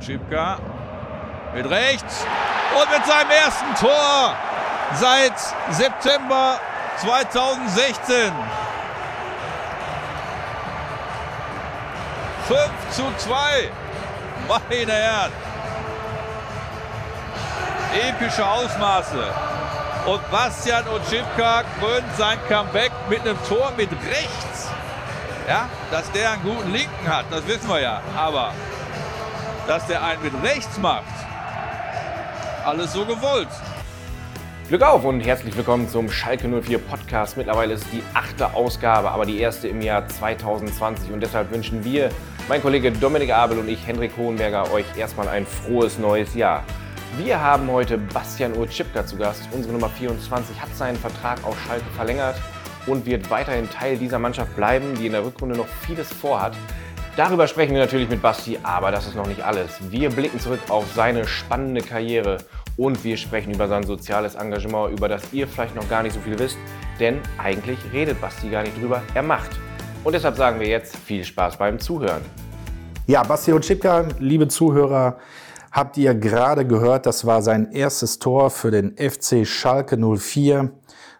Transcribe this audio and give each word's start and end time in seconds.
Schipka 0.00 0.58
mit 1.54 1.68
rechts 1.68 2.24
und 2.74 2.90
mit 2.90 3.06
seinem 3.06 3.30
ersten 3.30 3.74
Tor 3.74 4.34
seit 4.94 5.38
September 5.70 6.58
2016. 6.98 8.32
5 12.48 12.60
zu 12.90 13.02
2. 13.18 13.70
Meine 14.48 14.92
Herren. 14.92 15.32
Epische 17.94 18.44
Ausmaße. 18.44 19.24
Und 20.06 20.30
Bastian 20.30 20.84
Oczipka 20.88 21.62
krönt 21.78 22.16
sein 22.16 22.38
Comeback 22.48 22.90
mit 23.08 23.20
einem 23.20 23.38
Tor 23.48 23.72
mit 23.76 23.90
rechts. 23.92 24.68
Ja, 25.48 25.68
dass 25.90 26.10
der 26.12 26.32
einen 26.32 26.42
guten 26.42 26.72
Linken 26.72 27.08
hat, 27.08 27.26
das 27.30 27.46
wissen 27.46 27.68
wir 27.68 27.80
ja. 27.80 28.00
Aber 28.16 28.52
dass 29.66 29.86
der 29.86 30.02
einen 30.02 30.22
mit 30.22 30.32
rechts 30.42 30.78
macht, 30.78 31.04
alles 32.64 32.92
so 32.92 33.04
gewollt. 33.04 33.48
Glück 34.68 34.82
auf 34.82 35.04
und 35.04 35.20
herzlich 35.20 35.56
willkommen 35.56 35.88
zum 35.88 36.10
Schalke 36.10 36.48
04 36.48 36.78
Podcast. 36.78 37.36
Mittlerweile 37.36 37.74
ist 37.74 37.86
die 37.92 38.02
achte 38.14 38.54
Ausgabe, 38.54 39.10
aber 39.10 39.26
die 39.26 39.38
erste 39.38 39.68
im 39.68 39.82
Jahr 39.82 40.06
2020 40.06 41.12
und 41.12 41.20
deshalb 41.20 41.50
wünschen 41.50 41.82
wir, 41.84 42.10
mein 42.48 42.62
Kollege 42.62 42.92
Dominik 42.92 43.32
Abel 43.32 43.58
und 43.58 43.68
ich, 43.68 43.86
Henrik 43.86 44.16
Hohenberger, 44.16 44.72
euch 44.72 44.86
erstmal 44.96 45.28
ein 45.28 45.46
frohes 45.46 45.98
neues 45.98 46.34
Jahr. 46.34 46.64
Wir 47.18 47.40
haben 47.40 47.70
heute 47.70 47.98
Bastian 47.98 48.56
Urchipka 48.56 49.04
zu 49.04 49.16
Gast. 49.16 49.48
Unsere 49.52 49.72
Nummer 49.72 49.88
24 49.88 50.60
hat 50.60 50.74
seinen 50.76 50.96
Vertrag 50.96 51.44
auf 51.44 51.56
Schalke 51.66 51.90
verlängert 51.96 52.36
und 52.86 53.04
wird 53.06 53.28
weiterhin 53.30 53.68
Teil 53.68 53.96
dieser 53.96 54.18
Mannschaft 54.18 54.54
bleiben, 54.54 54.94
die 54.94 55.06
in 55.06 55.12
der 55.12 55.24
Rückrunde 55.24 55.56
noch 55.56 55.66
vieles 55.66 56.12
vorhat. 56.12 56.56
Darüber 57.16 57.48
sprechen 57.48 57.72
wir 57.72 57.80
natürlich 57.80 58.08
mit 58.08 58.22
Basti, 58.22 58.58
aber 58.62 58.92
das 58.92 59.08
ist 59.08 59.16
noch 59.16 59.26
nicht 59.26 59.42
alles. 59.42 59.70
Wir 59.90 60.10
blicken 60.10 60.38
zurück 60.38 60.60
auf 60.68 60.84
seine 60.94 61.26
spannende 61.26 61.82
Karriere 61.82 62.38
und 62.76 63.02
wir 63.02 63.16
sprechen 63.16 63.52
über 63.52 63.66
sein 63.66 63.82
soziales 63.82 64.36
Engagement, 64.36 64.96
über 64.96 65.08
das 65.08 65.22
ihr 65.32 65.48
vielleicht 65.48 65.74
noch 65.74 65.88
gar 65.88 66.04
nicht 66.04 66.14
so 66.14 66.20
viel 66.20 66.38
wisst, 66.38 66.56
denn 67.00 67.20
eigentlich 67.36 67.78
redet 67.92 68.20
Basti 68.20 68.48
gar 68.48 68.62
nicht 68.62 68.80
drüber, 68.80 69.02
er 69.12 69.22
macht. 69.22 69.50
Und 70.04 70.14
deshalb 70.14 70.36
sagen 70.36 70.60
wir 70.60 70.68
jetzt 70.68 70.96
viel 70.96 71.24
Spaß 71.24 71.56
beim 71.56 71.80
Zuhören. 71.80 72.22
Ja, 73.06 73.24
Basti 73.24 73.52
Otschipka, 73.52 74.06
liebe 74.20 74.46
Zuhörer, 74.46 75.18
habt 75.72 75.98
ihr 75.98 76.14
gerade 76.14 76.64
gehört, 76.64 77.06
das 77.06 77.26
war 77.26 77.42
sein 77.42 77.72
erstes 77.72 78.20
Tor 78.20 78.50
für 78.50 78.70
den 78.70 78.96
FC 78.96 79.44
Schalke 79.44 79.98
04. 79.98 80.70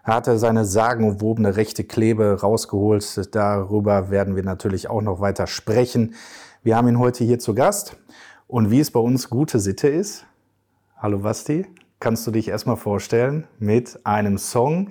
Er 0.03 0.15
hatte 0.15 0.39
seine 0.39 0.65
sagenumwobene 0.65 1.56
rechte 1.56 1.84
Klebe 1.84 2.41
rausgeholt. 2.41 3.34
Darüber 3.34 4.11
werden 4.11 4.34
wir 4.34 4.43
natürlich 4.43 4.89
auch 4.89 5.03
noch 5.03 5.20
weiter 5.20 5.47
sprechen. 5.47 6.15
Wir 6.62 6.77
haben 6.77 6.89
ihn 6.89 6.98
heute 6.98 7.25
hier 7.25 7.39
zu 7.39 7.55
Gast. 7.55 7.97
Und 8.47 8.71
wie 8.71 8.81
es 8.81 8.91
bei 8.91 9.01
uns 9.01 9.28
gute 9.31 9.59
Sitte 9.59 9.89
ist, 9.89 10.27
Hallo 10.97 11.21
Basti, 11.21 11.67
kannst 11.98 12.27
du 12.27 12.31
dich 12.31 12.48
erstmal 12.48 12.77
vorstellen 12.77 13.47
mit 13.59 14.05
einem 14.05 14.37
Song, 14.39 14.91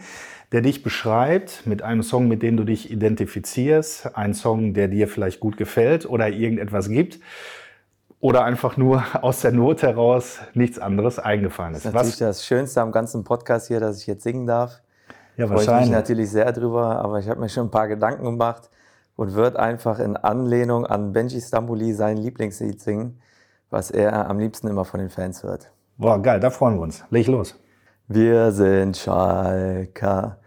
der 0.52 0.62
dich 0.62 0.82
beschreibt, 0.82 1.68
mit 1.68 1.82
einem 1.82 2.02
Song, 2.02 2.28
mit 2.28 2.42
dem 2.42 2.58
du 2.58 2.64
dich 2.64 2.92
identifizierst, 2.92 4.16
ein 4.16 4.34
Song, 4.34 4.74
der 4.74 4.88
dir 4.88 5.08
vielleicht 5.08 5.40
gut 5.40 5.58
gefällt 5.58 6.08
oder 6.08 6.30
irgendetwas 6.30 6.90
gibt 6.90 7.20
oder 8.20 8.44
einfach 8.44 8.78
nur 8.78 9.04
aus 9.22 9.42
der 9.42 9.52
Not 9.52 9.82
heraus 9.82 10.40
nichts 10.54 10.80
anderes 10.80 11.20
eingefallen 11.20 11.74
ist. 11.74 11.86
Das 11.86 11.90
ist 11.90 11.94
natürlich 11.94 12.14
Was? 12.22 12.38
das 12.38 12.46
Schönste 12.46 12.82
am 12.82 12.92
ganzen 12.92 13.24
Podcast 13.24 13.68
hier, 13.68 13.80
dass 13.80 14.00
ich 14.00 14.08
jetzt 14.08 14.24
singen 14.24 14.48
darf. 14.48 14.82
Ja, 15.40 15.50
wahrscheinlich. 15.50 15.70
Freue 15.70 15.80
ich 15.80 15.86
mich 15.86 15.96
natürlich 15.96 16.30
sehr 16.32 16.52
drüber, 16.52 17.00
aber 17.00 17.20
ich 17.20 17.30
habe 17.30 17.40
mir 17.40 17.48
schon 17.48 17.68
ein 17.68 17.72
paar 17.72 17.88
Gedanken 17.88 18.26
gemacht 18.26 18.70
und 19.16 19.36
würde 19.36 19.58
einfach 19.58 20.00
in 20.00 20.18
Anlehnung 20.18 20.86
an 20.86 21.14
Benji 21.14 21.40
Stambuli 21.40 21.94
sein 21.94 22.18
Lieblingslied 22.18 22.82
singen, 22.82 23.22
was 23.70 23.90
er 23.90 24.30
am 24.30 24.38
liebsten 24.38 24.68
immer 24.68 24.84
von 24.84 25.00
den 25.00 25.10
Fans 25.10 25.42
hört. 25.44 25.72
Boah, 25.98 26.22
geil, 26.22 26.42
da 26.42 26.50
freuen 26.50 26.76
wir 26.76 26.82
uns. 26.82 27.06
Leg 27.10 27.28
los. 27.28 27.58
Wir 28.10 28.52
sind 28.52 28.98
Schalker, 28.98 30.40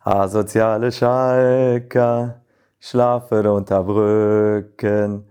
asoziale 0.00 0.92
Schalker, 0.92 2.40
schlafen 2.80 3.46
unter 3.48 3.84
Brücken 3.84 5.26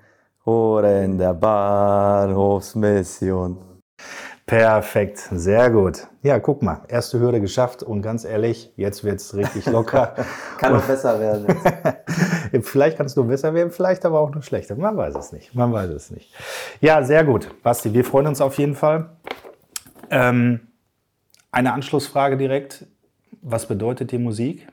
oder 0.46 1.04
in 1.04 1.18
der 1.18 1.34
Bahnhofsmission. 1.34 3.67
Perfekt, 4.48 5.28
sehr 5.32 5.70
gut. 5.70 6.08
Ja, 6.24 6.40
guck 6.40 6.64
mal, 6.64 6.80
erste 6.88 7.20
Hürde 7.20 7.42
geschafft 7.42 7.84
und 7.84 8.02
ganz 8.02 8.24
ehrlich, 8.24 8.72
jetzt 8.78 9.04
wird 9.04 9.20
es 9.20 9.36
richtig 9.36 9.66
locker. 9.66 10.16
Kann 10.58 10.72
noch 10.72 10.88
besser 10.88 11.20
werden. 11.20 11.46
vielleicht 12.64 12.96
kannst 12.96 13.18
du 13.18 13.26
besser 13.26 13.54
werden, 13.54 13.72
vielleicht 13.72 14.06
aber 14.06 14.22
auch 14.22 14.34
noch 14.34 14.44
schlechter. 14.44 14.78
Man 14.78 14.96
weiß 14.96 15.16
es 15.16 15.34
nicht. 15.34 15.54
Man 15.54 15.74
weiß 15.74 15.90
es 15.90 16.12
nicht. 16.12 16.34
Ja, 16.80 17.04
sehr 17.04 17.26
gut. 17.26 17.62
Basti, 17.62 17.94
wir 17.94 18.06
freuen 18.06 18.28
uns 18.28 18.40
auf 18.40 18.58
jeden 18.58 18.76
Fall. 18.76 19.10
Ähm, 20.10 20.62
eine 21.52 21.74
Anschlussfrage 21.74 22.38
direkt. 22.38 22.86
Was 23.42 23.66
bedeutet 23.66 24.14
dir 24.14 24.20
Musik? 24.20 24.66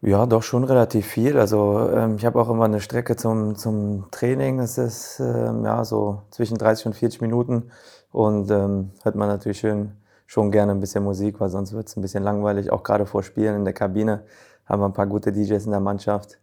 Ja, 0.00 0.26
doch 0.26 0.44
schon 0.44 0.62
relativ 0.62 1.06
viel. 1.06 1.36
Also 1.38 1.90
ähm, 1.92 2.16
ich 2.16 2.24
habe 2.24 2.40
auch 2.40 2.48
immer 2.48 2.66
eine 2.66 2.80
Strecke 2.80 3.16
zum, 3.16 3.56
zum 3.56 4.08
Training. 4.12 4.58
Das 4.58 4.78
ist 4.78 5.18
ähm, 5.18 5.64
ja 5.64 5.84
so 5.84 6.22
zwischen 6.30 6.56
30 6.56 6.86
und 6.86 6.94
40 6.94 7.20
Minuten. 7.20 7.70
Und 8.12 8.50
ähm, 8.50 8.92
hört 9.02 9.16
man 9.16 9.28
natürlich 9.28 9.58
schön, 9.58 9.92
schon 10.26 10.52
gerne 10.52 10.72
ein 10.72 10.80
bisschen 10.80 11.02
Musik, 11.02 11.40
weil 11.40 11.48
sonst 11.48 11.72
wird 11.72 11.88
es 11.88 11.96
ein 11.96 12.02
bisschen 12.02 12.22
langweilig. 12.22 12.70
Auch 12.70 12.84
gerade 12.84 13.06
vor 13.06 13.24
Spielen 13.24 13.56
in 13.56 13.64
der 13.64 13.74
Kabine 13.74 14.22
haben 14.66 14.80
wir 14.80 14.86
ein 14.86 14.92
paar 14.92 15.08
gute 15.08 15.32
DJs 15.32 15.64
in 15.64 15.72
der 15.72 15.80
Mannschaft. 15.80 16.38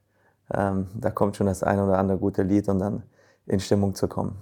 Ähm, 0.53 0.88
da 0.94 1.09
kommt 1.09 1.38
schon 1.38 1.47
das 1.47 1.63
eine 1.63 1.85
oder 1.85 1.97
andere 1.97 2.17
gute 2.17 2.44
Lied 2.44 2.67
und 2.67 2.79
dann 2.79 3.03
in 3.47 3.61
Stimmung 3.61 3.95
zu 3.95 4.09
kommen. 4.09 4.35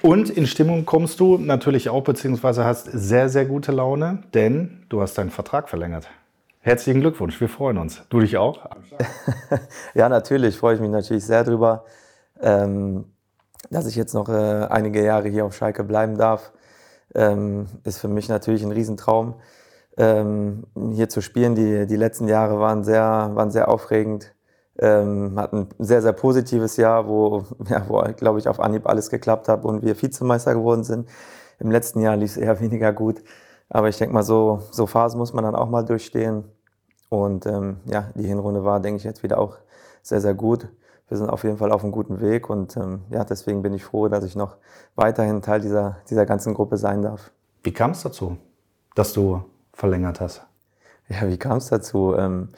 Und 0.00 0.30
in 0.30 0.46
Stimmung 0.46 0.86
kommst 0.86 1.18
du 1.18 1.38
natürlich 1.38 1.88
auch, 1.88 2.04
beziehungsweise 2.04 2.64
hast 2.64 2.84
sehr, 2.84 3.28
sehr 3.28 3.46
gute 3.46 3.72
Laune, 3.72 4.22
denn 4.32 4.84
du 4.90 5.00
hast 5.00 5.18
deinen 5.18 5.30
Vertrag 5.30 5.68
verlängert. 5.68 6.08
Herzlichen 6.68 7.00
Glückwunsch, 7.00 7.40
wir 7.40 7.48
freuen 7.48 7.78
uns. 7.78 8.02
Du 8.10 8.20
dich 8.20 8.36
auch? 8.36 8.68
ja, 9.94 10.10
natürlich, 10.10 10.58
freue 10.58 10.74
ich 10.74 10.82
mich 10.82 10.90
natürlich 10.90 11.24
sehr 11.24 11.42
drüber, 11.42 11.86
ähm, 12.42 13.06
dass 13.70 13.86
ich 13.86 13.96
jetzt 13.96 14.12
noch 14.12 14.28
äh, 14.28 14.66
einige 14.68 15.02
Jahre 15.02 15.30
hier 15.30 15.46
auf 15.46 15.56
Schalke 15.56 15.82
bleiben 15.82 16.18
darf. 16.18 16.52
Ähm, 17.14 17.68
ist 17.84 18.00
für 18.00 18.08
mich 18.08 18.28
natürlich 18.28 18.62
ein 18.62 18.72
Riesentraum, 18.72 19.36
ähm, 19.96 20.64
hier 20.92 21.08
zu 21.08 21.22
spielen. 21.22 21.54
Die, 21.54 21.86
die 21.86 21.96
letzten 21.96 22.28
Jahre 22.28 22.60
waren 22.60 22.84
sehr, 22.84 23.30
waren 23.32 23.50
sehr 23.50 23.70
aufregend. 23.70 24.34
Ähm, 24.78 25.40
hat 25.40 25.54
ein 25.54 25.68
sehr, 25.78 26.02
sehr 26.02 26.12
positives 26.12 26.76
Jahr, 26.76 27.08
wo, 27.08 27.44
ja, 27.70 27.88
wo 27.88 28.02
glaube 28.14 28.40
ich, 28.40 28.46
auf 28.46 28.60
Anhieb 28.60 28.86
alles 28.86 29.08
geklappt 29.08 29.48
hat 29.48 29.64
und 29.64 29.82
wir 29.82 30.02
Vizemeister 30.02 30.52
geworden 30.52 30.84
sind. 30.84 31.08
Im 31.60 31.70
letzten 31.70 32.02
Jahr 32.02 32.18
lief 32.18 32.32
es 32.32 32.36
eher 32.36 32.60
weniger 32.60 32.92
gut. 32.92 33.22
Aber 33.70 33.88
ich 33.88 33.96
denke 33.96 34.12
mal, 34.12 34.22
so, 34.22 34.60
so 34.70 34.86
Phasen 34.86 35.18
muss 35.18 35.32
man 35.32 35.44
dann 35.44 35.54
auch 35.54 35.70
mal 35.70 35.82
durchstehen. 35.82 36.44
Und 37.08 37.46
ähm, 37.46 37.78
ja, 37.86 38.10
die 38.14 38.26
Hinrunde 38.26 38.64
war, 38.64 38.80
denke 38.80 38.98
ich, 38.98 39.04
jetzt 39.04 39.22
wieder 39.22 39.38
auch 39.38 39.56
sehr, 40.02 40.20
sehr 40.20 40.34
gut. 40.34 40.68
Wir 41.08 41.16
sind 41.16 41.30
auf 41.30 41.42
jeden 41.44 41.56
Fall 41.56 41.72
auf 41.72 41.82
einem 41.82 41.92
guten 41.92 42.20
Weg 42.20 42.50
und 42.50 42.76
ähm, 42.76 43.02
ja, 43.08 43.24
deswegen 43.24 43.62
bin 43.62 43.72
ich 43.72 43.84
froh, 43.84 44.08
dass 44.08 44.24
ich 44.24 44.36
noch 44.36 44.56
weiterhin 44.94 45.40
Teil 45.40 45.60
dieser, 45.60 45.96
dieser 46.10 46.26
ganzen 46.26 46.52
Gruppe 46.52 46.76
sein 46.76 47.00
darf. 47.00 47.30
Wie 47.62 47.72
kam 47.72 47.92
es 47.92 48.02
dazu, 48.02 48.36
dass 48.94 49.14
du 49.14 49.42
verlängert 49.72 50.20
hast? 50.20 50.46
Ja, 51.08 51.26
wie 51.28 51.38
kam 51.38 51.56
es 51.56 51.68
dazu? 51.68 52.14
Ähm, 52.14 52.50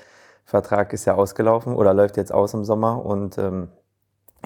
Vertrag 0.45 0.93
ist 0.93 1.05
ja 1.05 1.15
ausgelaufen 1.15 1.77
oder 1.77 1.95
läuft 1.95 2.17
jetzt 2.17 2.35
aus 2.35 2.55
im 2.55 2.65
Sommer 2.65 3.05
und 3.05 3.39
ähm, 3.39 3.69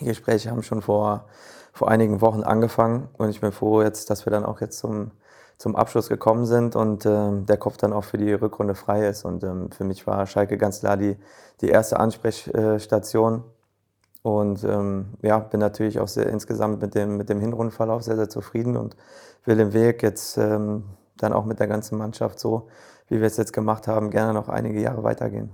die 0.00 0.04
Gespräche 0.04 0.50
haben 0.50 0.62
schon 0.62 0.82
vor, 0.82 1.24
vor 1.72 1.88
einigen 1.88 2.20
Wochen 2.20 2.42
angefangen 2.42 3.08
und 3.16 3.30
ich 3.30 3.40
bin 3.40 3.52
froh 3.52 3.80
jetzt, 3.80 4.10
dass 4.10 4.26
wir 4.26 4.30
dann 4.30 4.44
auch 4.44 4.60
jetzt 4.60 4.78
zum, 4.78 5.12
zum 5.64 5.76
Abschluss 5.76 6.10
gekommen 6.10 6.44
sind 6.44 6.76
und 6.76 7.06
ähm, 7.06 7.46
der 7.46 7.56
Kopf 7.56 7.78
dann 7.78 7.94
auch 7.94 8.04
für 8.04 8.18
die 8.18 8.34
Rückrunde 8.34 8.74
frei 8.74 9.08
ist. 9.08 9.24
Und 9.24 9.42
ähm, 9.44 9.70
für 9.70 9.84
mich 9.84 10.06
war 10.06 10.26
Schalke 10.26 10.58
ganz 10.58 10.80
klar 10.80 10.98
die, 10.98 11.16
die 11.62 11.70
erste 11.70 11.98
Ansprechstation. 11.98 13.44
Und 14.20 14.62
ähm, 14.62 15.14
ja, 15.22 15.38
bin 15.38 15.60
natürlich 15.60 16.00
auch 16.00 16.08
sehr, 16.08 16.26
insgesamt 16.26 16.82
mit 16.82 16.94
dem, 16.94 17.16
mit 17.16 17.30
dem 17.30 17.40
Hinrundenverlauf 17.40 18.02
sehr, 18.02 18.16
sehr 18.16 18.28
zufrieden 18.28 18.76
und 18.76 18.94
will 19.46 19.56
den 19.56 19.72
Weg 19.72 20.02
jetzt 20.02 20.36
ähm, 20.36 20.84
dann 21.16 21.32
auch 21.32 21.46
mit 21.46 21.60
der 21.60 21.66
ganzen 21.66 21.96
Mannschaft 21.96 22.38
so, 22.38 22.68
wie 23.08 23.20
wir 23.20 23.26
es 23.26 23.38
jetzt 23.38 23.54
gemacht 23.54 23.88
haben, 23.88 24.10
gerne 24.10 24.34
noch 24.34 24.50
einige 24.50 24.82
Jahre 24.82 25.02
weitergehen. 25.02 25.48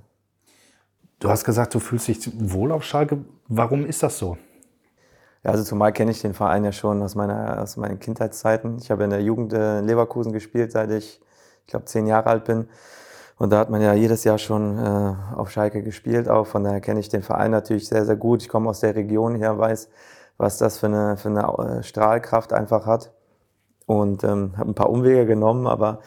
Du 1.20 1.28
hast 1.28 1.44
gesagt, 1.44 1.72
du 1.72 1.78
fühlst 1.78 2.08
dich 2.08 2.32
wohl 2.52 2.72
auf 2.72 2.82
Schalke. 2.82 3.24
Warum 3.46 3.86
ist 3.86 4.02
das 4.02 4.18
so? 4.18 4.36
Ja, 5.42 5.52
also 5.52 5.64
zumal 5.64 5.92
kenne 5.92 6.10
ich 6.10 6.20
den 6.20 6.34
Verein 6.34 6.64
ja 6.64 6.72
schon 6.72 7.02
aus, 7.02 7.14
meiner, 7.14 7.62
aus 7.62 7.76
meinen 7.76 7.98
Kindheitszeiten. 7.98 8.78
Ich 8.78 8.90
habe 8.90 9.04
in 9.04 9.10
der 9.10 9.22
Jugend 9.22 9.52
in 9.52 9.86
Leverkusen 9.86 10.32
gespielt, 10.32 10.72
seit 10.72 10.90
ich, 10.90 11.20
ich 11.62 11.66
glaube, 11.66 11.86
zehn 11.86 12.06
Jahre 12.06 12.28
alt 12.28 12.44
bin. 12.44 12.68
Und 13.38 13.50
da 13.50 13.58
hat 13.58 13.70
man 13.70 13.80
ja 13.80 13.94
jedes 13.94 14.24
Jahr 14.24 14.36
schon 14.36 14.78
äh, 14.78 15.14
auf 15.34 15.50
Schalke 15.50 15.82
gespielt 15.82 16.28
auch. 16.28 16.46
Von 16.46 16.62
daher 16.64 16.82
kenne 16.82 17.00
ich 17.00 17.08
den 17.08 17.22
Verein 17.22 17.52
natürlich 17.52 17.88
sehr, 17.88 18.04
sehr 18.04 18.16
gut. 18.16 18.42
Ich 18.42 18.50
komme 18.50 18.68
aus 18.68 18.80
der 18.80 18.94
Region 18.94 19.34
her, 19.34 19.58
weiß, 19.58 19.88
was 20.36 20.58
das 20.58 20.76
für 20.78 20.86
eine, 20.86 21.16
für 21.16 21.30
eine 21.30 21.78
äh, 21.78 21.82
Strahlkraft 21.82 22.52
einfach 22.52 22.84
hat. 22.84 23.12
Und 23.86 24.24
ähm, 24.24 24.52
habe 24.58 24.70
ein 24.70 24.74
paar 24.74 24.90
Umwege 24.90 25.24
genommen, 25.24 25.66
aber 25.66 26.00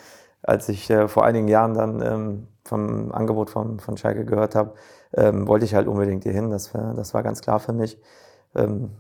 als 0.44 0.70
ich 0.70 0.90
äh, 0.92 1.08
vor 1.08 1.26
einigen 1.26 1.48
Jahren 1.48 1.74
dann 1.74 2.02
ähm, 2.04 2.48
vom 2.66 3.12
Angebot 3.12 3.50
von, 3.50 3.80
von 3.80 3.98
Schalke 3.98 4.26
gehört 4.26 4.54
habe, 4.54 4.76
ähm, 5.16 5.48
wollte 5.48 5.66
ich 5.66 5.74
halt 5.74 5.88
unbedingt 5.88 6.24
hier 6.24 6.34
hin. 6.34 6.52
Das, 6.52 6.72
das 6.72 7.14
war 7.16 7.24
ganz 7.24 7.42
klar 7.42 7.60
für 7.60 7.74
mich. 7.74 8.00
Ähm, 8.56 8.92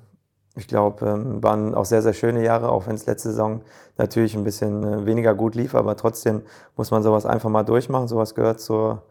ich 0.55 0.67
glaube, 0.67 1.05
ähm, 1.07 1.41
waren 1.41 1.73
auch 1.73 1.85
sehr, 1.85 2.01
sehr 2.01 2.13
schöne 2.13 2.43
Jahre, 2.43 2.69
auch 2.69 2.85
wenn 2.87 2.95
es 2.95 3.05
letzte 3.05 3.29
Saison 3.29 3.61
natürlich 3.97 4.35
ein 4.35 4.43
bisschen 4.43 4.83
äh, 4.83 5.05
weniger 5.05 5.33
gut 5.33 5.55
lief, 5.55 5.73
aber 5.73 5.97
trotzdem 5.97 6.43
muss 6.75 6.91
man 6.91 7.01
sowas 7.01 7.25
einfach 7.25 7.49
mal 7.49 7.63
durchmachen. 7.63 8.07
Sowas 8.07 8.35
gehört 8.35 8.59
zur, 8.59 9.01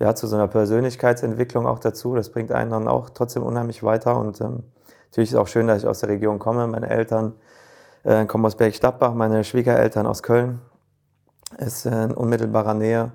ja, 0.00 0.14
zu 0.14 0.26
so 0.26 0.36
einer 0.36 0.48
Persönlichkeitsentwicklung 0.48 1.66
auch 1.66 1.78
dazu. 1.78 2.14
Das 2.16 2.30
bringt 2.30 2.50
einen 2.50 2.70
dann 2.70 2.88
auch 2.88 3.10
trotzdem 3.10 3.44
unheimlich 3.44 3.82
weiter 3.84 4.16
und 4.18 4.40
ähm, 4.40 4.64
natürlich 5.10 5.30
ist 5.30 5.36
auch 5.36 5.46
schön, 5.46 5.68
dass 5.68 5.78
ich 5.82 5.86
aus 5.86 6.00
der 6.00 6.08
Region 6.08 6.40
komme. 6.40 6.66
Meine 6.66 6.90
Eltern 6.90 7.34
äh, 8.02 8.26
kommen 8.26 8.44
aus 8.44 8.56
Bergstadtbach, 8.56 9.14
meine 9.14 9.44
Schwiegereltern 9.44 10.06
aus 10.06 10.22
Köln. 10.22 10.60
Ist 11.58 11.86
äh, 11.86 12.04
in 12.04 12.12
unmittelbarer 12.12 12.74
Nähe. 12.74 13.12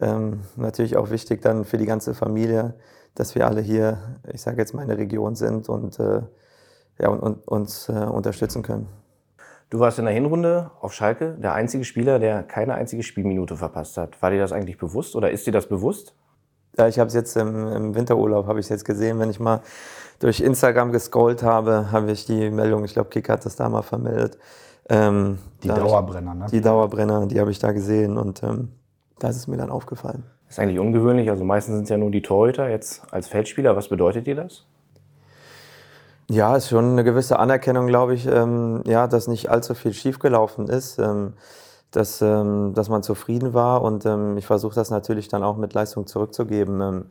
Ähm, 0.00 0.40
natürlich 0.56 0.96
auch 0.98 1.10
wichtig 1.10 1.40
dann 1.40 1.64
für 1.64 1.78
die 1.78 1.86
ganze 1.86 2.12
Familie, 2.12 2.74
dass 3.14 3.34
wir 3.34 3.46
alle 3.46 3.62
hier, 3.62 3.98
ich 4.30 4.42
sage 4.42 4.58
jetzt 4.58 4.74
mal 4.74 4.82
in 4.82 4.88
der 4.88 4.98
Region 4.98 5.34
sind 5.34 5.70
und, 5.70 5.98
äh, 5.98 6.20
ja, 6.98 7.08
und, 7.08 7.20
und 7.20 7.48
uns 7.48 7.88
äh, 7.88 7.92
unterstützen 7.92 8.62
können. 8.62 8.88
Du 9.68 9.80
warst 9.80 9.98
in 9.98 10.04
der 10.04 10.14
Hinrunde 10.14 10.70
auf 10.80 10.92
Schalke 10.92 11.34
der 11.34 11.54
einzige 11.54 11.84
Spieler, 11.84 12.18
der 12.18 12.44
keine 12.44 12.74
einzige 12.74 13.02
Spielminute 13.02 13.56
verpasst 13.56 13.96
hat. 13.96 14.22
War 14.22 14.30
dir 14.30 14.38
das 14.38 14.52
eigentlich 14.52 14.78
bewusst 14.78 15.16
oder 15.16 15.30
ist 15.30 15.46
dir 15.46 15.52
das 15.52 15.68
bewusst? 15.68 16.14
Ja, 16.78 16.86
ich 16.86 16.98
habe 16.98 17.08
es 17.08 17.14
jetzt 17.14 17.36
im, 17.36 17.66
im 17.72 17.94
Winterurlaub, 17.94 18.46
habe 18.46 18.60
ich 18.60 18.68
jetzt 18.68 18.84
gesehen, 18.84 19.18
wenn 19.18 19.30
ich 19.30 19.40
mal 19.40 19.62
durch 20.20 20.40
Instagram 20.40 20.92
gescrollt 20.92 21.42
habe, 21.42 21.90
habe 21.90 22.12
ich 22.12 22.26
die 22.26 22.50
Meldung, 22.50 22.84
ich 22.84 22.92
glaube, 22.92 23.10
Kick 23.10 23.28
hat 23.28 23.44
das 23.44 23.56
da 23.56 23.68
mal 23.68 23.82
vermeldet. 23.82 24.38
Ähm, 24.88 25.38
die 25.62 25.68
Dauerbrenner, 25.68 26.34
ne? 26.34 26.46
Die 26.52 26.60
Dauerbrenner, 26.60 27.26
die 27.26 27.40
habe 27.40 27.50
ich 27.50 27.58
da 27.58 27.72
gesehen 27.72 28.16
und 28.16 28.42
ähm, 28.42 28.68
da 29.18 29.28
ist 29.28 29.36
es 29.36 29.48
mir 29.48 29.56
dann 29.56 29.70
aufgefallen. 29.70 30.24
Das 30.46 30.56
ist 30.56 30.58
eigentlich 30.60 30.78
ungewöhnlich, 30.78 31.28
also 31.28 31.44
meistens 31.44 31.74
sind 31.74 31.84
es 31.84 31.90
ja 31.90 31.98
nur 31.98 32.10
die 32.10 32.22
Torhüter. 32.22 32.68
Jetzt 32.68 33.02
als 33.10 33.26
Feldspieler, 33.26 33.74
was 33.74 33.88
bedeutet 33.88 34.28
dir 34.28 34.36
das? 34.36 34.64
Ja, 36.28 36.56
ist 36.56 36.68
schon 36.70 36.90
eine 36.92 37.04
gewisse 37.04 37.38
Anerkennung, 37.38 37.86
glaube 37.86 38.14
ich, 38.14 38.26
ähm, 38.26 38.82
ja, 38.84 39.06
dass 39.06 39.28
nicht 39.28 39.48
allzu 39.48 39.74
viel 39.74 39.92
schiefgelaufen 39.92 40.66
ist, 40.68 40.98
ähm, 40.98 41.34
dass, 41.92 42.20
ähm, 42.20 42.72
dass 42.74 42.88
man 42.88 43.04
zufrieden 43.04 43.54
war 43.54 43.82
und 43.82 44.04
ähm, 44.06 44.36
ich 44.36 44.44
versuche 44.44 44.74
das 44.74 44.90
natürlich 44.90 45.28
dann 45.28 45.44
auch 45.44 45.56
mit 45.56 45.72
Leistung 45.72 46.06
zurückzugeben. 46.08 46.80
Ähm, 46.80 47.06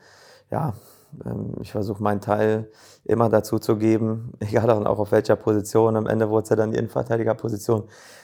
ja, 0.51 0.73
ähm, 1.25 1.53
ich 1.62 1.71
versuche 1.71 2.03
meinen 2.03 2.19
Teil 2.19 2.69
immer 3.06 3.29
dazu 3.29 3.57
zu 3.57 3.77
geben, 3.77 4.33
egal 4.41 4.67
dann 4.67 4.85
auch 4.85 5.00
auf 5.00 5.13
welcher 5.13 5.38
Position. 5.38 5.95
Am 5.95 6.07
Ende 6.07 6.29
wurde 6.29 6.44
es 6.44 6.50
ja 6.50 6.57
dann 6.57 6.71
die 6.71 6.77
Innenverteidigerposition, 6.77 7.83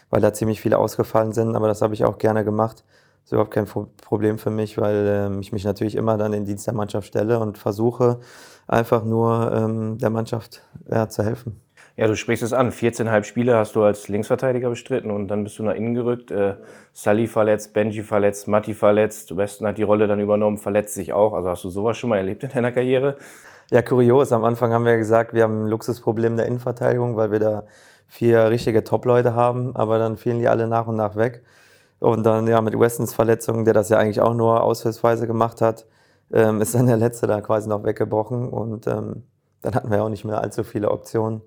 weil 0.09 0.19
da 0.21 0.33
ziemlich 0.33 0.59
viele 0.59 0.77
ausgefallen 0.77 1.31
sind, 1.31 1.55
aber 1.55 1.69
das 1.69 1.81
habe 1.81 1.93
ich 1.93 2.03
auch 2.03 2.17
gerne 2.17 2.43
gemacht. 2.43 2.83
Das 3.23 3.27
ist 3.27 3.31
überhaupt 3.33 3.51
kein 3.51 3.65
Problem 3.65 4.37
für 4.39 4.49
mich, 4.49 4.77
weil 4.77 5.37
ich 5.39 5.51
mich 5.53 5.63
natürlich 5.63 5.95
immer 5.95 6.17
dann 6.17 6.33
in 6.33 6.43
Dienst 6.43 6.65
der 6.67 6.73
Mannschaft 6.73 7.07
stelle 7.07 7.39
und 7.39 7.57
versuche 7.59 8.19
einfach 8.71 9.03
nur 9.03 9.51
ähm, 9.53 9.97
der 9.97 10.09
Mannschaft 10.09 10.61
ja, 10.89 11.07
zu 11.09 11.23
helfen. 11.23 11.59
Ja, 11.97 12.07
du 12.07 12.15
sprichst 12.15 12.41
es 12.41 12.53
an. 12.53 12.71
14,5 12.71 13.23
Spiele 13.25 13.57
hast 13.57 13.75
du 13.75 13.83
als 13.83 14.07
Linksverteidiger 14.07 14.69
bestritten 14.69 15.11
und 15.11 15.27
dann 15.27 15.43
bist 15.43 15.59
du 15.59 15.63
nach 15.63 15.75
innen 15.75 15.93
gerückt. 15.93 16.31
Äh, 16.31 16.55
Sully 16.93 17.27
verletzt, 17.27 17.73
Benji 17.73 18.01
verletzt, 18.01 18.47
Matti 18.47 18.73
verletzt. 18.73 19.35
Weston 19.35 19.67
hat 19.67 19.77
die 19.77 19.83
Rolle 19.83 20.07
dann 20.07 20.19
übernommen, 20.19 20.57
verletzt 20.57 20.93
sich 20.93 21.11
auch. 21.11 21.33
Also 21.33 21.49
hast 21.49 21.63
du 21.65 21.69
sowas 21.69 21.97
schon 21.97 22.09
mal 22.09 22.17
erlebt 22.17 22.43
in 22.43 22.49
deiner 22.49 22.71
Karriere? 22.71 23.17
Ja, 23.71 23.81
kurios. 23.81 24.31
Am 24.31 24.45
Anfang 24.45 24.71
haben 24.71 24.85
wir 24.85 24.97
gesagt, 24.97 25.33
wir 25.33 25.43
haben 25.43 25.65
ein 25.65 25.67
Luxusproblem 25.67 26.37
der 26.37 26.45
Innenverteidigung, 26.45 27.17
weil 27.17 27.31
wir 27.31 27.39
da 27.39 27.63
vier 28.07 28.49
richtige 28.49 28.83
Top-Leute 28.83 29.35
haben, 29.35 29.75
aber 29.75 29.99
dann 29.99 30.17
fielen 30.17 30.39
die 30.39 30.47
alle 30.47 30.67
nach 30.67 30.87
und 30.87 30.95
nach 30.95 31.15
weg. 31.17 31.43
Und 31.99 32.25
dann 32.25 32.47
ja 32.47 32.61
mit 32.61 32.77
Westons 32.79 33.13
Verletzung, 33.13 33.63
der 33.63 33.73
das 33.73 33.89
ja 33.89 33.97
eigentlich 33.97 34.21
auch 34.21 34.33
nur 34.33 34.63
aushilfsweise 34.63 35.27
gemacht 35.27 35.61
hat, 35.61 35.85
ähm, 36.33 36.61
ist 36.61 36.75
dann 36.75 36.87
der 36.87 36.97
letzte 36.97 37.27
da 37.27 37.41
quasi 37.41 37.69
noch 37.69 37.83
weggebrochen. 37.83 38.49
Und 38.49 38.87
ähm, 38.87 39.23
dann 39.61 39.75
hatten 39.75 39.91
wir 39.91 40.03
auch 40.03 40.09
nicht 40.09 40.25
mehr 40.25 40.41
allzu 40.41 40.63
viele 40.63 40.91
Optionen 40.91 41.41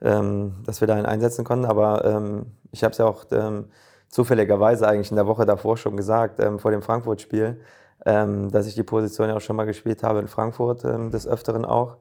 ähm, 0.00 0.54
dass 0.64 0.80
wir 0.80 0.88
da 0.88 0.94
einen 0.94 1.06
einsetzen 1.06 1.44
konnten. 1.44 1.64
Aber 1.64 2.04
ähm, 2.04 2.46
ich 2.70 2.84
habe 2.84 2.92
es 2.92 2.98
ja 2.98 3.06
auch 3.06 3.24
ähm, 3.32 3.66
zufälligerweise 4.08 4.86
eigentlich 4.88 5.10
in 5.10 5.16
der 5.16 5.26
Woche 5.26 5.46
davor 5.46 5.76
schon 5.76 5.96
gesagt, 5.96 6.40
ähm, 6.40 6.58
vor 6.58 6.70
dem 6.70 6.82
Frankfurt-Spiel, 6.82 7.60
dass 8.04 8.68
ich 8.68 8.76
die 8.76 8.84
Position 8.84 9.28
ja 9.28 9.36
auch 9.36 9.40
schon 9.40 9.56
mal 9.56 9.66
gespielt 9.66 10.04
habe 10.04 10.20
in 10.20 10.28
Frankfurt, 10.28 10.84
des 10.84 11.26
Öfteren 11.26 11.64
auch. 11.64 11.96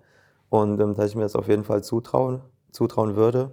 Und 0.47 0.77
dass 0.77 1.09
ich 1.09 1.15
mir 1.15 1.23
das 1.23 1.35
auf 1.35 1.47
jeden 1.47 1.63
Fall 1.63 1.83
zutrauen, 1.83 2.41
zutrauen 2.71 3.15
würde. 3.15 3.51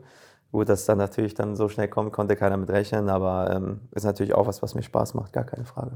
Gut, 0.53 0.69
dass 0.69 0.85
dann 0.85 0.99
natürlich 0.99 1.33
dann 1.33 1.57
so 1.57 1.71
schnell 1.71 1.89
kommt, 1.89 2.13
konnte 2.13 2.37
keiner 2.37 2.59
mit 2.59 2.69
rechnen, 2.69 3.09
aber 3.09 3.79
ist 3.93 4.05
natürlich 4.05 4.35
auch 4.35 4.47
was, 4.47 4.63
was 4.63 4.75
mir 4.75 4.83
Spaß 4.83 5.15
macht, 5.15 5.33
gar 5.33 5.45
keine 5.45 5.65
Frage. 5.65 5.93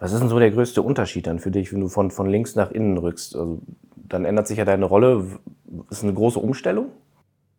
Was 0.00 0.12
ist 0.12 0.20
denn 0.20 0.30
so 0.30 0.38
der 0.38 0.50
größte 0.50 0.80
Unterschied 0.80 1.26
dann 1.26 1.38
für 1.38 1.50
dich, 1.50 1.72
wenn 1.72 1.80
du 1.80 1.88
von, 1.88 2.10
von 2.10 2.26
links 2.26 2.56
nach 2.56 2.70
innen 2.70 2.96
rückst? 2.96 3.36
Also, 3.36 3.60
dann 3.94 4.24
ändert 4.24 4.48
sich 4.48 4.58
ja 4.58 4.64
deine 4.64 4.86
Rolle. 4.86 5.24
Ist 5.90 6.02
eine 6.02 6.14
große 6.14 6.40
Umstellung? 6.40 6.86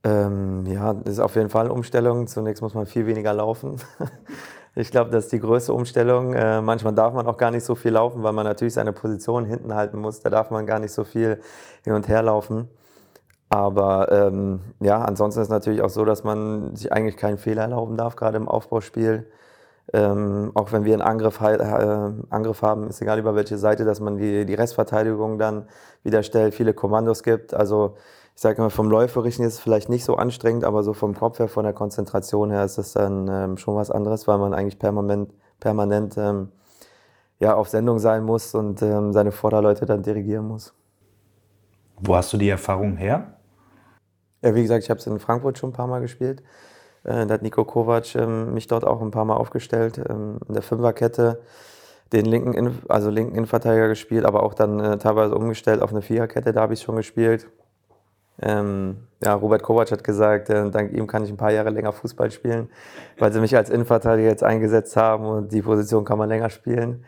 Ähm, 0.03 0.65
ja, 0.65 0.93
das 0.93 1.13
ist 1.13 1.19
auf 1.19 1.35
jeden 1.35 1.49
Fall 1.49 1.65
eine 1.65 1.73
Umstellung. 1.73 2.25
Zunächst 2.25 2.63
muss 2.63 2.73
man 2.73 2.87
viel 2.87 3.05
weniger 3.05 3.31
laufen. 3.31 3.77
ich 4.75 4.89
glaube, 4.89 5.11
das 5.11 5.25
ist 5.25 5.33
die 5.33 5.39
größte 5.39 5.71
Umstellung. 5.71 6.33
Äh, 6.33 6.61
manchmal 6.61 6.95
darf 6.95 7.13
man 7.13 7.27
auch 7.27 7.37
gar 7.37 7.51
nicht 7.51 7.63
so 7.63 7.75
viel 7.75 7.91
laufen, 7.91 8.23
weil 8.23 8.33
man 8.33 8.45
natürlich 8.45 8.73
seine 8.73 8.91
Position 8.91 9.45
hinten 9.45 9.75
halten 9.75 9.99
muss. 9.99 10.21
Da 10.21 10.31
darf 10.31 10.49
man 10.49 10.65
gar 10.65 10.79
nicht 10.79 10.93
so 10.93 11.03
viel 11.03 11.39
hin 11.83 11.93
und 11.93 12.07
her 12.07 12.23
laufen. 12.23 12.67
Aber 13.49 14.11
ähm, 14.11 14.61
ja, 14.79 15.03
ansonsten 15.03 15.41
ist 15.41 15.47
es 15.47 15.51
natürlich 15.51 15.83
auch 15.83 15.89
so, 15.89 16.05
dass 16.05 16.23
man 16.23 16.75
sich 16.75 16.91
eigentlich 16.91 17.17
keinen 17.17 17.37
Fehler 17.37 17.63
erlauben 17.63 17.97
darf, 17.97 18.15
gerade 18.15 18.37
im 18.37 18.47
Aufbauspiel. 18.47 19.27
Ähm, 19.93 20.51
auch 20.53 20.71
wenn 20.71 20.85
wir 20.85 20.93
einen 20.93 21.01
Angriff, 21.01 21.41
äh, 21.41 21.57
Angriff 22.29 22.61
haben, 22.61 22.87
ist 22.87 23.01
egal 23.01 23.19
über 23.19 23.35
welche 23.35 23.57
Seite, 23.57 23.83
dass 23.83 23.99
man 23.99 24.17
die, 24.17 24.45
die 24.45 24.53
Restverteidigung 24.53 25.37
dann 25.37 25.67
wieder 26.03 26.23
stellt, 26.23 26.53
viele 26.53 26.73
Kommandos 26.73 27.23
gibt. 27.23 27.53
Also 27.53 27.95
ich 28.35 28.41
sage 28.41 28.61
mal, 28.61 28.69
vom 28.69 28.89
Läuferischen 28.89 29.43
ist 29.43 29.55
es 29.55 29.59
vielleicht 29.59 29.89
nicht 29.89 30.05
so 30.05 30.15
anstrengend, 30.15 30.63
aber 30.63 30.83
so 30.83 30.93
vom 30.93 31.13
Kopf 31.13 31.39
her, 31.39 31.49
von 31.49 31.65
der 31.65 31.73
Konzentration 31.73 32.51
her 32.51 32.63
ist 32.63 32.77
es 32.77 32.93
dann 32.93 33.27
ähm, 33.27 33.57
schon 33.57 33.75
was 33.75 33.91
anderes, 33.91 34.27
weil 34.27 34.37
man 34.37 34.53
eigentlich 34.53 34.79
permanent, 34.79 35.33
permanent 35.59 36.17
ähm, 36.17 36.49
ja, 37.39 37.55
auf 37.55 37.67
Sendung 37.67 37.99
sein 37.99 38.23
muss 38.23 38.55
und 38.55 38.81
ähm, 38.81 39.11
seine 39.11 39.31
Vorderleute 39.31 39.85
dann 39.85 40.03
dirigieren 40.03 40.47
muss. 40.47 40.73
Wo 41.99 42.15
hast 42.15 42.31
du 42.31 42.37
die 42.37 42.49
Erfahrung 42.49 42.95
her? 42.95 43.33
Ja, 44.41 44.55
wie 44.55 44.61
gesagt, 44.61 44.83
ich 44.83 44.89
habe 44.89 44.99
es 44.99 45.05
in 45.05 45.19
Frankfurt 45.19 45.57
schon 45.57 45.71
ein 45.71 45.73
paar 45.73 45.87
Mal 45.87 46.01
gespielt. 46.01 46.41
Äh, 47.03 47.25
da 47.25 47.33
hat 47.33 47.41
Nico 47.41 47.65
Kovac 47.65 48.15
ähm, 48.15 48.53
mich 48.53 48.67
dort 48.67 48.85
auch 48.85 49.01
ein 49.01 49.11
paar 49.11 49.25
Mal 49.25 49.35
aufgestellt. 49.35 49.97
Ähm, 50.09 50.39
in 50.47 50.53
der 50.53 50.63
Fünferkette 50.63 51.41
den 52.11 52.25
linken, 52.25 52.81
also 52.89 53.09
linken 53.09 53.35
Innenverteidiger 53.35 53.87
gespielt, 53.87 54.25
aber 54.25 54.43
auch 54.43 54.53
dann 54.53 54.79
äh, 54.79 54.97
teilweise 54.97 55.35
umgestellt 55.35 55.81
auf 55.81 55.91
eine 55.91 56.01
Viererkette, 56.01 56.51
da 56.51 56.61
habe 56.61 56.73
ich 56.73 56.81
schon 56.81 56.97
gespielt. 56.97 57.47
Ähm, 58.41 58.97
ja, 59.23 59.33
Robert 59.33 59.61
Kovac 59.63 59.91
hat 59.91 60.03
gesagt, 60.03 60.49
äh, 60.49 60.69
dank 60.71 60.91
ihm 60.93 61.07
kann 61.07 61.23
ich 61.23 61.29
ein 61.29 61.37
paar 61.37 61.51
Jahre 61.51 61.69
länger 61.69 61.93
Fußball 61.93 62.31
spielen, 62.31 62.69
weil 63.19 63.31
sie 63.31 63.39
mich 63.39 63.55
als 63.55 63.69
Innenverteidiger 63.69 64.29
jetzt 64.29 64.43
eingesetzt 64.43 64.97
haben 64.97 65.25
und 65.25 65.53
die 65.53 65.61
Position 65.61 66.03
kann 66.03 66.17
man 66.17 66.27
länger 66.27 66.49
spielen. 66.49 67.05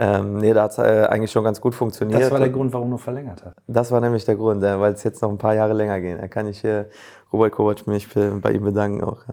Ähm, 0.00 0.38
nee, 0.38 0.52
da 0.52 0.64
hat 0.64 0.72
es 0.72 0.78
äh, 0.78 1.06
eigentlich 1.08 1.30
schon 1.30 1.44
ganz 1.44 1.60
gut 1.60 1.74
funktioniert. 1.74 2.20
Das 2.20 2.30
war 2.30 2.40
der 2.40 2.50
Grund, 2.50 2.72
warum 2.72 2.90
du 2.90 2.98
verlängert 2.98 3.44
hast. 3.44 3.56
Das 3.68 3.92
war 3.92 4.00
nämlich 4.00 4.24
der 4.24 4.34
Grund, 4.34 4.62
äh, 4.64 4.80
weil 4.80 4.92
es 4.92 5.04
jetzt 5.04 5.22
noch 5.22 5.30
ein 5.30 5.38
paar 5.38 5.54
Jahre 5.54 5.72
länger 5.72 6.00
geht. 6.00 6.20
Da 6.20 6.26
kann 6.26 6.48
ich 6.48 6.60
hier 6.60 6.88
Robert 7.32 7.52
Kovac 7.52 7.86
mich 7.86 8.08
bei 8.12 8.52
ihm 8.52 8.64
bedanken 8.64 9.04
auch. 9.04 9.24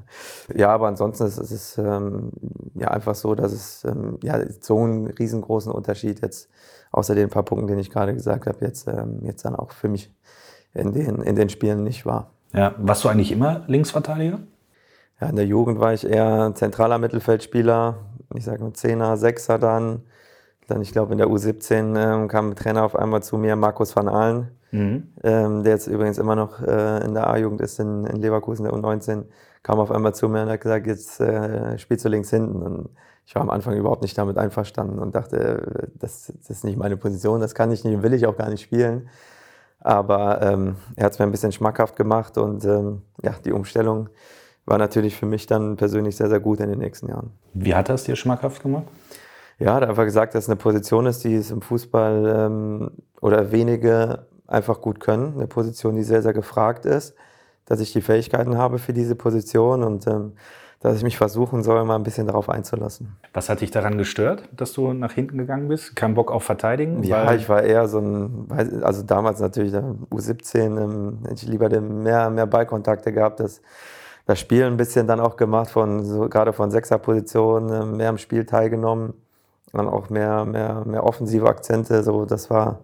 Ja, 0.56 0.70
aber 0.70 0.88
ansonsten 0.88 1.26
ist 1.26 1.40
es 1.40 1.78
ähm, 1.78 2.32
ja 2.76 2.90
einfach 2.90 3.16
so, 3.16 3.34
dass 3.34 3.52
es 3.52 3.84
ähm, 3.86 4.20
ja 4.24 4.40
so 4.60 4.78
einen 4.78 5.08
riesengroßen 5.08 5.72
Unterschied 5.72 6.22
jetzt, 6.22 6.50
außer 6.92 7.16
den 7.16 7.30
paar 7.30 7.44
Punkten, 7.44 7.68
den 7.68 7.80
ich 7.80 7.90
gerade 7.90 8.14
gesagt 8.14 8.46
habe, 8.46 8.64
jetzt, 8.64 8.88
ähm, 8.88 9.20
jetzt 9.24 9.46
dann 9.46 9.56
auch 9.56 9.72
für 9.72 9.88
mich 9.88 10.14
in 10.74 10.94
den, 10.94 11.22
in 11.22 11.36
den 11.36 11.50
Spielen 11.50 11.84
nicht 11.84 12.06
war. 12.06 12.32
Ja, 12.54 12.76
warst 12.78 13.04
du 13.04 13.10
eigentlich 13.10 13.32
immer 13.32 13.64
Linksverteidiger? 13.68 14.40
Ja, 15.20 15.30
in 15.30 15.36
der 15.36 15.46
Jugend 15.46 15.80
war 15.80 15.94
ich 15.94 16.08
eher 16.08 16.52
zentraler 16.56 16.98
Mittelfeldspieler. 16.98 17.96
Ich 18.36 18.46
sage 18.46 18.64
mal 18.64 18.74
Zehner, 18.74 19.18
Sechser 19.18 19.58
dann. 19.58 20.04
Dann, 20.72 20.82
ich 20.82 20.94
glaube, 20.94 21.12
in 21.12 21.18
der 21.18 21.28
U17 21.28 21.98
ähm, 21.98 22.28
kam 22.30 22.52
ein 22.52 22.56
Trainer 22.56 22.84
auf 22.84 22.96
einmal 22.96 23.22
zu 23.22 23.38
mir, 23.38 23.58
Markus 23.58 23.94
van 23.94 24.08
Aalen, 24.08 24.52
mhm. 24.72 25.10
ähm, 25.22 25.64
der 25.64 25.74
jetzt 25.74 25.88
übrigens 25.88 26.18
immer 26.18 26.36
noch 26.36 26.62
äh, 26.62 27.04
in 27.04 27.14
der 27.14 27.28
A-Jugend 27.28 27.60
ist, 27.60 27.80
in, 27.80 28.06
in, 28.06 28.22
Leverkusen, 28.22 28.64
der 28.64 28.74
U19, 28.74 29.26
kam 29.64 29.80
auf 29.80 29.92
einmal 29.92 30.16
zu 30.16 30.30
mir 30.30 30.44
und 30.44 30.50
hat 30.50 30.62
gesagt, 30.62 30.88
jetzt 30.88 31.20
äh, 31.20 31.78
spielst 31.78 32.06
du 32.06 32.10
links 32.10 32.30
hinten. 32.30 32.62
Und 32.62 32.90
ich 33.26 33.36
war 33.36 33.42
am 33.42 33.50
Anfang 33.50 33.76
überhaupt 33.76 34.02
nicht 34.02 34.18
damit 34.18 34.38
einverstanden 34.38 35.00
und 35.00 35.14
dachte, 35.14 35.90
das, 36.00 36.32
das 36.38 36.50
ist 36.50 36.64
nicht 36.64 36.78
meine 36.78 36.96
Position, 36.96 37.42
das 37.42 37.54
kann 37.54 37.70
ich 37.72 37.84
nicht, 37.84 38.02
will 38.02 38.14
ich 38.14 38.26
auch 38.26 38.38
gar 38.38 38.50
nicht 38.50 38.62
spielen. 38.62 39.10
Aber 39.82 40.42
ähm, 40.42 40.78
er 40.96 41.06
hat 41.06 41.14
es 41.14 41.20
mir 41.20 41.26
ein 41.26 41.32
bisschen 41.32 41.52
schmackhaft 41.52 41.98
gemacht 41.98 42.38
und 42.38 42.64
ähm, 42.64 43.02
ja, 43.22 43.36
die 43.44 43.52
Umstellung 43.52 44.10
war 44.66 44.78
natürlich 44.78 45.18
für 45.18 45.26
mich 45.26 45.48
dann 45.48 45.76
persönlich 45.76 46.16
sehr, 46.16 46.30
sehr 46.30 46.40
gut 46.40 46.62
in 46.62 46.70
den 46.70 46.80
nächsten 46.80 47.10
Jahren. 47.10 47.32
Wie 47.54 47.76
hat 47.76 47.90
er 47.90 47.96
es 47.96 48.04
dir 48.04 48.16
schmackhaft 48.16 48.62
gemacht? 48.62 48.86
Ja, 49.62 49.68
er 49.68 49.76
hat 49.76 49.84
einfach 49.84 50.06
gesagt, 50.06 50.34
dass 50.34 50.46
es 50.46 50.50
eine 50.50 50.56
Position 50.58 51.06
ist, 51.06 51.24
die 51.24 51.36
es 51.36 51.52
im 51.52 51.62
Fußball 51.62 52.34
ähm, 52.36 52.92
oder 53.22 53.52
wenige 53.52 54.26
einfach 54.48 54.82
gut 54.82 55.00
können. 55.00 55.36
Eine 55.36 55.48
Position, 55.48 55.96
die 55.96 56.04
sehr, 56.04 56.22
sehr 56.22 56.34
gefragt 56.34 56.86
ist. 56.86 57.16
dass 57.66 57.80
ich 57.80 57.94
die 57.94 58.02
Fähigkeiten 58.02 58.58
habe 58.58 58.80
für 58.80 58.92
diese 58.92 59.16
Position 59.16 59.84
und 59.84 60.06
ähm, 60.08 60.34
dass 60.82 60.98
ich 60.98 61.04
mich 61.04 61.16
versuchen 61.16 61.62
soll, 61.62 61.86
mal 61.86 61.96
ein 61.96 62.04
bisschen 62.04 62.26
darauf 62.26 62.50
einzulassen. 62.50 63.16
Was 63.34 63.50
hat 63.50 63.62
dich 63.62 63.70
daran 63.70 64.00
gestört, 64.00 64.50
dass 64.52 64.74
du 64.74 64.94
nach 64.94 65.14
hinten 65.14 65.38
gegangen 65.38 65.68
bist? 65.68 65.96
Kein 65.96 66.16
Bock 66.16 66.32
auf 66.32 66.44
Verteidigen? 66.44 67.04
Ja, 67.04 67.34
ich 67.36 67.48
war 67.48 67.62
eher 67.62 67.88
so 67.88 68.00
ein, 68.00 68.48
also 68.82 69.04
damals 69.04 69.40
natürlich 69.40 69.72
der 69.72 69.84
U17, 70.12 70.58
ähm, 70.60 71.20
hätte 71.22 71.46
ich 71.46 71.48
lieber 71.48 71.70
mehr, 71.80 72.32
mehr 72.32 72.48
Ballkontakte 72.48 73.14
gehabt, 73.14 73.40
das, 73.40 73.62
das 74.26 74.40
Spiel 74.40 74.64
ein 74.66 74.76
bisschen 74.76 75.06
dann 75.06 75.20
auch 75.20 75.38
gemacht, 75.38 75.70
von, 75.70 76.04
so, 76.04 76.28
gerade 76.28 76.52
von 76.52 76.72
Sechserposition, 76.72 77.70
äh, 77.70 77.86
mehr 77.86 78.10
am 78.10 78.18
Spiel 78.18 78.46
teilgenommen, 78.46 79.14
dann 79.74 79.88
auch 79.88 80.10
mehr, 80.10 80.46
mehr, 80.46 80.84
mehr 80.86 81.04
offensive 81.04 81.48
Akzente, 81.48 82.04
so, 82.04 82.26
das 82.26 82.50
war, 82.50 82.80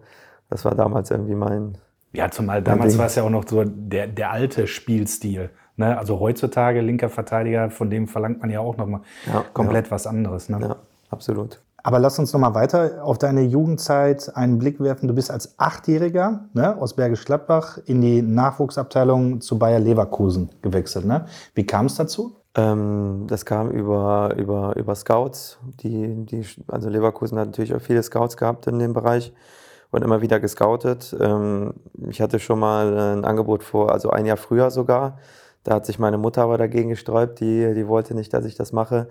das 0.50 0.64
war 0.64 0.74
damals 0.74 1.10
irgendwie 1.10 1.34
mein. 1.34 1.78
Ja, 2.12 2.30
zumal 2.30 2.62
damals 2.62 2.96
war 2.96 3.06
es 3.06 3.16
ja 3.16 3.22
auch 3.22 3.30
noch 3.30 3.46
so 3.46 3.64
der, 3.64 4.06
der 4.06 4.30
alte 4.30 4.66
Spielstil. 4.66 5.50
Ne? 5.76 5.96
Also 5.96 6.18
heutzutage 6.20 6.80
linker 6.80 7.08
Verteidiger, 7.08 7.70
von 7.70 7.90
dem 7.90 8.08
verlangt 8.08 8.40
man 8.40 8.50
ja 8.50 8.60
auch 8.60 8.76
nochmal 8.76 9.02
ja, 9.26 9.44
komplett 9.52 9.86
ja. 9.86 9.90
was 9.92 10.06
anderes. 10.06 10.48
Ne? 10.48 10.58
Ja, 10.60 10.76
absolut. 11.10 11.60
Aber 11.82 12.00
lass 12.00 12.18
uns 12.18 12.32
noch 12.32 12.40
mal 12.40 12.54
weiter 12.54 13.04
auf 13.04 13.18
deine 13.18 13.42
Jugendzeit 13.42 14.34
einen 14.34 14.58
Blick 14.58 14.80
werfen. 14.80 15.06
Du 15.06 15.14
bist 15.14 15.30
als 15.30 15.58
Achtjähriger 15.58 16.48
ne, 16.52 16.76
aus 16.76 16.96
Bergisch 16.96 17.24
Gladbach 17.24 17.78
in 17.86 18.00
die 18.00 18.20
Nachwuchsabteilung 18.20 19.40
zu 19.40 19.58
Bayer 19.58 19.78
Leverkusen 19.78 20.50
gewechselt. 20.60 21.04
Ne? 21.06 21.26
Wie 21.54 21.64
kam 21.64 21.86
es 21.86 21.94
dazu? 21.94 22.37
Ähm, 22.58 23.26
das 23.28 23.44
kam 23.44 23.70
über, 23.70 24.34
über, 24.36 24.74
über 24.76 24.94
Scouts. 24.96 25.58
Die, 25.80 26.26
die, 26.26 26.44
also 26.66 26.88
Leverkusen 26.88 27.38
hat 27.38 27.46
natürlich 27.46 27.74
auch 27.74 27.80
viele 27.80 28.02
Scouts 28.02 28.36
gehabt 28.36 28.66
in 28.66 28.80
dem 28.80 28.94
Bereich 28.94 29.32
und 29.92 30.02
immer 30.02 30.22
wieder 30.22 30.40
gescoutet. 30.40 31.16
Ähm, 31.20 31.74
ich 32.08 32.20
hatte 32.20 32.40
schon 32.40 32.58
mal 32.58 33.16
ein 33.16 33.24
Angebot 33.24 33.62
vor, 33.62 33.92
also 33.92 34.10
ein 34.10 34.26
Jahr 34.26 34.36
früher 34.36 34.70
sogar, 34.72 35.18
da 35.62 35.74
hat 35.76 35.86
sich 35.86 36.00
meine 36.00 36.18
Mutter 36.18 36.42
aber 36.42 36.58
dagegen 36.58 36.88
gesträubt, 36.88 37.40
die, 37.40 37.74
die 37.74 37.86
wollte 37.86 38.14
nicht, 38.14 38.32
dass 38.34 38.44
ich 38.44 38.56
das 38.56 38.72
mache, 38.72 39.08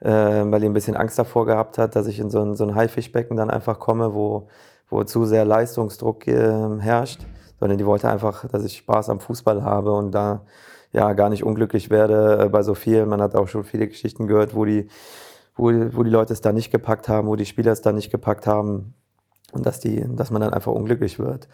äh, 0.00 0.10
weil 0.10 0.60
die 0.60 0.66
ein 0.66 0.72
bisschen 0.72 0.96
Angst 0.96 1.18
davor 1.18 1.46
gehabt 1.46 1.78
hat, 1.78 1.94
dass 1.94 2.08
ich 2.08 2.18
in 2.18 2.30
so 2.30 2.40
ein, 2.42 2.56
so 2.56 2.64
ein 2.64 2.74
Haifischbecken 2.74 3.36
dann 3.36 3.50
einfach 3.50 3.78
komme, 3.78 4.12
wo, 4.14 4.48
wo 4.88 5.04
zu 5.04 5.24
sehr 5.24 5.44
Leistungsdruck 5.44 6.26
äh, 6.26 6.80
herrscht, 6.80 7.20
sondern 7.60 7.78
die 7.78 7.86
wollte 7.86 8.08
einfach, 8.08 8.48
dass 8.48 8.64
ich 8.64 8.78
Spaß 8.78 9.08
am 9.08 9.20
Fußball 9.20 9.62
habe 9.62 9.92
und 9.92 10.12
da 10.12 10.42
ja 10.92 11.12
gar 11.14 11.28
nicht 11.28 11.44
unglücklich 11.44 11.90
werde 11.90 12.44
äh, 12.44 12.48
bei 12.48 12.62
so 12.62 12.74
viel. 12.74 13.06
Man 13.06 13.22
hat 13.22 13.34
auch 13.34 13.48
schon 13.48 13.64
viele 13.64 13.88
Geschichten 13.88 14.26
gehört, 14.26 14.54
wo 14.54 14.64
die, 14.64 14.88
wo, 15.56 15.66
wo 15.66 16.02
die 16.02 16.10
Leute 16.10 16.32
es 16.32 16.40
da 16.40 16.52
nicht 16.52 16.70
gepackt 16.70 17.08
haben, 17.08 17.28
wo 17.28 17.36
die 17.36 17.46
Spieler 17.46 17.72
es 17.72 17.82
da 17.82 17.92
nicht 17.92 18.10
gepackt 18.10 18.46
haben 18.46 18.94
und 19.52 19.66
dass, 19.66 19.80
die, 19.80 20.04
dass 20.16 20.30
man 20.30 20.42
dann 20.42 20.52
einfach 20.54 20.72
unglücklich 20.72 21.18
wird. 21.18 21.48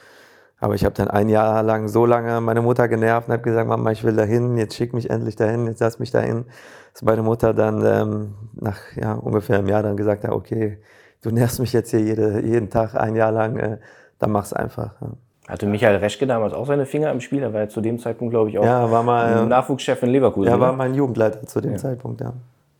Aber 0.60 0.74
ich 0.74 0.84
habe 0.84 0.94
dann 0.94 1.08
ein 1.08 1.28
Jahr 1.28 1.62
lang 1.62 1.86
so 1.88 2.04
lange 2.04 2.40
meine 2.40 2.62
Mutter 2.62 2.88
genervt 2.88 3.28
und 3.28 3.34
habe 3.34 3.42
gesagt, 3.44 3.68
Mama, 3.68 3.92
ich 3.92 4.02
will 4.02 4.16
dahin, 4.16 4.56
jetzt 4.56 4.74
schick 4.74 4.92
mich 4.92 5.08
endlich 5.08 5.36
dahin, 5.36 5.66
jetzt 5.66 5.80
lass 5.80 6.00
mich 6.00 6.10
dahin. 6.10 6.46
Dass 6.92 7.02
meine 7.02 7.22
Mutter 7.22 7.54
dann 7.54 7.84
ähm, 7.86 8.34
nach 8.54 8.80
ja, 8.96 9.14
ungefähr 9.14 9.58
einem 9.58 9.68
Jahr 9.68 9.84
dann 9.84 9.96
gesagt 9.96 10.24
hat, 10.24 10.32
okay, 10.32 10.78
du 11.22 11.30
nervst 11.30 11.60
mich 11.60 11.72
jetzt 11.72 11.90
hier 11.90 12.00
jede, 12.00 12.40
jeden 12.44 12.70
Tag 12.70 12.96
ein 12.96 13.14
Jahr 13.14 13.30
lang, 13.30 13.56
äh, 13.56 13.78
dann 14.18 14.32
mach's 14.32 14.52
einfach. 14.52 15.00
Ja. 15.00 15.12
Hatte 15.48 15.66
Michael 15.66 15.96
Reschke 15.96 16.26
damals 16.26 16.52
auch 16.52 16.66
seine 16.66 16.84
Finger 16.84 17.10
im 17.10 17.20
Spiel? 17.20 17.42
Er 17.42 17.54
war 17.54 17.62
ja 17.62 17.68
zu 17.68 17.80
dem 17.80 17.98
Zeitpunkt, 17.98 18.32
glaube 18.32 18.50
ich, 18.50 18.58
auch 18.58 18.64
ja, 18.64 18.90
war 18.90 19.02
mal, 19.02 19.46
Nachwuchschef 19.46 20.02
in 20.02 20.10
Leverkusen. 20.10 20.50
Ja, 20.50 20.60
war 20.60 20.74
mein 20.74 20.94
Jugendleiter 20.94 21.46
zu 21.46 21.62
dem 21.62 21.72
ja. 21.72 21.78
Zeitpunkt, 21.78 22.20
ja. 22.20 22.34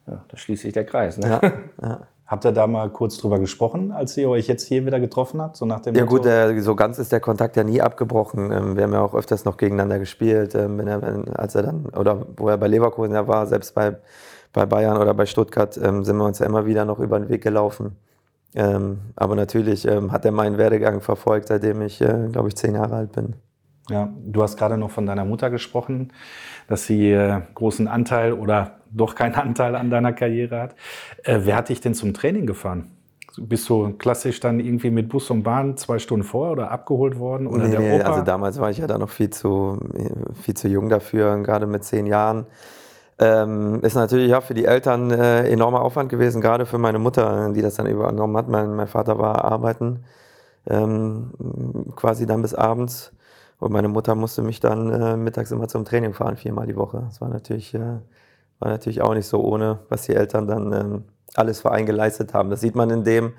Ja, 0.07 0.25
da 0.29 0.37
schließt 0.37 0.63
sich 0.63 0.73
der 0.73 0.85
Kreis. 0.85 1.17
Ne? 1.17 1.29
Ja, 1.29 1.41
ja. 1.83 2.01
Habt 2.27 2.45
ihr 2.45 2.53
da 2.53 2.67
mal 2.67 2.91
kurz 2.91 3.17
drüber 3.17 3.39
gesprochen, 3.39 3.91
als 3.91 4.15
ihr 4.19 4.29
euch 4.29 4.49
jetzt 4.49 4.67
hier 4.67 4.85
wieder 4.85 5.01
getroffen 5.01 5.41
habt? 5.41 5.57
So 5.57 5.65
nach 5.65 5.81
dem 5.81 5.95
ja 5.95 6.05
Motto? 6.05 6.17
gut, 6.17 6.27
äh, 6.27 6.61
so 6.61 6.77
ganz 6.77 6.99
ist 6.99 7.11
der 7.11 7.21
Kontakt 7.21 7.57
ja 7.57 7.65
nie 7.65 7.81
abgebrochen. 7.81 8.53
Ähm, 8.53 8.77
wir 8.77 8.85
haben 8.85 8.93
ja 8.93 9.01
auch 9.01 9.15
öfters 9.15 9.47
noch 9.47 9.57
gegeneinander 9.57 9.99
gespielt, 9.99 10.55
ähm, 10.55 10.77
wenn 10.77 10.89
er, 10.89 11.25
als 11.39 11.55
er 11.55 11.63
dann, 11.63 11.87
oder 11.87 12.27
wo 12.37 12.51
er 12.51 12.59
bei 12.59 12.69
Leverkusen 12.69 13.15
ja 13.15 13.27
war, 13.27 13.47
selbst 13.47 13.75
bei, 13.75 13.97
bei 14.53 14.67
Bayern 14.67 14.99
oder 14.99 15.15
bei 15.15 15.25
Stuttgart, 15.25 15.81
ähm, 15.83 16.05
sind 16.05 16.19
wir 16.19 16.27
uns 16.27 16.39
ja 16.39 16.45
immer 16.45 16.67
wieder 16.67 16.85
noch 16.85 16.99
über 16.99 17.19
den 17.19 17.31
Weg 17.31 17.43
gelaufen. 17.43 17.97
Ähm, 18.55 18.99
aber 19.15 19.35
natürlich 19.35 19.87
ähm, 19.87 20.11
hat 20.11 20.25
er 20.25 20.33
meinen 20.33 20.59
Werdegang 20.59 21.01
verfolgt, 21.01 21.49
seitdem 21.49 21.83
ich, 21.83 22.01
äh, 22.01 22.29
glaube 22.33 22.49
ich, 22.49 22.57
zehn 22.57 22.75
Jahre 22.75 22.97
alt 22.97 23.13
bin. 23.13 23.35
Ja, 23.91 24.13
du 24.23 24.43
hast 24.43 24.59
gerade 24.59 24.77
noch 24.77 24.91
von 24.91 25.07
deiner 25.07 25.25
Mutter 25.25 25.51
gesprochen, 25.51 26.13
dass 26.67 26.87
sie 26.87 27.11
äh, 27.11 27.41
großen 27.55 27.89
Anteil 27.89 28.33
oder 28.33 28.81
doch 28.91 29.15
keinen 29.15 29.35
Anteil 29.35 29.75
an 29.75 29.91
deiner 29.91 30.13
Karriere 30.13 30.61
hat. 30.61 30.75
Äh, 31.25 31.41
wer 31.45 31.57
hat 31.57 31.69
dich 31.69 31.81
denn 31.81 31.95
zum 31.95 32.15
Training 32.15 32.47
gefahren? 32.47 32.91
Bist 33.37 33.69
du 33.69 33.93
klassisch 33.93 34.41
dann 34.41 34.59
irgendwie 34.59 34.91
mit 34.91 35.09
Bus 35.09 35.31
und 35.31 35.43
Bahn 35.43 35.77
zwei 35.77 35.99
Stunden 35.99 36.25
vorher 36.25 36.53
oder 36.53 36.71
abgeholt 36.71 37.19
worden? 37.19 37.47
Oder 37.47 37.65
nee, 37.65 37.71
der 37.71 37.81
nee, 37.81 38.01
also 38.01 38.23
damals 38.23 38.59
war 38.59 38.71
ich 38.71 38.79
ja 38.79 38.87
da 38.87 38.99
noch 38.99 39.11
viel 39.11 39.31
zu, 39.31 39.79
viel 40.43 40.55
zu 40.55 40.67
jung 40.69 40.89
dafür, 40.89 41.39
gerade 41.43 41.67
mit 41.67 41.85
zehn 41.85 42.07
Jahren. 42.07 42.47
Ähm, 43.21 43.81
ist 43.83 43.95
natürlich 43.95 44.31
ja 44.31 44.41
für 44.41 44.55
die 44.55 44.65
Eltern 44.65 45.11
äh, 45.11 45.49
enormer 45.49 45.83
Aufwand 45.83 46.09
gewesen, 46.09 46.41
gerade 46.41 46.67
für 46.67 46.79
meine 46.79 46.99
Mutter, 47.01 47.53
die 47.53 47.63
das 47.63 47.75
dann 47.75 47.87
übernommen 47.87 48.37
hat. 48.37 48.49
Mein, 48.49 48.75
mein 48.77 48.87
Vater 48.87 49.19
war 49.19 49.45
arbeiten, 49.45 50.05
ähm, 50.69 51.33
quasi 51.97 52.27
dann 52.27 52.43
bis 52.43 52.55
abends. 52.55 53.13
Und 53.59 53.73
meine 53.73 53.89
Mutter 53.89 54.15
musste 54.15 54.43
mich 54.43 54.61
dann 54.61 54.93
äh, 54.93 55.17
mittags 55.17 55.51
immer 55.51 55.69
zum 55.69 55.85
Training 55.85 56.15
fahren, 56.15 56.37
viermal 56.37 56.67
die 56.67 56.77
Woche. 56.77 57.03
Das 57.09 57.21
war 57.21 57.29
natürlich 57.29 57.75
äh, 57.75 57.99
war 58.59 58.71
natürlich 58.71 59.03
auch 59.03 59.15
nicht 59.15 59.27
so 59.27 59.41
ohne, 59.43 59.81
was 59.89 60.03
die 60.03 60.15
Eltern 60.15 60.47
dann 60.47 60.73
ähm, 60.73 61.05
alles 61.35 61.61
für 61.61 61.71
einen 61.71 61.87
geleistet 61.87 62.35
haben. 62.35 62.51
Das 62.51 62.61
sieht 62.61 62.75
man 62.75 62.91
in 62.91 63.05
dem 63.05 63.35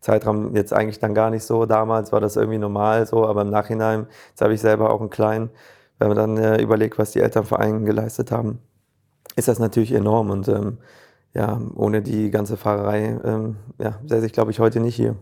Zeitraum 0.00 0.54
jetzt 0.56 0.72
eigentlich 0.72 0.98
dann 0.98 1.14
gar 1.14 1.30
nicht 1.30 1.44
so. 1.44 1.66
Damals 1.66 2.12
war 2.12 2.20
das 2.20 2.36
irgendwie 2.36 2.58
normal 2.58 3.06
so, 3.06 3.26
aber 3.26 3.42
im 3.42 3.50
Nachhinein, 3.50 4.06
jetzt 4.30 4.42
habe 4.42 4.54
ich 4.54 4.60
selber 4.60 4.90
auch 4.90 5.00
einen 5.00 5.10
kleinen, 5.10 5.50
wenn 5.98 6.08
man 6.08 6.16
dann 6.16 6.36
äh, 6.36 6.60
überlegt, 6.60 6.98
was 6.98 7.12
die 7.12 7.20
Eltern 7.20 7.44
für 7.44 7.58
einen 7.58 7.84
geleistet 7.84 8.30
haben, 8.32 8.58
ist 9.36 9.48
das 9.48 9.58
natürlich 9.58 9.92
enorm. 9.92 10.30
Und 10.30 10.48
ähm, 10.48 10.78
ja, 11.34 11.60
ohne 11.74 12.02
die 12.02 12.30
ganze 12.30 12.56
Fahrerei 12.56 13.18
ähm, 13.24 13.56
ja, 13.78 13.98
säße 14.06 14.26
ich, 14.26 14.32
glaube 14.32 14.50
ich, 14.50 14.60
heute 14.60 14.80
nicht 14.80 14.94
hier. 14.94 15.16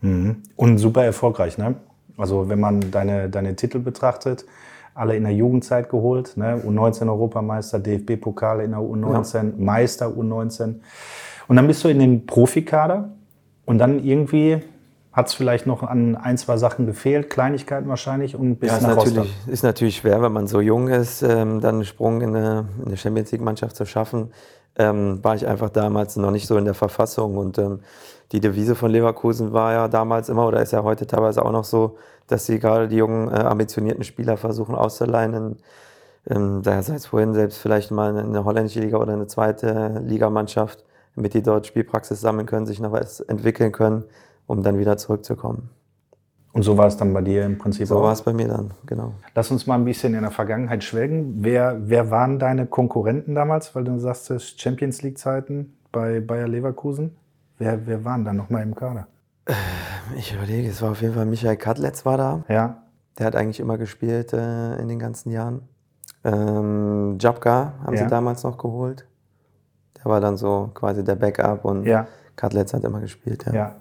Mhm. 0.00 0.42
Und 0.56 0.78
super 0.78 1.04
erfolgreich, 1.04 1.58
ne? 1.58 1.76
Also 2.16 2.48
wenn 2.48 2.58
man 2.58 2.90
deine, 2.90 3.28
deine 3.28 3.54
Titel 3.54 3.78
betrachtet, 3.78 4.44
alle 4.98 5.16
in 5.16 5.22
der 5.22 5.32
Jugendzeit 5.32 5.88
geholt. 5.88 6.36
Ne? 6.36 6.60
U19 6.66 7.08
Europameister, 7.08 7.78
DFB-Pokal 7.78 8.60
in 8.62 8.72
der 8.72 8.80
U19, 8.80 9.34
ja. 9.36 9.52
Meister 9.56 10.08
U19. 10.08 10.74
Und 11.46 11.56
dann 11.56 11.66
bist 11.68 11.84
du 11.84 11.88
in 11.88 12.00
den 12.00 12.26
Profikader 12.26 13.10
und 13.64 13.78
dann 13.78 14.02
irgendwie 14.02 14.60
hat 15.12 15.28
es 15.28 15.34
vielleicht 15.34 15.66
noch 15.66 15.82
an 15.82 16.16
ein, 16.16 16.36
zwei 16.38 16.56
Sachen 16.58 16.86
gefehlt, 16.86 17.30
Kleinigkeiten 17.30 17.88
wahrscheinlich 17.88 18.36
und 18.36 18.56
bis 18.56 18.70
ja, 18.70 18.80
nach 18.80 19.04
ist 19.04 19.14
natürlich, 19.14 19.48
ist 19.48 19.62
natürlich 19.62 19.96
schwer, 19.96 20.22
wenn 20.22 20.32
man 20.32 20.46
so 20.46 20.60
jung 20.60 20.88
ist, 20.88 21.22
ähm, 21.22 21.60
dann 21.60 21.76
einen 21.76 21.84
Sprung 21.84 22.20
in 22.20 22.36
eine, 22.36 22.66
in 22.78 22.86
eine 22.86 22.96
Champions 22.96 23.32
League-Mannschaft 23.32 23.74
zu 23.74 23.86
schaffen. 23.86 24.32
Ähm, 24.76 25.18
war 25.24 25.34
ich 25.34 25.46
einfach 25.46 25.70
damals 25.70 26.16
noch 26.16 26.30
nicht 26.30 26.46
so 26.46 26.56
in 26.56 26.64
der 26.64 26.74
Verfassung 26.74 27.36
und 27.36 27.58
ähm, 27.58 27.80
die 28.30 28.40
Devise 28.40 28.74
von 28.74 28.90
Leverkusen 28.90 29.52
war 29.52 29.72
ja 29.72 29.88
damals 29.88 30.28
immer 30.28 30.46
oder 30.46 30.60
ist 30.60 30.72
ja 30.72 30.84
heute 30.84 31.06
teilweise 31.06 31.44
auch 31.44 31.50
noch 31.50 31.64
so, 31.64 31.96
dass 32.28 32.46
sie 32.46 32.58
gerade 32.58 32.86
die 32.86 32.96
jungen, 32.96 33.28
äh, 33.28 33.40
ambitionierten 33.40 34.04
Spieler 34.04 34.36
versuchen 34.36 34.74
auszuleihen. 34.74 35.56
Ähm, 36.28 36.60
daher 36.62 36.82
sei 36.82 36.94
es 36.94 37.06
vorhin 37.06 37.34
selbst 37.34 37.58
vielleicht 37.58 37.90
mal 37.90 38.16
eine 38.16 38.44
holländische 38.44 38.80
Liga 38.80 38.98
oder 38.98 39.14
eine 39.14 39.26
zweite 39.26 40.02
Ligamannschaft, 40.04 40.84
damit 41.16 41.34
die 41.34 41.42
dort 41.42 41.66
Spielpraxis 41.66 42.20
sammeln 42.20 42.46
können, 42.46 42.66
sich 42.66 42.80
noch 42.80 42.92
was 42.92 43.20
entwickeln 43.20 43.72
können, 43.72 44.04
um 44.48 44.64
dann 44.64 44.78
wieder 44.78 44.96
zurückzukommen. 44.96 45.70
Und 46.52 46.62
so 46.62 46.76
war 46.76 46.86
es 46.86 46.96
dann 46.96 47.12
bei 47.12 47.20
dir 47.20 47.44
im 47.44 47.58
Prinzip 47.58 47.86
so 47.86 47.94
auch? 47.94 47.98
So 47.98 48.04
war 48.04 48.12
es 48.12 48.22
bei 48.22 48.32
mir 48.32 48.48
dann, 48.48 48.72
genau. 48.86 49.12
Lass 49.34 49.50
uns 49.52 49.66
mal 49.68 49.76
ein 49.76 49.84
bisschen 49.84 50.14
in 50.14 50.22
der 50.22 50.32
Vergangenheit 50.32 50.82
schwelgen. 50.82 51.34
Wer, 51.44 51.76
wer 51.84 52.10
waren 52.10 52.40
deine 52.40 52.66
Konkurrenten 52.66 53.36
damals, 53.36 53.76
weil 53.76 53.84
du 53.84 53.98
sagst, 54.00 54.60
Champions 54.60 55.02
League-Zeiten 55.02 55.76
bei 55.92 56.18
Bayer 56.20 56.48
Leverkusen? 56.48 57.16
Wer, 57.58 57.86
wer 57.86 58.04
waren 58.04 58.24
da 58.24 58.32
nochmal 58.32 58.62
im 58.62 58.74
Kader? 58.74 59.06
Ich 60.16 60.34
überlege, 60.34 60.68
es 60.68 60.82
war 60.82 60.92
auf 60.92 61.02
jeden 61.02 61.14
Fall 61.14 61.26
Michael 61.26 61.56
Kadletz 61.56 62.04
war 62.04 62.16
da. 62.16 62.44
Ja. 62.48 62.82
Der 63.18 63.26
hat 63.26 63.36
eigentlich 63.36 63.60
immer 63.60 63.78
gespielt 63.78 64.32
äh, 64.32 64.76
in 64.76 64.88
den 64.88 64.98
ganzen 64.98 65.30
Jahren. 65.30 65.62
Ähm, 66.24 67.18
Jabka 67.20 67.74
haben 67.84 67.94
ja. 67.94 68.04
sie 68.04 68.08
damals 68.08 68.42
noch 68.42 68.58
geholt. 68.58 69.06
Der 69.96 70.06
war 70.06 70.20
dann 70.20 70.36
so 70.36 70.70
quasi 70.74 71.04
der 71.04 71.16
Backup 71.16 71.64
und 71.64 71.84
ja. 71.84 72.06
Kadletz 72.36 72.72
hat 72.72 72.84
immer 72.84 73.00
gespielt. 73.00 73.44
Ja. 73.46 73.54
ja. 73.54 73.76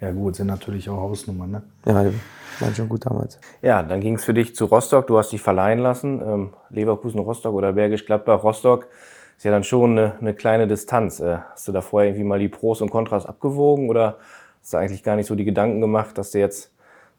Ja, 0.00 0.10
gut, 0.12 0.36
sind 0.36 0.48
natürlich 0.48 0.90
auch 0.90 1.00
Hausnummern, 1.00 1.50
ne? 1.50 1.62
Ja, 1.86 2.04
die 2.04 2.12
waren 2.60 2.74
schon 2.74 2.88
gut 2.88 3.06
damals. 3.06 3.38
Ja, 3.62 3.82
dann 3.82 4.00
ging 4.00 4.16
es 4.16 4.24
für 4.24 4.34
dich 4.34 4.54
zu 4.54 4.66
Rostock. 4.66 5.06
Du 5.06 5.18
hast 5.18 5.32
dich 5.32 5.40
verleihen 5.40 5.78
lassen. 5.78 6.20
Ähm, 6.20 6.50
Leverkusen, 6.70 7.20
Rostock 7.20 7.54
oder 7.54 7.72
Bergisch 7.72 8.04
Gladbach, 8.04 8.42
Rostock 8.42 8.88
ist 9.36 9.44
ja 9.44 9.50
dann 9.50 9.64
schon 9.64 9.92
eine, 9.92 10.14
eine 10.20 10.34
kleine 10.34 10.66
Distanz. 10.66 11.20
Äh, 11.20 11.38
hast 11.52 11.68
du 11.68 11.72
da 11.72 11.80
vorher 11.80 12.10
irgendwie 12.10 12.26
mal 12.26 12.38
die 12.38 12.48
Pros 12.48 12.80
und 12.80 12.90
Kontras 12.90 13.26
abgewogen 13.26 13.88
oder 13.88 14.18
hast 14.60 14.72
du 14.72 14.78
eigentlich 14.78 15.02
gar 15.02 15.16
nicht 15.16 15.26
so 15.26 15.34
die 15.34 15.44
Gedanken 15.44 15.80
gemacht, 15.80 16.16
dass 16.18 16.30
du 16.30 16.38
jetzt, 16.38 16.72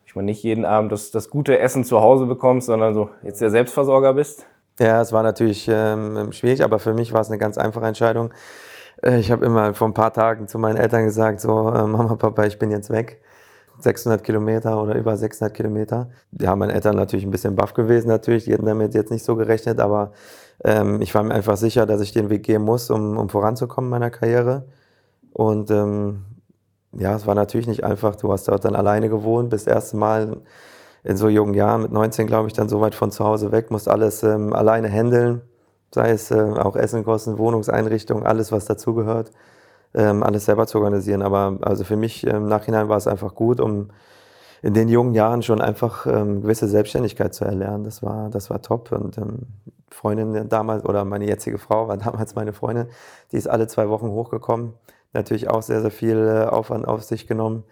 ich 0.05 0.15
meine, 0.15 0.25
nicht 0.25 0.43
jeden 0.43 0.65
Abend 0.65 0.91
das, 0.91 1.11
das 1.11 1.29
gute 1.29 1.59
Essen 1.59 1.83
zu 1.83 2.01
Hause 2.01 2.25
bekommst, 2.25 2.67
sondern 2.67 2.93
so 2.93 3.09
jetzt 3.23 3.41
der 3.41 3.49
Selbstversorger 3.49 4.13
bist? 4.13 4.45
Ja, 4.79 5.01
es 5.01 5.11
war 5.11 5.23
natürlich 5.23 5.67
ähm, 5.71 6.31
schwierig, 6.31 6.63
aber 6.63 6.79
für 6.79 6.93
mich 6.93 7.13
war 7.13 7.21
es 7.21 7.29
eine 7.29 7.39
ganz 7.39 7.57
einfache 7.57 7.85
Entscheidung. 7.85 8.31
Äh, 9.03 9.19
ich 9.19 9.31
habe 9.31 9.45
immer 9.45 9.73
vor 9.73 9.87
ein 9.87 9.93
paar 9.93 10.13
Tagen 10.13 10.47
zu 10.47 10.59
meinen 10.59 10.77
Eltern 10.77 11.05
gesagt, 11.05 11.41
so, 11.41 11.69
äh, 11.69 11.87
Mama, 11.87 12.15
Papa, 12.15 12.45
ich 12.45 12.59
bin 12.59 12.71
jetzt 12.71 12.89
weg. 12.89 13.21
600 13.79 14.23
Kilometer 14.23 14.81
oder 14.81 14.95
über 14.95 15.15
600 15.17 15.53
Kilometer. 15.53 16.09
Ja, 16.31 16.55
meine 16.55 16.73
Eltern 16.73 16.95
natürlich 16.95 17.25
ein 17.25 17.31
bisschen 17.31 17.55
baff 17.55 17.73
gewesen 17.73 18.07
natürlich, 18.07 18.45
die 18.45 18.53
hätten 18.53 18.65
damit 18.65 18.93
jetzt 18.95 19.11
nicht 19.11 19.23
so 19.23 19.35
gerechnet, 19.35 19.79
aber 19.79 20.13
ähm, 20.63 21.01
ich 21.01 21.13
war 21.13 21.23
mir 21.23 21.33
einfach 21.35 21.57
sicher, 21.57 21.85
dass 21.85 22.01
ich 22.01 22.11
den 22.11 22.29
Weg 22.29 22.43
gehen 22.43 22.63
muss, 22.63 22.89
um, 22.89 23.17
um 23.17 23.29
voranzukommen 23.29 23.87
in 23.87 23.91
meiner 23.91 24.09
Karriere. 24.09 24.65
Und 25.33 25.69
ähm, 25.71 26.25
ja, 26.93 27.15
es 27.15 27.27
war 27.27 27.35
natürlich 27.35 27.67
nicht 27.67 27.83
einfach. 27.83 28.15
Du 28.15 28.31
hast 28.31 28.47
dort 28.47 28.65
dann 28.65 28.75
alleine 28.75 29.09
gewohnt, 29.09 29.49
bist 29.51 29.67
das 29.67 29.73
erste 29.75 29.97
Mal 29.97 30.37
in 31.03 31.17
so 31.17 31.29
jungen 31.29 31.53
Jahren, 31.53 31.83
mit 31.83 31.91
19 31.91 32.27
glaube 32.27 32.47
ich, 32.47 32.53
dann 32.53 32.69
so 32.69 32.81
weit 32.81 32.95
von 32.95 33.11
zu 33.11 33.23
Hause 33.23 33.51
weg, 33.51 33.71
musst 33.71 33.87
alles 33.87 34.23
ähm, 34.23 34.53
alleine 34.53 34.89
handeln, 34.89 35.41
sei 35.93 36.11
es 36.11 36.31
äh, 36.31 36.35
auch 36.35 36.75
Essenkosten, 36.75 37.37
Wohnungseinrichtung, 37.37 38.25
alles, 38.25 38.51
was 38.51 38.65
dazugehört, 38.65 39.31
ähm, 39.93 40.23
alles 40.23 40.45
selber 40.45 40.67
zu 40.67 40.79
organisieren. 40.79 41.21
Aber 41.21 41.57
also 41.61 41.83
für 41.83 41.95
mich 41.95 42.25
im 42.25 42.47
Nachhinein 42.47 42.89
war 42.89 42.97
es 42.97 43.07
einfach 43.07 43.35
gut, 43.35 43.59
um 43.59 43.89
in 44.61 44.73
den 44.73 44.89
jungen 44.89 45.13
Jahren 45.13 45.43
schon 45.43 45.61
einfach 45.61 46.05
ähm, 46.07 46.41
gewisse 46.41 46.67
Selbstständigkeit 46.67 47.33
zu 47.33 47.45
erlernen. 47.45 47.83
Das 47.83 48.01
war, 48.01 48.29
das 48.29 48.49
war 48.49 48.61
top. 48.61 48.91
Und 48.91 49.17
ähm, 49.17 49.39
Freundin 49.89 50.49
damals, 50.49 50.83
oder 50.83 51.05
meine 51.05 51.25
jetzige 51.25 51.57
Frau 51.57 51.87
war 51.87 51.97
damals 51.97 52.35
meine 52.35 52.53
Freundin, 52.53 52.87
die 53.31 53.37
ist 53.37 53.47
alle 53.47 53.67
zwei 53.67 53.89
Wochen 53.89 54.09
hochgekommen. 54.09 54.73
Natürlich 55.13 55.49
auch 55.49 55.61
sehr, 55.61 55.81
sehr 55.81 55.91
viel 55.91 56.17
äh, 56.17 56.45
Aufwand 56.47 56.87
auf 56.87 57.03
sich 57.03 57.27
genommen. 57.27 57.63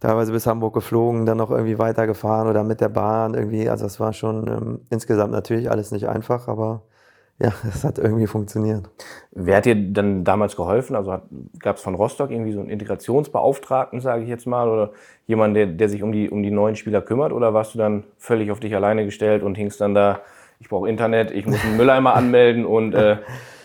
Teilweise 0.00 0.32
bis 0.32 0.46
Hamburg 0.46 0.74
geflogen, 0.74 1.26
dann 1.26 1.38
noch 1.38 1.50
irgendwie 1.50 1.78
weitergefahren 1.78 2.48
oder 2.48 2.62
mit 2.62 2.80
der 2.80 2.88
Bahn 2.88 3.34
irgendwie. 3.34 3.68
Also 3.68 3.84
es 3.86 3.98
war 3.98 4.12
schon 4.12 4.46
ähm, 4.46 4.80
insgesamt 4.90 5.32
natürlich 5.32 5.70
alles 5.70 5.90
nicht 5.90 6.08
einfach, 6.08 6.46
aber 6.46 6.82
ja, 7.40 7.52
es 7.68 7.84
hat 7.84 7.98
irgendwie 7.98 8.26
funktioniert. 8.26 8.88
Wer 9.30 9.56
hat 9.58 9.64
dir 9.64 9.76
dann 9.76 10.24
damals 10.24 10.56
geholfen? 10.56 10.96
Also 10.96 11.18
gab 11.60 11.76
es 11.76 11.82
von 11.82 11.94
Rostock 11.94 12.30
irgendwie 12.30 12.52
so 12.52 12.60
einen 12.60 12.70
Integrationsbeauftragten, 12.70 14.00
sage 14.00 14.22
ich 14.22 14.28
jetzt 14.28 14.46
mal, 14.46 14.68
oder 14.68 14.90
jemanden, 15.26 15.54
der, 15.54 15.66
der 15.66 15.88
sich 15.88 16.02
um 16.02 16.12
die, 16.12 16.28
um 16.30 16.42
die 16.42 16.50
neuen 16.50 16.76
Spieler 16.76 17.02
kümmert? 17.02 17.32
Oder 17.32 17.54
warst 17.54 17.74
du 17.74 17.78
dann 17.78 18.04
völlig 18.16 18.50
auf 18.50 18.60
dich 18.60 18.74
alleine 18.74 19.04
gestellt 19.04 19.42
und 19.42 19.54
hingst 19.54 19.80
dann 19.80 19.94
da, 19.94 20.20
ich 20.60 20.68
brauche 20.68 20.88
Internet, 20.88 21.30
ich 21.30 21.46
muss 21.46 21.62
einen 21.64 21.76
Mülleimer 21.76 22.14
anmelden 22.14 22.66
und 22.66 22.94
äh, 22.94 23.18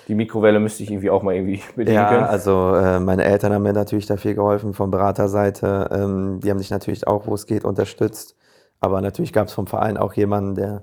die 0.07 0.15
Mikrowelle 0.15 0.59
müsste 0.59 0.83
ich 0.83 0.91
irgendwie 0.91 1.09
auch 1.09 1.23
mal 1.23 1.33
irgendwie 1.33 1.61
bedienen 1.75 1.95
ja, 1.95 2.09
können? 2.09 2.23
also 2.25 2.75
äh, 2.75 2.99
meine 2.99 3.23
Eltern 3.23 3.53
haben 3.53 3.63
mir 3.63 3.73
natürlich 3.73 4.05
da 4.05 4.17
viel 4.17 4.35
geholfen, 4.35 4.73
von 4.73 4.91
Beraterseite. 4.91 5.89
Ähm, 5.91 6.39
die 6.41 6.51
haben 6.51 6.59
sich 6.59 6.69
natürlich 6.69 7.07
auch, 7.07 7.25
wo 7.25 7.33
es 7.33 7.47
geht, 7.47 7.65
unterstützt. 7.65 8.35
Aber 8.79 9.01
natürlich 9.01 9.33
gab 9.33 9.47
es 9.47 9.53
vom 9.53 9.65
Verein 9.65 9.97
auch 9.97 10.13
jemanden, 10.13 10.55
der, 10.55 10.81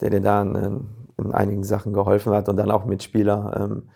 der 0.00 0.10
dir 0.10 0.20
da 0.20 0.40
einen, 0.40 0.99
in 1.26 1.32
einigen 1.32 1.64
Sachen 1.64 1.92
geholfen 1.92 2.32
hat 2.32 2.48
und 2.48 2.56
dann 2.56 2.70
auch 2.70 2.84
Mitspieler, 2.84 3.56
ähm, 3.60 3.90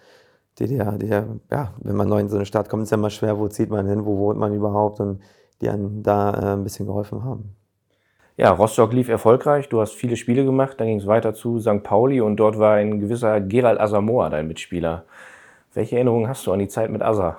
die 0.59 0.67
dir, 0.67 0.93
die 0.93 1.09
ja, 1.09 1.75
wenn 1.79 1.97
man 1.97 2.09
neu 2.09 2.21
in 2.21 2.29
so 2.29 2.37
eine 2.37 2.47
Stadt 2.47 2.69
kommt, 2.69 2.85
ist 2.85 2.91
ja 2.91 2.97
immer 2.97 3.11
schwer, 3.11 3.39
wo 3.39 3.49
zieht 3.49 3.71
man 3.71 3.87
hin, 3.87 4.05
wo 4.05 4.19
wohnt 4.19 4.39
man 4.39 4.55
überhaupt 4.55 5.01
und 5.01 5.21
die 5.61 5.69
einem 5.69 6.03
da 6.03 6.33
äh, 6.33 6.53
ein 6.55 6.63
bisschen 6.63 6.87
geholfen 6.87 7.25
haben. 7.25 7.57
Ja, 8.37 8.51
Rostock 8.51 8.93
lief 8.93 9.09
erfolgreich, 9.09 9.69
du 9.69 9.81
hast 9.81 9.93
viele 9.93 10.17
Spiele 10.17 10.45
gemacht, 10.45 10.81
dann 10.81 10.89
ging 10.89 10.99
es 10.99 11.07
weiter 11.07 11.35
zu 11.35 11.61
St. 11.61 11.85
Pauli 11.85 12.21
und 12.21 12.37
dort 12.37 12.59
war 12.59 12.75
ein 12.75 12.99
gewisser 12.99 13.41
Gerald 13.41 13.79
Asamoah 13.79 14.29
dein 14.29 14.49
Mitspieler. 14.49 15.05
Welche 15.73 15.97
Erinnerungen 15.97 16.29
hast 16.29 16.45
du 16.47 16.53
an 16.53 16.59
die 16.59 16.67
Zeit 16.67 16.91
mit 16.91 17.01
Asa? 17.01 17.37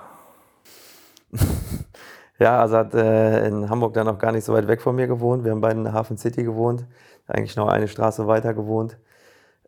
ja, 2.39 2.61
Asa 2.61 2.77
hat 2.79 2.93
äh, 2.93 3.45
in 3.45 3.69
Hamburg 3.69 3.93
dann 3.93 4.05
noch 4.05 4.17
gar 4.17 4.31
nicht 4.31 4.45
so 4.45 4.53
weit 4.53 4.69
weg 4.69 4.81
von 4.81 4.95
mir 4.95 5.07
gewohnt. 5.07 5.43
Wir 5.43 5.51
haben 5.51 5.59
beide 5.59 5.77
in 5.77 5.83
der 5.83 5.93
Hafen 5.93 6.17
City 6.17 6.43
gewohnt, 6.43 6.85
eigentlich 7.27 7.57
noch 7.57 7.67
eine 7.67 7.89
Straße 7.89 8.25
weiter 8.27 8.53
gewohnt. 8.53 8.97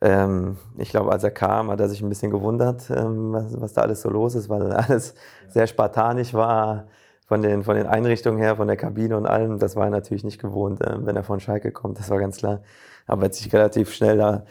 Ähm, 0.01 0.57
ich 0.77 0.89
glaube, 0.89 1.11
als 1.11 1.23
er 1.23 1.31
kam, 1.31 1.71
hat 1.71 1.79
er 1.79 1.89
sich 1.89 2.01
ein 2.01 2.09
bisschen 2.09 2.31
gewundert, 2.31 2.89
ähm, 2.91 3.33
was, 3.33 3.61
was, 3.61 3.73
da 3.73 3.81
alles 3.81 4.01
so 4.01 4.09
los 4.09 4.35
ist, 4.35 4.49
weil 4.49 4.71
alles 4.73 5.15
sehr 5.47 5.67
spartanisch 5.67 6.33
war 6.33 6.87
von 7.25 7.41
den, 7.41 7.63
von 7.63 7.75
den 7.75 7.87
Einrichtungen 7.87 8.39
her, 8.39 8.55
von 8.55 8.67
der 8.67 8.77
Kabine 8.77 9.17
und 9.17 9.25
allem. 9.25 9.59
Das 9.59 9.75
war 9.75 9.85
er 9.85 9.89
natürlich 9.89 10.23
nicht 10.23 10.39
gewohnt, 10.39 10.81
äh, 10.81 11.05
wenn 11.05 11.15
er 11.15 11.23
von 11.23 11.39
Schalke 11.39 11.71
kommt, 11.71 11.99
das 11.99 12.09
war 12.09 12.19
ganz 12.19 12.37
klar. 12.37 12.61
Aber 13.07 13.23
er 13.23 13.25
hat 13.25 13.35
sich 13.35 13.51
relativ 13.53 13.93
schnell 13.93 14.17
da, 14.17 14.43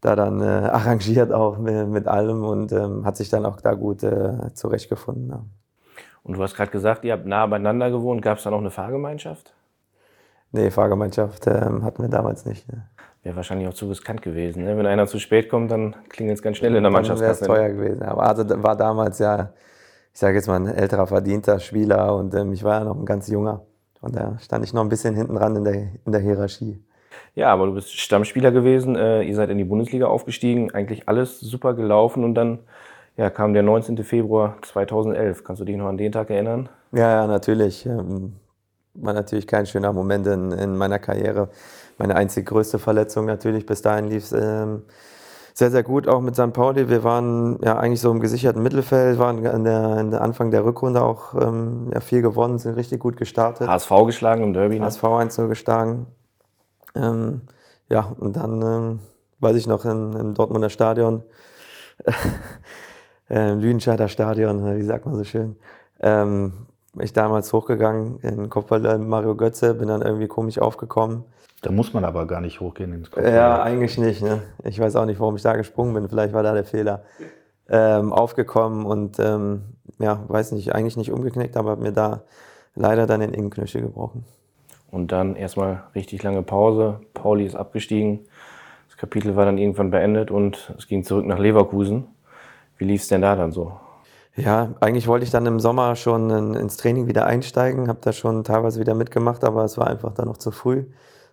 da 0.00 0.16
dann 0.16 0.40
äh, 0.40 0.44
arrangiert 0.44 1.32
auch 1.32 1.58
mit, 1.58 1.88
mit 1.88 2.08
allem 2.08 2.44
und 2.44 2.72
ähm, 2.72 3.04
hat 3.04 3.16
sich 3.16 3.28
dann 3.28 3.46
auch 3.46 3.60
da 3.60 3.74
gut 3.74 4.02
äh, 4.02 4.52
zurechtgefunden. 4.54 5.28
Ja. 5.30 5.44
Und 6.24 6.36
du 6.36 6.42
hast 6.42 6.56
gerade 6.56 6.70
gesagt, 6.70 7.04
ihr 7.04 7.12
habt 7.12 7.26
nah 7.26 7.46
beieinander 7.46 7.90
gewohnt. 7.90 8.20
Gab 8.22 8.38
es 8.38 8.44
da 8.44 8.50
noch 8.50 8.58
eine 8.58 8.70
Fahrgemeinschaft? 8.70 9.54
Nee, 10.52 10.70
Fahrgemeinschaft 10.70 11.46
ähm, 11.46 11.84
hatten 11.84 12.02
wir 12.02 12.08
damals 12.08 12.46
nicht. 12.46 12.70
Ne 12.72 12.88
wäre 13.28 13.36
wahrscheinlich 13.36 13.68
auch 13.68 13.74
zu 13.74 13.88
riskant 13.88 14.22
gewesen. 14.22 14.64
Ne? 14.64 14.76
Wenn 14.76 14.86
einer 14.86 15.06
zu 15.06 15.18
spät 15.18 15.48
kommt, 15.48 15.70
dann 15.70 15.94
klingelt 16.08 16.38
es 16.38 16.42
ganz 16.42 16.56
schnell 16.56 16.74
in 16.74 16.82
der 16.82 16.90
Mannschaft. 16.90 17.20
Dann 17.20 17.26
wäre 17.26 17.32
es 17.32 17.40
teuer 17.40 17.68
gewesen. 17.68 18.02
Aber 18.02 18.22
also 18.22 18.44
war 18.62 18.76
damals 18.76 19.18
ja, 19.18 19.52
ich 20.12 20.18
sage 20.18 20.36
jetzt 20.36 20.46
mal, 20.46 20.56
ein 20.56 20.66
älterer 20.66 21.06
verdienter 21.06 21.60
Spieler 21.60 22.16
und 22.16 22.34
ähm, 22.34 22.52
ich 22.52 22.64
war 22.64 22.80
ja 22.80 22.84
noch 22.84 22.96
ein 22.96 23.04
ganz 23.04 23.28
junger. 23.28 23.66
Und 24.00 24.16
da 24.16 24.38
stand 24.40 24.64
ich 24.64 24.72
noch 24.72 24.82
ein 24.82 24.88
bisschen 24.88 25.14
hinten 25.14 25.34
dran 25.34 25.56
in 25.56 25.64
der, 25.64 25.74
in 25.74 26.12
der 26.12 26.20
Hierarchie. 26.20 26.82
Ja, 27.34 27.52
aber 27.52 27.66
du 27.66 27.74
bist 27.74 27.92
Stammspieler 27.98 28.50
gewesen, 28.50 28.96
äh, 28.96 29.22
ihr 29.22 29.34
seid 29.34 29.50
in 29.50 29.58
die 29.58 29.64
Bundesliga 29.64 30.06
aufgestiegen, 30.06 30.72
eigentlich 30.72 31.08
alles 31.08 31.40
super 31.40 31.74
gelaufen 31.74 32.24
und 32.24 32.34
dann 32.34 32.60
ja, 33.16 33.30
kam 33.30 33.52
der 33.52 33.64
19. 33.64 34.04
Februar 34.04 34.56
2011. 34.62 35.44
Kannst 35.44 35.60
du 35.60 35.64
dich 35.64 35.76
noch 35.76 35.86
an 35.86 35.98
den 35.98 36.12
Tag 36.12 36.30
erinnern? 36.30 36.68
Ja, 36.92 37.10
ja, 37.10 37.26
natürlich. 37.26 37.84
Ähm, 37.84 38.36
war 39.00 39.12
natürlich 39.12 39.46
kein 39.46 39.66
schöner 39.66 39.92
Moment 39.92 40.26
in, 40.26 40.52
in 40.52 40.76
meiner 40.76 40.98
Karriere 40.98 41.48
meine 41.98 42.14
einzig 42.14 42.46
größte 42.46 42.78
Verletzung 42.78 43.26
natürlich. 43.26 43.66
Bis 43.66 43.82
dahin 43.82 44.06
lief 44.06 44.24
es 44.24 44.32
ähm, 44.32 44.82
sehr, 45.52 45.72
sehr 45.72 45.82
gut, 45.82 46.06
auch 46.06 46.20
mit 46.20 46.36
St. 46.36 46.52
Pauli. 46.52 46.88
Wir 46.88 47.02
waren 47.02 47.58
ja 47.62 47.76
eigentlich 47.76 48.00
so 48.00 48.10
im 48.12 48.20
gesicherten 48.20 48.62
Mittelfeld, 48.62 49.18
waren 49.18 49.44
in 49.44 49.64
der, 49.64 49.98
in 49.98 50.10
der 50.12 50.20
Anfang 50.20 50.52
der 50.52 50.64
Rückrunde 50.64 51.02
auch 51.02 51.34
ähm, 51.34 51.90
ja, 51.92 52.00
viel 52.00 52.22
gewonnen, 52.22 52.58
sind 52.58 52.76
richtig 52.76 53.00
gut 53.00 53.16
gestartet. 53.16 53.68
HSV 53.68 53.90
geschlagen 54.06 54.44
im 54.44 54.52
Derby. 54.52 54.78
Ne? 54.78 54.86
HSV 54.86 55.04
1 55.04 55.36
geschlagen. 55.48 56.06
Ähm, 56.94 57.42
ja, 57.88 58.12
und 58.18 58.36
dann 58.36 58.62
ähm, 58.62 58.98
weiß 59.40 59.56
ich 59.56 59.66
noch 59.66 59.84
in, 59.84 60.12
im 60.12 60.34
Dortmunder 60.34 60.70
Stadion, 60.70 61.24
äh, 63.28 63.54
Lüdenscheider 63.54 64.06
Stadion, 64.06 64.76
wie 64.76 64.84
sagt 64.84 65.06
man 65.06 65.16
so 65.16 65.24
schön, 65.24 65.56
ähm, 66.00 66.67
ich 67.00 67.12
damals 67.12 67.52
hochgegangen 67.52 68.18
in 68.20 68.48
Kopfball 68.48 68.98
Mario 68.98 69.34
Götze, 69.34 69.74
bin 69.74 69.88
dann 69.88 70.02
irgendwie 70.02 70.28
komisch 70.28 70.58
aufgekommen 70.58 71.24
da 71.62 71.72
muss 71.72 71.92
man 71.92 72.04
aber 72.04 72.26
gar 72.26 72.40
nicht 72.40 72.60
hochgehen 72.60 72.92
ins 72.92 73.10
Kopf. 73.10 73.24
Ja, 73.24 73.60
eigentlich 73.62 73.98
nicht. 73.98 74.22
Ne? 74.22 74.42
Ich 74.64 74.78
weiß 74.78 74.94
auch 74.96 75.06
nicht, 75.06 75.18
warum 75.18 75.36
ich 75.36 75.42
da 75.42 75.56
gesprungen 75.56 75.94
bin. 75.94 76.08
Vielleicht 76.08 76.32
war 76.32 76.42
da 76.42 76.54
der 76.54 76.64
Fehler. 76.64 77.02
Ähm, 77.70 78.14
aufgekommen 78.14 78.86
und 78.86 79.18
ähm, 79.18 79.62
ja, 79.98 80.24
weiß 80.26 80.52
nicht, 80.52 80.74
eigentlich 80.74 80.96
nicht 80.96 81.12
umgeknickt, 81.12 81.54
aber 81.54 81.72
habe 81.72 81.82
mir 81.82 81.92
da 81.92 82.22
leider 82.74 83.06
dann 83.06 83.20
den 83.20 83.34
Innenknöchel 83.34 83.82
gebrochen. 83.82 84.24
Und 84.90 85.12
dann 85.12 85.36
erstmal 85.36 85.82
richtig 85.94 86.22
lange 86.22 86.42
Pause. 86.42 87.00
Pauli 87.12 87.44
ist 87.44 87.56
abgestiegen. 87.56 88.20
Das 88.88 88.96
Kapitel 88.96 89.36
war 89.36 89.44
dann 89.44 89.58
irgendwann 89.58 89.90
beendet 89.90 90.30
und 90.30 90.72
es 90.78 90.86
ging 90.86 91.04
zurück 91.04 91.26
nach 91.26 91.38
Leverkusen. 91.38 92.06
Wie 92.78 92.84
lief 92.84 93.02
es 93.02 93.08
denn 93.08 93.20
da 93.20 93.36
dann 93.36 93.52
so? 93.52 93.72
Ja, 94.38 94.74
eigentlich 94.80 95.08
wollte 95.08 95.24
ich 95.24 95.30
dann 95.30 95.46
im 95.46 95.60
Sommer 95.60 95.96
schon 95.96 96.54
ins 96.54 96.76
Training 96.76 97.06
wieder 97.06 97.26
einsteigen, 97.26 97.88
habe 97.88 97.98
da 98.00 98.12
schon 98.12 98.44
teilweise 98.44 98.80
wieder 98.80 98.94
mitgemacht, 98.94 99.44
aber 99.44 99.64
es 99.64 99.76
war 99.76 99.88
einfach 99.88 100.14
dann 100.14 100.26
noch 100.26 100.36
zu 100.36 100.50
früh 100.50 100.84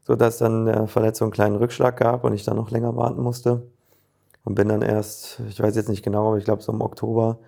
sodass 0.05 0.37
dann 0.37 0.65
der 0.65 0.87
Verletzung 0.87 1.25
einen 1.25 1.33
kleinen 1.33 1.55
Rückschlag 1.55 1.97
gab 1.97 2.23
und 2.23 2.33
ich 2.33 2.45
dann 2.45 2.55
noch 2.55 2.69
länger 2.69 2.95
warten 2.95 3.21
musste. 3.21 3.63
Und 4.43 4.53
bin 4.53 4.69
dann 4.69 4.83
erst, 4.83 5.39
ich 5.49 5.59
weiß 5.59 5.75
jetzt 5.75 5.89
nicht 5.89 6.03
genau, 6.03 6.27
aber 6.27 6.37
ich 6.37 6.45
glaube 6.45 6.61
so 6.61 6.71
im 6.71 6.81
Oktober, 6.81 7.39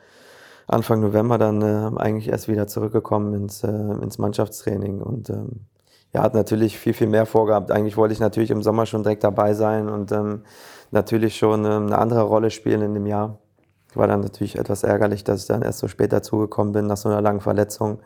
Anfang 0.66 1.00
November 1.00 1.38
dann 1.38 1.62
äh, 1.62 2.00
eigentlich 2.00 2.30
erst 2.30 2.48
wieder 2.48 2.66
zurückgekommen 2.66 3.36
ins, 3.36 3.64
äh, 3.64 3.68
ins 3.70 4.18
Mannschaftstraining. 4.18 5.02
Und 5.02 5.30
ähm, 5.30 5.68
ja, 6.14 6.24
hat 6.24 6.34
natürlich 6.34 6.80
viel, 6.80 6.94
viel 6.94 7.08
mehr 7.08 7.28
vorgehabt. 7.28 7.72
Eigentlich 7.72 7.96
wollte 7.96 8.14
ich 8.14 8.20
natürlich 8.20 8.50
im 8.50 8.64
Sommer 8.64 8.88
schon 8.88 9.04
direkt 9.04 9.24
dabei 9.24 9.54
sein 9.54 9.88
und 9.88 10.12
ähm, 10.12 10.42
natürlich 10.90 11.38
schon 11.38 11.64
ähm, 11.66 11.86
eine 11.86 12.00
andere 12.00 12.24
Rolle 12.24 12.50
spielen 12.50 12.82
in 12.82 12.96
dem 12.96 13.06
Jahr. 13.06 13.38
War 13.98 14.08
dann 14.08 14.22
natürlich 14.22 14.58
etwas 14.58 14.84
ärgerlich, 14.84 15.24
dass 15.24 15.42
ich 15.42 15.48
dann 15.48 15.62
erst 15.62 15.80
so 15.80 15.88
spät 15.88 16.14
dazugekommen 16.14 16.74
bin 16.74 16.88
nach 16.88 16.98
so 16.98 17.10
einer 17.10 17.22
langen 17.22 17.42
Verletzung. 17.42 18.00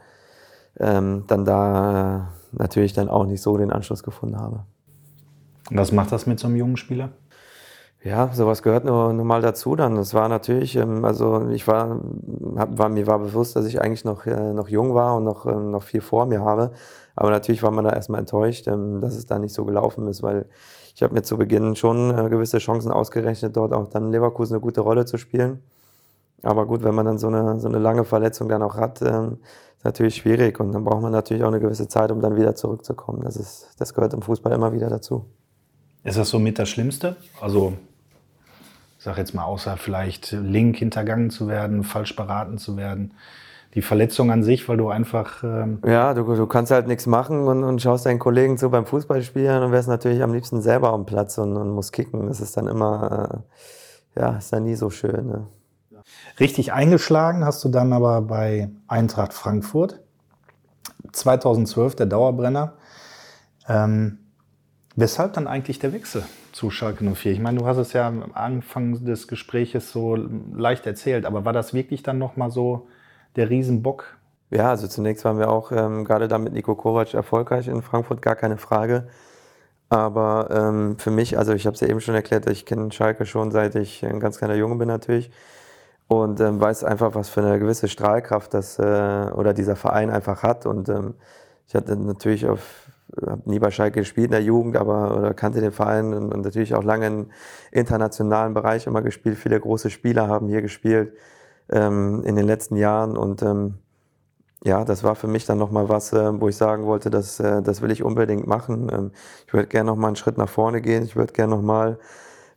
Ähm, 0.80 1.25
dann 1.27 1.43
da 1.43 2.32
äh, 2.54 2.58
natürlich 2.58 2.93
dann 2.93 3.10
auch 3.10 3.25
nicht 3.25 3.41
so 3.41 3.58
den 3.58 3.71
Anschluss 3.71 4.04
gefunden 4.04 4.39
habe. 4.39 4.63
Was 5.69 5.91
macht 5.91 6.12
das 6.12 6.25
mit 6.25 6.39
so 6.39 6.47
einem 6.47 6.56
jungen 6.56 6.77
Spieler? 6.77 7.10
Ja, 8.04 8.32
sowas 8.34 8.63
gehört 8.63 8.84
nur, 8.84 9.13
nur 9.13 9.25
mal 9.25 9.41
dazu 9.41 9.75
dann. 9.75 9.95
Es 9.97 10.15
war 10.15 10.27
natürlich, 10.27 10.75
ähm, 10.75 11.06
also 11.06 11.49
ich 11.49 11.67
war, 11.67 11.99
war, 12.01 12.89
mir 12.89 13.06
war 13.06 13.19
bewusst, 13.19 13.56
dass 13.56 13.65
ich 13.65 13.80
eigentlich 13.80 14.06
noch, 14.06 14.25
äh, 14.25 14.54
noch 14.54 14.69
jung 14.69 14.95
war 14.95 15.15
und 15.17 15.23
noch, 15.23 15.45
ähm, 15.45 15.69
noch 15.69 15.84
viel 15.84 16.01
vor 16.01 16.25
mir 16.25 16.41
habe. 16.41 16.71
Aber 17.15 17.30
natürlich 17.30 17.62
war 17.62 17.69
man 17.69 17.86
da 17.86 17.91
erstmal 17.91 18.19
enttäuscht, 18.19 18.67
ähm, 18.67 19.01
dass 19.01 19.15
es 19.15 19.27
da 19.27 19.38
nicht 19.38 19.54
so 19.54 19.65
gelaufen 19.65 20.08
ist, 20.08 20.23
weil 20.23 20.47
ich 20.95 21.04
habe 21.04 21.13
mir 21.13 21.21
zu 21.21 21.38
Beginn 21.38 21.75
schon 21.75 22.17
äh, 22.17 22.30
gewisse 22.30 22.58
Chancen 22.58 22.91
ausgerechnet, 22.91 23.56
dort 23.56 23.71
auch 23.71 23.88
dann 23.88 24.12
Leverkusen 24.12 24.56
eine 24.56 24.62
gute 24.62 24.82
Rolle 24.82 25.06
zu 25.06 25.17
spielen. 25.17 25.62
Aber 26.43 26.65
gut, 26.65 26.84
wenn 26.84 26.95
man 26.95 27.06
dann 27.06 27.17
so 27.17 27.27
eine, 27.27 27.60
so 27.60 27.67
eine 27.67 27.77
lange 27.77 28.04
Verletzung 28.04 28.49
dann 28.49 28.63
auch 28.63 28.75
hat, 28.75 29.01
ist 29.01 29.38
natürlich 29.84 30.15
schwierig 30.15 30.60
und 30.60 30.71
dann 30.71 30.84
braucht 30.84 31.01
man 31.01 31.12
natürlich 31.12 31.43
auch 31.43 31.49
eine 31.49 31.60
gewisse 31.60 31.88
Zeit, 31.88 32.12
um 32.12 32.21
dann 32.21 32.36
wieder 32.36 32.56
zurückzukommen. 32.56 33.21
Das, 33.23 33.36
ist, 33.36 33.75
das 33.80 33.93
gehört 33.93 34.13
im 34.13 34.21
Fußball 34.21 34.51
immer 34.51 34.73
wieder 34.73 34.89
dazu. 34.89 35.25
Ist 36.04 36.17
das 36.17 36.30
somit 36.30 36.58
das 36.58 36.69
Schlimmste? 36.69 37.15
Also, 37.39 37.73
ich 38.97 39.04
sage 39.04 39.19
jetzt 39.19 39.34
mal, 39.34 39.43
außer 39.43 39.77
vielleicht 39.77 40.32
Link 40.32 40.77
hintergangen 40.77 41.30
zu 41.30 41.47
werden, 41.47 41.84
falsch 41.84 42.15
beraten 42.15 42.58
zu 42.58 42.75
werden. 42.77 43.13
die 43.73 43.82
Verletzung 43.82 44.32
an 44.32 44.43
sich, 44.43 44.67
weil 44.67 44.77
du 44.77 44.89
einfach. 44.89 45.43
Ähm 45.43 45.80
ja, 45.86 46.13
du, 46.13 46.23
du 46.23 46.47
kannst 46.47 46.71
halt 46.71 46.88
nichts 46.88 47.06
machen 47.06 47.47
und, 47.47 47.63
und 47.63 47.82
schaust 47.82 48.06
deinen 48.06 48.19
Kollegen 48.19 48.58
zu 48.58 48.69
beim 48.69 48.86
Fußballspielen 48.86 49.63
und 49.63 49.71
wärst 49.71 49.88
natürlich 49.88 50.23
am 50.23 50.34
liebsten 50.34 50.62
selber 50.62 50.91
am 50.91 51.06
Platz 51.06 51.38
und, 51.38 51.56
und 51.56 51.69
musst 51.69 51.93
kicken. 51.93 52.27
Das 52.27 52.41
ist 52.41 52.58
dann 52.58 52.67
immer, 52.67 53.43
äh, 54.17 54.19
ja, 54.19 54.38
ist 54.38 54.51
dann 54.51 54.63
nie 54.63 54.75
so 54.75 54.89
schön. 54.89 55.27
Ne? 55.27 55.47
Richtig 56.41 56.73
eingeschlagen 56.73 57.45
hast 57.45 57.63
du 57.63 57.69
dann 57.69 57.93
aber 57.93 58.23
bei 58.23 58.71
Eintracht 58.88 59.32
Frankfurt. 59.32 59.99
2012 61.12 61.95
der 61.95 62.08
Dauerbrenner. 62.08 62.73
Ähm, 63.69 64.17
weshalb 64.95 65.34
dann 65.34 65.45
eigentlich 65.45 65.77
der 65.77 65.93
Wechsel 65.93 66.23
zu 66.51 66.71
Schalke 66.71 67.04
04? 67.04 67.34
Ich 67.34 67.39
meine, 67.39 67.60
du 67.60 67.67
hast 67.67 67.77
es 67.77 67.93
ja 67.93 68.08
am 68.08 68.32
Anfang 68.34 69.06
des 69.06 69.27
Gespräches 69.27 69.91
so 69.91 70.15
leicht 70.15 70.88
erzählt, 70.88 71.27
aber 71.27 71.45
war 71.45 71.54
das 71.54 71.75
wirklich 71.75 72.01
dann 72.01 72.17
nochmal 72.17 72.49
so 72.49 72.88
der 73.36 73.51
Riesenbock? 73.51 74.17
Ja, 74.49 74.71
also 74.71 74.88
zunächst 74.88 75.23
waren 75.23 75.38
wir 75.38 75.47
auch 75.47 75.71
ähm, 75.71 76.06
gerade 76.06 76.27
da 76.27 76.39
mit 76.39 76.54
Nico 76.54 76.73
Kovac 76.73 77.13
erfolgreich 77.13 77.67
in 77.67 77.84
Frankfurt, 77.84 78.23
gar 78.23 78.36
keine 78.36 78.58
Frage. 78.58 79.10
Aber 79.89 80.49
ähm, 80.51 80.97
für 80.97 81.12
mich, 81.12 81.38
also 81.38 81.54
ich 81.54 81.67
habe 81.67 81.75
es 81.75 81.82
ja 81.82 81.88
eben 81.88 82.01
schon 82.01 82.15
erklärt, 82.15 82.49
ich 82.49 82.65
kenne 82.65 82.91
Schalke 82.91 83.27
schon 83.27 83.51
seit 83.51 83.75
ich 83.75 84.04
ein 84.04 84.19
ganz 84.19 84.39
kleiner 84.39 84.56
Junge 84.56 84.77
bin 84.77 84.88
natürlich 84.88 85.30
und 86.12 86.41
ähm, 86.41 86.60
weiß 86.60 86.84
einfach, 86.84 87.15
was 87.15 87.30
für 87.30 87.41
eine 87.41 87.58
gewisse 87.58 87.88
Strahlkraft 87.88 88.54
das 88.54 88.78
äh, 88.80 89.32
oder 89.34 89.54
dieser 89.54 89.78
Verein 89.78 90.10
einfach 90.10 90.43
hat. 90.43 90.65
Und 90.65 90.89
ähm, 90.89 91.13
ich 91.67 91.74
hatte 91.74 91.95
natürlich 91.95 92.47
auf 92.47 92.60
habe 93.26 93.50
nie 93.50 93.60
bei 93.60 93.71
Schalke 93.71 94.02
gespielt 94.02 94.26
in 94.26 94.32
der 94.32 94.43
Jugend, 94.43 94.76
aber 94.76 95.17
oder 95.17 95.34
kannte 95.34 95.62
den 95.62 95.71
Verein 95.71 96.13
und, 96.13 96.34
und, 96.34 96.41
natürlich 96.43 96.76
auch 96.76 96.84
lange 96.84 97.08
im 97.08 97.28
internationalen 97.71 98.54
Bereich 98.54 98.88
immer 98.88 99.02
gespielt. 99.02 99.38
Viele 99.38 99.58
große 99.58 99.89
Spieler 99.89 100.28
haben 100.28 100.50
hier 100.50 100.62
gespielt 100.62 101.13
ähm, 101.69 102.24
in 102.26 102.36
den 102.36 102.45
letzten 102.45 102.76
Jahren 102.76 103.15
und 103.15 103.41
ähm, 103.41 103.76
ja, 104.65 104.84
das 104.84 105.06
war 105.06 105.15
für 105.15 105.28
mich 105.28 105.45
dann 105.45 105.60
nochmal 105.60 105.88
was, 105.88 106.12
äh, 106.12 106.41
wo 106.41 106.50
ich 106.50 106.58
sagen 106.58 106.86
wollte, 106.86 107.10
dass, 107.10 107.39
äh, 107.39 107.62
das 107.62 107.82
will 107.82 107.91
ich 107.91 108.04
unbedingt 108.04 108.47
machen. 108.47 108.89
Ähm, 108.91 109.12
ich 109.47 109.54
würde 109.54 109.67
gerne 109.67 109.88
nochmal 109.89 110.10
einen 110.10 110.17
Schritt 110.17 110.38
nach 110.38 110.50
vorne 110.50 110.82
gehen. 110.82 111.04
Ich 111.04 111.15
würde 111.15 111.32
gerne 111.32 111.56
nochmal 111.56 112.00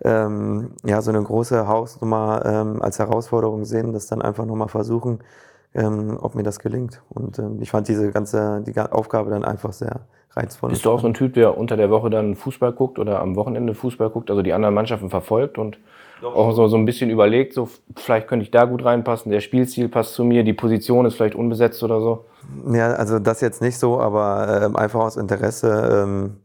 ähm, 0.03 0.73
ja, 0.85 1.01
so 1.03 1.11
eine 1.11 1.23
große 1.23 1.69
Hausnummer 1.69 2.43
ähm, 2.45 2.83
als 2.83 2.99
Herausforderung 2.99 3.65
sehen, 3.65 3.93
das 3.93 4.07
dann 4.07 4.23
einfach 4.23 4.45
nochmal 4.45 4.69
versuchen, 4.69 5.21
ähm, 5.75 6.19
ob 6.21 6.35
mir 6.35 6.43
das 6.43 6.59
gelingt. 6.59 7.03
Und 7.09 7.39
ähm, 7.39 7.59
ich 7.61 7.71
fand 7.71 7.89
diese 7.89 8.11
ganze 8.11 8.63
die 8.67 8.79
Aufgabe 8.79 9.31
dann 9.31 9.45
einfach 9.45 9.73
sehr 9.73 10.01
reizvoll. 10.37 10.71
Bist 10.71 10.85
du 10.85 10.91
auch 10.91 11.01
so 11.01 11.07
ein 11.07 11.15
Typ, 11.15 11.35
der 11.35 11.57
unter 11.57 11.77
der 11.77 11.91
Woche 11.91 12.11
dann 12.11 12.35
Fußball 12.35 12.73
guckt 12.73 12.99
oder 12.99 13.21
am 13.21 13.37
Wochenende 13.37 13.75
Fußball 13.75 14.11
guckt, 14.11 14.31
also 14.31 14.43
die 14.43 14.53
anderen 14.53 14.75
Mannschaften 14.75 15.11
verfolgt 15.11 15.59
und 15.59 15.79
Doch. 16.21 16.35
auch 16.35 16.53
so, 16.53 16.67
so 16.69 16.77
ein 16.77 16.85
bisschen 16.85 17.11
überlegt, 17.11 17.55
so 17.55 17.69
vielleicht 17.97 18.27
könnte 18.27 18.45
ich 18.45 18.51
da 18.51 18.65
gut 18.65 18.85
reinpassen, 18.85 19.31
der 19.31 19.41
Spielstil 19.41 19.89
passt 19.89 20.15
zu 20.15 20.25
mir, 20.25 20.45
die 20.45 20.53
Position 20.53 21.07
ist 21.07 21.15
vielleicht 21.15 21.37
unbesetzt 21.37 21.83
oder 21.83 22.01
so? 22.01 22.25
Ja, 22.73 22.93
also 22.93 23.19
das 23.19 23.41
jetzt 23.41 23.63
nicht 23.63 23.79
so, 23.79 24.01
aber 24.01 24.63
ähm, 24.65 24.77
einfach 24.77 25.01
aus 25.01 25.17
Interesse. 25.17 26.05
Ähm, 26.05 26.37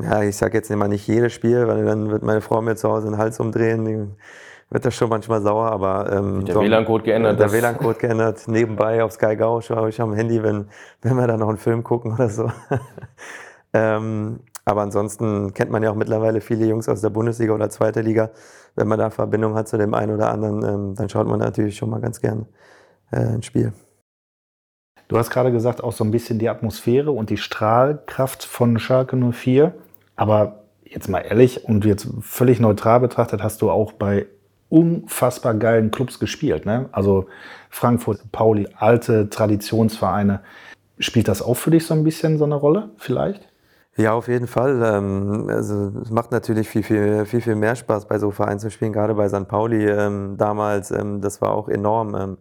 ja, 0.00 0.22
ich 0.22 0.36
sage 0.36 0.56
jetzt 0.56 0.70
immer 0.70 0.88
nicht 0.88 1.06
jedes 1.06 1.32
Spiel, 1.32 1.66
weil 1.66 1.84
dann 1.84 2.10
wird 2.10 2.22
meine 2.22 2.40
Frau 2.40 2.60
mir 2.60 2.76
zu 2.76 2.88
Hause 2.88 3.08
den 3.08 3.18
Hals 3.18 3.40
umdrehen. 3.40 3.84
Die, 3.84 4.08
wird 4.70 4.84
das 4.84 4.94
schon 4.94 5.08
manchmal 5.08 5.40
sauer, 5.40 5.70
aber 5.70 6.12
ähm, 6.12 6.44
der 6.44 6.54
so, 6.54 6.60
WLAN-Code 6.60 7.04
geändert. 7.04 7.40
Der 7.40 7.52
WLAN-Code 7.52 7.98
geändert. 8.00 8.46
Nebenbei 8.48 9.02
auf 9.02 9.12
Sky 9.12 9.36
Go 9.36 9.60
schaue 9.60 9.88
ich 9.88 10.00
am 10.00 10.12
Handy, 10.12 10.42
wenn, 10.42 10.68
wenn 11.02 11.16
wir 11.16 11.26
da 11.26 11.36
noch 11.36 11.48
einen 11.48 11.56
Film 11.56 11.82
gucken 11.82 12.12
oder 12.12 12.28
so. 12.28 12.50
ähm, 13.72 14.40
aber 14.64 14.82
ansonsten 14.82 15.54
kennt 15.54 15.70
man 15.70 15.82
ja 15.82 15.90
auch 15.90 15.94
mittlerweile 15.94 16.42
viele 16.42 16.66
Jungs 16.66 16.88
aus 16.88 17.00
der 17.00 17.08
Bundesliga 17.08 17.54
oder 17.54 17.70
zweiter 17.70 18.02
Liga. 18.02 18.30
Wenn 18.76 18.88
man 18.88 18.98
da 18.98 19.08
Verbindung 19.08 19.54
hat 19.54 19.68
zu 19.68 19.78
dem 19.78 19.94
einen 19.94 20.14
oder 20.14 20.30
anderen, 20.30 20.62
ähm, 20.62 20.94
dann 20.94 21.08
schaut 21.08 21.26
man 21.26 21.38
natürlich 21.38 21.76
schon 21.76 21.88
mal 21.88 22.00
ganz 22.00 22.20
gern 22.20 22.46
äh, 23.10 23.20
ein 23.20 23.42
Spiel. 23.42 23.72
Du 25.08 25.16
hast 25.16 25.30
gerade 25.30 25.50
gesagt, 25.50 25.82
auch 25.82 25.92
so 25.92 26.04
ein 26.04 26.10
bisschen 26.10 26.38
die 26.38 26.50
Atmosphäre 26.50 27.10
und 27.10 27.30
die 27.30 27.38
Strahlkraft 27.38 28.44
von 28.44 28.78
Schalke 28.78 29.16
04. 29.16 29.72
Aber 30.16 30.64
jetzt 30.84 31.08
mal 31.08 31.20
ehrlich 31.20 31.64
und 31.64 31.86
jetzt 31.86 32.08
völlig 32.20 32.60
neutral 32.60 33.00
betrachtet, 33.00 33.42
hast 33.42 33.62
du 33.62 33.70
auch 33.70 33.92
bei 33.92 34.26
unfassbar 34.68 35.54
geilen 35.54 35.90
Clubs 35.90 36.18
gespielt. 36.18 36.66
Ne? 36.66 36.90
Also 36.92 37.26
Frankfurt, 37.70 38.20
Pauli, 38.32 38.68
alte 38.76 39.30
Traditionsvereine. 39.30 40.40
Spielt 40.98 41.28
das 41.28 41.40
auch 41.40 41.54
für 41.54 41.70
dich 41.70 41.86
so 41.86 41.94
ein 41.94 42.04
bisschen 42.04 42.36
so 42.36 42.44
eine 42.44 42.56
Rolle 42.56 42.90
vielleicht? 42.98 43.48
Ja, 43.96 44.12
auf 44.12 44.28
jeden 44.28 44.46
Fall. 44.46 44.82
Ähm, 44.84 45.46
also 45.48 45.92
es 46.02 46.10
macht 46.10 46.32
natürlich 46.32 46.68
viel, 46.68 46.82
viel, 46.82 47.24
viel, 47.24 47.40
viel 47.40 47.54
mehr 47.54 47.76
Spaß, 47.76 48.06
bei 48.06 48.18
so 48.18 48.30
Vereinen 48.30 48.60
zu 48.60 48.70
spielen, 48.70 48.92
gerade 48.92 49.14
bei 49.14 49.28
St. 49.28 49.48
Pauli 49.48 49.88
ähm, 49.88 50.36
damals. 50.36 50.90
Ähm, 50.90 51.22
das 51.22 51.40
war 51.40 51.52
auch 51.52 51.68
enorm. 51.68 52.36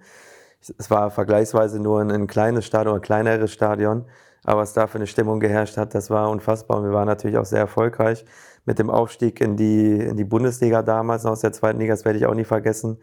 Es 0.77 0.89
war 0.89 1.11
vergleichsweise 1.11 1.79
nur 1.81 2.01
ein, 2.01 2.27
kleines 2.27 2.65
Stadion, 2.65 2.95
ein 2.95 3.01
kleineres 3.01 3.51
Stadion, 3.51 4.05
aber 4.43 4.61
was 4.61 4.73
da 4.73 4.87
für 4.87 4.97
eine 4.97 5.07
Stimmung 5.07 5.39
geherrscht 5.39 5.77
hat, 5.77 5.93
das 5.93 6.09
war 6.09 6.29
unfassbar. 6.29 6.77
Und 6.77 6.85
wir 6.85 6.93
waren 6.93 7.07
natürlich 7.07 7.37
auch 7.37 7.45
sehr 7.45 7.59
erfolgreich 7.59 8.25
mit 8.65 8.79
dem 8.79 8.89
Aufstieg 8.89 9.39
in 9.41 9.55
die, 9.55 9.99
in 9.99 10.17
die 10.17 10.25
Bundesliga 10.25 10.81
damals, 10.83 11.25
aus 11.25 11.41
der 11.41 11.53
zweiten 11.53 11.79
Liga, 11.79 11.93
das 11.93 12.05
werde 12.05 12.19
ich 12.19 12.25
auch 12.25 12.33
nie 12.33 12.43
vergessen, 12.43 12.97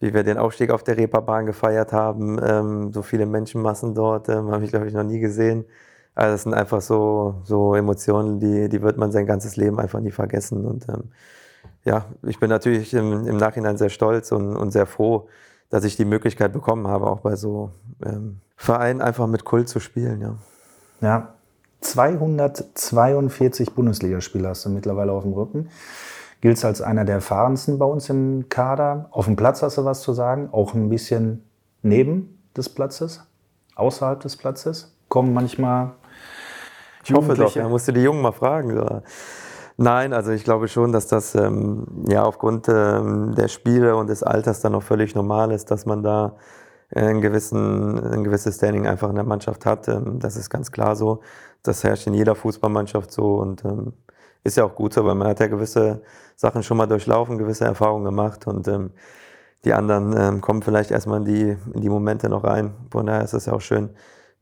wie 0.00 0.14
wir 0.14 0.22
den 0.22 0.38
Aufstieg 0.38 0.70
auf 0.70 0.84
der 0.84 0.96
Reeperbahn 0.96 1.46
gefeiert 1.46 1.92
haben. 1.92 2.38
Ähm, 2.42 2.92
so 2.92 3.02
viele 3.02 3.26
Menschenmassen 3.26 3.94
dort 3.94 4.28
ähm, 4.28 4.50
habe 4.50 4.64
ich, 4.64 4.70
glaube 4.70 4.86
ich, 4.88 4.94
noch 4.94 5.04
nie 5.04 5.20
gesehen. 5.20 5.64
Also 6.14 6.34
das 6.34 6.42
sind 6.42 6.54
einfach 6.54 6.82
so, 6.82 7.36
so 7.44 7.74
Emotionen, 7.74 8.38
die, 8.38 8.68
die 8.68 8.82
wird 8.82 8.96
man 8.98 9.12
sein 9.12 9.26
ganzes 9.26 9.56
Leben 9.56 9.80
einfach 9.80 10.00
nie 10.00 10.10
vergessen. 10.10 10.66
Und 10.66 10.88
ähm, 10.88 11.10
ja, 11.84 12.06
ich 12.22 12.38
bin 12.38 12.50
natürlich 12.50 12.94
im, 12.94 13.26
im 13.26 13.36
Nachhinein 13.36 13.76
sehr 13.76 13.88
stolz 13.90 14.32
und, 14.32 14.56
und 14.56 14.72
sehr 14.72 14.86
froh, 14.86 15.28
dass 15.72 15.82
ich 15.84 15.96
die 15.96 16.04
Möglichkeit 16.04 16.52
bekommen 16.52 16.86
habe, 16.86 17.06
auch 17.06 17.20
bei 17.20 17.34
so 17.34 17.70
ähm, 18.04 18.40
Vereinen 18.56 19.00
einfach 19.00 19.26
mit 19.26 19.46
Kult 19.46 19.70
zu 19.70 19.80
spielen. 19.80 20.20
Ja. 20.20 20.34
ja, 21.00 21.32
242 21.80 23.72
Bundesligaspiele 23.74 24.48
hast 24.48 24.66
du 24.66 24.68
mittlerweile 24.68 25.12
auf 25.12 25.22
dem 25.22 25.32
Rücken. 25.32 25.70
Gilt 26.42 26.62
als 26.62 26.82
einer 26.82 27.06
der 27.06 27.14
erfahrensten 27.16 27.78
bei 27.78 27.86
uns 27.86 28.10
im 28.10 28.50
Kader. 28.50 29.08
Auf 29.12 29.24
dem 29.24 29.36
Platz 29.36 29.62
hast 29.62 29.78
du 29.78 29.86
was 29.86 30.02
zu 30.02 30.12
sagen, 30.12 30.50
auch 30.52 30.74
ein 30.74 30.90
bisschen 30.90 31.42
neben 31.80 32.38
des 32.54 32.68
Platzes, 32.68 33.22
außerhalb 33.74 34.20
des 34.20 34.36
Platzes. 34.36 34.94
Kommen 35.08 35.32
manchmal. 35.32 35.92
Ich 37.02 37.14
hoffe 37.14 37.32
doch, 37.32 37.54
da 37.54 37.66
musst 37.66 37.88
du 37.88 37.92
die 37.92 38.02
Jungen 38.02 38.20
mal 38.20 38.32
fragen. 38.32 38.78
Nein, 39.76 40.12
also 40.12 40.30
ich 40.32 40.44
glaube 40.44 40.68
schon, 40.68 40.92
dass 40.92 41.06
das 41.06 41.34
ähm, 41.34 41.86
ja 42.08 42.24
aufgrund 42.24 42.68
ähm, 42.68 43.34
der 43.34 43.48
Spiele 43.48 43.96
und 43.96 44.08
des 44.08 44.22
Alters 44.22 44.60
dann 44.60 44.74
auch 44.74 44.82
völlig 44.82 45.14
normal 45.14 45.50
ist, 45.50 45.70
dass 45.70 45.86
man 45.86 46.02
da 46.02 46.36
ein, 46.94 47.20
gewissen, 47.22 47.98
ein 47.98 48.24
gewisses 48.24 48.56
Standing 48.56 48.86
einfach 48.86 49.08
in 49.08 49.14
der 49.14 49.24
Mannschaft 49.24 49.64
hat. 49.64 49.88
Ähm, 49.88 50.18
das 50.20 50.36
ist 50.36 50.50
ganz 50.50 50.72
klar 50.72 50.94
so. 50.96 51.20
Das 51.62 51.84
herrscht 51.84 52.06
in 52.06 52.14
jeder 52.14 52.34
Fußballmannschaft 52.34 53.10
so 53.12 53.36
und 53.36 53.64
ähm, 53.64 53.94
ist 54.44 54.56
ja 54.56 54.64
auch 54.64 54.74
gut 54.74 54.92
so, 54.92 55.04
weil 55.04 55.14
man 55.14 55.28
hat 55.28 55.40
ja 55.40 55.46
gewisse 55.46 56.02
Sachen 56.36 56.62
schon 56.62 56.76
mal 56.76 56.86
durchlaufen, 56.86 57.38
gewisse 57.38 57.64
Erfahrungen 57.64 58.04
gemacht 58.04 58.46
und 58.46 58.68
ähm, 58.68 58.90
die 59.64 59.74
anderen 59.74 60.40
kommen 60.40 60.62
vielleicht 60.62 60.90
erstmal 60.90 61.18
in 61.20 61.24
die, 61.24 61.56
in 61.72 61.80
die 61.80 61.88
Momente 61.88 62.28
noch 62.28 62.42
rein. 62.42 62.74
Von 62.90 63.06
daher 63.06 63.22
ist 63.22 63.32
es 63.32 63.46
ja 63.46 63.52
auch 63.52 63.60
schön, 63.60 63.90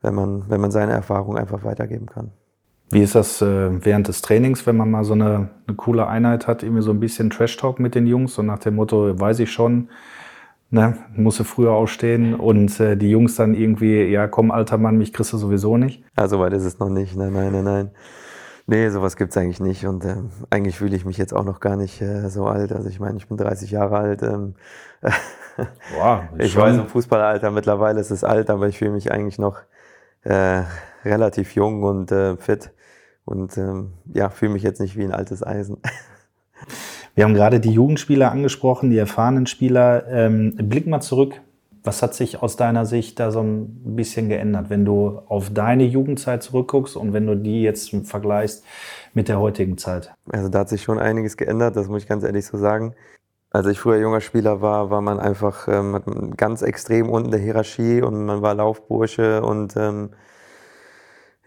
wenn 0.01 0.15
man, 0.15 0.49
wenn 0.49 0.59
man 0.59 0.71
seine 0.71 0.93
Erfahrungen 0.93 1.37
einfach 1.37 1.63
weitergeben 1.63 2.07
kann. 2.07 2.31
Wie 2.91 3.01
ist 3.01 3.15
das 3.15 3.41
äh, 3.41 3.85
während 3.85 4.09
des 4.09 4.21
Trainings, 4.21 4.67
wenn 4.67 4.75
man 4.75 4.91
mal 4.91 5.03
so 5.03 5.13
eine, 5.13 5.49
eine 5.65 5.77
coole 5.77 6.07
Einheit 6.07 6.47
hat, 6.47 6.61
irgendwie 6.61 6.81
so 6.81 6.91
ein 6.91 6.99
bisschen 6.99 7.29
Trash-Talk 7.29 7.79
mit 7.79 7.95
den 7.95 8.05
Jungs, 8.05 8.35
so 8.35 8.41
nach 8.41 8.59
dem 8.59 8.75
Motto, 8.75 9.17
weiß 9.17 9.39
ich 9.39 9.51
schon, 9.51 9.89
ne, 10.71 10.97
musste 11.15 11.45
früher 11.45 11.71
aufstehen 11.71 12.35
und 12.35 12.79
äh, 12.79 12.97
die 12.97 13.09
Jungs 13.09 13.35
dann 13.35 13.53
irgendwie, 13.53 14.03
ja 14.03 14.27
komm, 14.27 14.51
alter 14.51 14.77
Mann, 14.77 14.97
mich 14.97 15.13
kriegst 15.13 15.31
du 15.31 15.37
sowieso 15.37 15.77
nicht? 15.77 16.03
Ja, 16.17 16.27
so 16.27 16.39
weit 16.39 16.53
ist 16.53 16.65
es 16.65 16.79
noch 16.79 16.89
nicht. 16.89 17.15
Nein, 17.15 17.31
nein, 17.31 17.53
nein, 17.53 17.63
nein. 17.63 17.91
Nee, 18.67 18.89
sowas 18.89 19.15
gibt 19.15 19.31
es 19.31 19.37
eigentlich 19.37 19.59
nicht. 19.59 19.85
Und 19.85 20.05
äh, 20.05 20.15
eigentlich 20.49 20.77
fühle 20.77 20.95
ich 20.95 21.05
mich 21.05 21.17
jetzt 21.17 21.33
auch 21.33 21.43
noch 21.43 21.59
gar 21.59 21.75
nicht 21.75 22.01
äh, 22.01 22.29
so 22.29 22.45
alt. 22.45 22.71
Also 22.71 22.89
ich 22.89 22.99
meine, 22.99 23.17
ich 23.17 23.27
bin 23.27 23.37
30 23.37 23.71
Jahre 23.71 23.97
alt. 23.97 24.23
Ähm, 24.23 24.55
wow, 25.97 26.23
ich 26.37 26.53
schon. 26.53 26.61
weiß, 26.61 26.77
im 26.77 26.87
Fußballalter 26.87 27.51
mittlerweile 27.51 27.99
ist 27.99 28.11
es 28.11 28.23
alt, 28.23 28.49
aber 28.49 28.67
ich 28.67 28.77
fühle 28.77 28.91
mich 28.91 29.11
eigentlich 29.11 29.39
noch 29.39 29.59
äh, 30.23 30.63
relativ 31.03 31.55
jung 31.55 31.83
und 31.83 32.11
äh, 32.11 32.37
fit. 32.37 32.71
Und 33.31 33.57
ähm, 33.57 33.93
ja, 34.13 34.29
fühle 34.29 34.51
mich 34.51 34.61
jetzt 34.61 34.81
nicht 34.81 34.97
wie 34.97 35.03
ein 35.03 35.13
altes 35.13 35.41
Eisen. 35.41 35.77
Wir 37.15 37.23
haben 37.23 37.33
gerade 37.33 37.59
die 37.59 37.71
Jugendspieler 37.71 38.31
angesprochen, 38.31 38.89
die 38.89 38.97
erfahrenen 38.97 39.47
Spieler. 39.47 40.05
Ähm, 40.09 40.55
blick 40.55 40.85
mal 40.85 41.01
zurück. 41.01 41.39
Was 41.83 42.03
hat 42.03 42.13
sich 42.13 42.43
aus 42.43 42.57
deiner 42.57 42.85
Sicht 42.85 43.19
da 43.19 43.31
so 43.31 43.41
ein 43.41 43.95
bisschen 43.95 44.29
geändert, 44.29 44.69
wenn 44.69 44.85
du 44.85 45.19
auf 45.27 45.49
deine 45.49 45.85
Jugendzeit 45.85 46.43
zurückguckst 46.43 46.95
und 46.95 47.13
wenn 47.13 47.25
du 47.25 47.35
die 47.35 47.63
jetzt 47.63 47.95
vergleichst 48.03 48.63
mit 49.13 49.29
der 49.29 49.39
heutigen 49.39 49.77
Zeit? 49.77 50.13
Also 50.29 50.49
da 50.49 50.59
hat 50.59 50.69
sich 50.69 50.83
schon 50.83 50.99
einiges 50.99 51.37
geändert, 51.37 51.75
das 51.75 51.87
muss 51.87 52.03
ich 52.03 52.07
ganz 52.07 52.23
ehrlich 52.23 52.45
so 52.45 52.57
sagen. 52.57 52.93
Als 53.49 53.65
ich 53.65 53.79
früher 53.79 53.97
junger 53.97 54.21
Spieler 54.21 54.61
war, 54.61 54.91
war 54.91 55.01
man 55.01 55.19
einfach 55.19 55.67
ähm, 55.67 56.33
ganz 56.37 56.61
extrem 56.61 57.09
unten 57.09 57.31
der 57.31 57.39
Hierarchie 57.39 58.01
und 58.01 58.25
man 58.25 58.41
war 58.41 58.53
Laufbursche 58.53 59.41
und 59.41 59.75
ähm, 59.75 60.11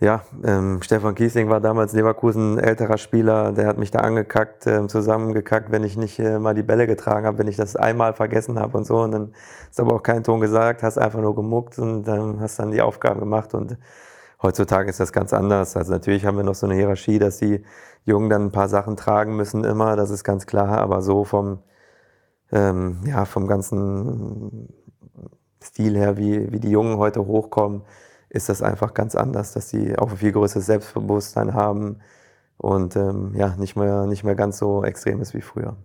Ja, 0.01 0.25
ähm, 0.43 0.83
Stefan 0.83 1.15
Kiesling 1.15 1.49
war 1.49 1.61
damals 1.61 1.93
Leverkusen 1.93 2.59
älterer 2.59 2.99
Spieler, 2.99 3.53
der 3.53 3.69
hat 3.69 3.79
mich 3.79 3.93
da 3.93 4.01
angekackt, 4.01 4.67
äh, 4.67 4.85
zusammengekackt, 4.89 5.71
wenn 5.71 5.85
ich 5.85 5.97
nicht 5.97 6.19
äh, 6.19 6.41
mal 6.41 6.53
die 6.53 6.65
Bälle 6.65 6.89
getragen 6.89 7.27
habe, 7.27 7.39
wenn 7.39 7.47
ich 7.47 7.57
das 7.57 7.77
einmal 7.77 8.13
vergessen 8.13 8.59
habe 8.59 8.77
und 8.77 8.87
so. 8.87 8.99
Und 8.99 9.13
dann 9.13 9.35
ist 9.71 9.79
aber 9.79 9.95
auch 9.95 10.03
kein 10.03 10.25
Ton 10.25 10.41
gesagt, 10.41 10.83
hast 10.83 10.99
einfach 10.99 11.21
nur 11.21 11.37
gemuckt 11.37 11.79
und 11.79 12.09
ähm, 12.09 12.41
hast 12.41 12.59
dann 12.59 12.73
die 12.73 12.83
Aufgaben 12.83 13.21
gemacht. 13.21 13.55
Und 13.55 13.79
heutzutage 14.43 14.91
ist 14.91 14.99
das 14.99 15.13
ganz 15.13 15.33
anders. 15.33 15.77
Also 15.77 15.93
natürlich 15.93 16.27
haben 16.27 16.37
wir 16.39 16.45
noch 16.45 16.57
so 16.57 16.67
eine 16.67 16.75
Hierarchie, 16.75 17.21
dass 17.21 17.39
die 17.39 17.65
Jungen 18.05 18.31
dann 18.31 18.47
ein 18.47 18.53
paar 18.53 18.69
Sachen 18.69 18.97
tragen 18.97 19.37
müssen 19.37 19.63
immer, 19.65 19.95
das 19.97 20.11
ist 20.11 20.25
ganz 20.25 20.47
klar. 20.47 20.79
Aber 20.79 21.03
so 21.03 21.25
vom, 21.25 21.61
ähm, 22.53 23.01
ja, 23.07 23.25
vom 23.27 23.47
ganzen 23.47 24.69
Stil 25.63 25.97
her, 25.97 26.17
wie, 26.17 26.53
wie 26.53 26.61
die 26.61 26.71
Jungen 26.71 26.99
heute 26.99 27.27
hochkommen, 27.27 27.83
ist 28.35 28.49
das 28.49 28.63
einfach 28.63 28.95
ganz 28.95 29.15
anders, 29.15 29.53
dass 29.53 29.71
sie 29.71 29.97
auch 29.97 30.11
ein 30.11 30.17
viel 30.17 30.33
größeres 30.33 30.67
Selbstbewusstsein 30.67 31.55
haben 31.55 32.01
und 32.59 32.97
ähm, 32.97 33.33
ja, 33.37 33.55
nicht 33.57 33.77
mehr, 33.77 34.07
nicht 34.07 34.25
mehr 34.25 34.35
ganz 34.35 34.59
so 34.59 34.85
extrem 34.85 35.21
ist 35.21 35.35
wie 35.35 35.41
früher. 35.41 35.77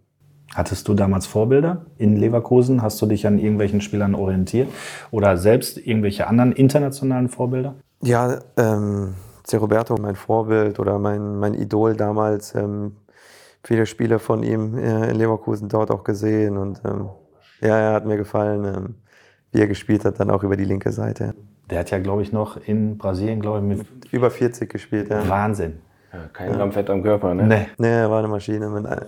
Hattest 0.56 0.88
du 0.88 0.96
damals 0.96 1.28
Vorbilder 1.28 1.86
in 1.98 2.16
Leverkusen? 2.16 2.82
Hast 2.82 3.00
du 3.02 3.06
dich 3.06 3.28
an 3.28 3.38
irgendwelchen 3.38 3.82
Spielern 3.82 4.16
orientiert 4.16 4.68
oder 5.12 5.38
selbst 5.38 5.78
irgendwelche 5.78 6.28
anderen 6.28 6.54
internationalen 6.54 7.30
Vorbilder? 7.30 7.76
Ja, 8.02 8.40
ähm. 8.58 9.16
Roberto, 9.52 9.96
mein 10.00 10.16
Vorbild 10.16 10.80
oder 10.80 11.00
mein, 11.00 11.40
mein 11.40 11.56
Idol 11.56 11.96
damals. 11.96 12.54
Ähm, 12.54 12.98
viele 13.64 13.88
Spiele 13.88 14.20
von 14.20 14.44
ihm 14.44 14.78
äh, 14.78 15.10
in 15.10 15.16
Leverkusen 15.16 15.70
dort 15.70 15.90
auch 15.90 16.04
gesehen 16.04 16.56
und 16.56 16.82
ähm, 16.86 17.10
ja, 17.62 17.78
er 17.78 17.94
hat 17.94 18.06
mir 18.06 18.18
gefallen, 18.18 18.64
ähm, 18.64 18.96
wie 19.52 19.60
er 19.60 19.68
gespielt 19.68 20.06
hat, 20.06 20.20
dann 20.20 20.30
auch 20.30 20.44
über 20.44 20.56
die 20.56 20.66
linke 20.66 20.92
Seite. 20.92 21.34
Der 21.70 21.80
hat 21.80 21.92
ja, 21.92 22.00
glaube 22.00 22.22
ich, 22.24 22.32
noch 22.32 22.58
in 22.58 22.98
Brasilien, 22.98 23.42
glaube 23.42 23.60
ich, 23.60 23.64
mit 23.78 23.88
Über 24.14 24.32
40 24.32 24.70
gespielt, 24.70 25.10
ja. 25.10 25.28
Wahnsinn. 25.30 25.80
Ja, 26.12 26.20
kein 26.34 26.54
Gramm 26.54 26.72
Fett 26.72 26.90
am 26.90 27.04
Körper, 27.04 27.34
ne? 27.36 27.44
Nee. 27.46 27.68
Nee, 27.78 27.88
er 28.00 28.10
war 28.10 28.20
eine 28.20 28.28
Maschine. 28.28 28.68
Mit 28.70 28.86
ein- 28.88 29.06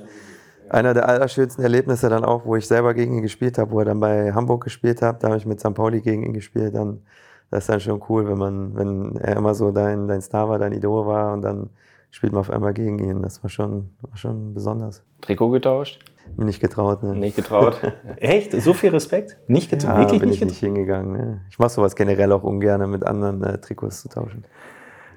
einer 0.70 0.94
der 0.94 1.10
allerschönsten 1.10 1.64
Erlebnisse 1.64 2.08
dann 2.10 2.24
auch, 2.24 2.46
wo 2.46 2.56
ich 2.56 2.68
selber 2.68 2.94
gegen 2.94 3.16
ihn 3.16 3.22
gespielt 3.24 3.58
habe, 3.58 3.72
wo 3.72 3.80
er 3.80 3.86
dann 3.86 4.00
bei 4.00 4.32
Hamburg 4.32 4.64
gespielt 4.64 5.02
hat, 5.02 5.24
da 5.24 5.28
habe 5.30 5.38
ich 5.38 5.46
mit 5.46 5.60
St. 5.60 5.74
Pauli 5.74 6.02
gegen 6.02 6.24
ihn 6.24 6.34
gespielt. 6.34 6.76
Dann, 6.76 7.02
das 7.50 7.64
ist 7.64 7.70
dann 7.70 7.80
schon 7.80 8.02
cool, 8.10 8.28
wenn 8.30 8.38
man, 8.38 8.76
wenn 8.76 9.18
er 9.18 9.36
immer 9.38 9.54
so 9.56 9.72
dein, 9.72 10.08
dein 10.08 10.22
Star 10.22 10.48
war, 10.48 10.60
dein 10.60 10.72
Idol 10.72 11.06
war 11.08 11.34
und 11.34 11.42
dann 11.42 11.70
spielt 12.12 12.32
man 12.32 12.42
auf 12.42 12.50
einmal 12.52 12.74
gegen 12.74 13.00
ihn. 13.00 13.22
Das 13.22 13.42
war 13.44 13.50
schon, 13.50 13.90
war 14.02 14.16
schon 14.16 14.54
besonders. 14.54 15.04
Trikot 15.22 15.50
getauscht? 15.50 16.00
Nicht 16.38 16.60
getraut. 16.60 17.04
Ne? 17.04 17.16
Nicht 17.16 17.36
getraut? 17.36 17.80
Echt? 18.18 18.52
So 18.54 18.74
viel 18.74 18.90
Respekt? 18.90 19.38
Nicht 19.48 19.70
getan? 19.70 19.96
Ja, 19.96 20.00
Wirklich 20.00 20.20
bin 20.20 20.30
nicht 20.30 20.42
ich 20.42 20.48
nicht 20.48 20.60
hingegangen. 20.60 21.12
Ne? 21.12 21.42
Ich 21.50 21.60
mache 21.60 21.70
sowas 21.70 21.96
generell 21.96 22.32
auch 22.32 22.44
ungern, 22.44 22.90
mit 22.90 23.06
anderen 23.06 23.44
äh, 23.44 23.58
Trikots 23.60 24.02
zu 24.02 24.10
tauschen. 24.10 24.46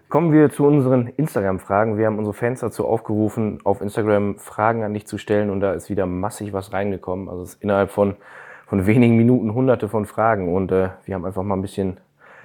Kommen 0.08 0.32
wir 0.32 0.50
zu 0.50 0.64
unseren 0.64 1.08
Instagram-Fragen. 1.08 1.98
Wir 1.98 2.06
haben 2.06 2.18
unsere 2.18 2.34
Fans 2.34 2.60
dazu 2.60 2.86
aufgerufen, 2.86 3.58
auf 3.64 3.80
Instagram 3.80 4.38
Fragen 4.38 4.84
an 4.84 4.94
dich 4.94 5.06
zu 5.06 5.18
stellen 5.18 5.50
und 5.50 5.60
da 5.60 5.72
ist 5.72 5.90
wieder 5.90 6.06
massig 6.06 6.52
was 6.52 6.72
reingekommen. 6.72 7.28
Also 7.28 7.42
es 7.42 7.54
ist 7.54 7.62
innerhalb 7.62 7.90
von, 7.90 8.14
von 8.66 8.86
wenigen 8.86 9.16
Minuten 9.16 9.54
hunderte 9.54 9.88
von 9.88 10.06
Fragen 10.06 10.54
und 10.54 10.70
äh, 10.70 10.90
wir 11.04 11.14
haben 11.14 11.24
einfach 11.24 11.42
mal 11.42 11.56
ein 11.56 11.62
bisschen, 11.62 11.98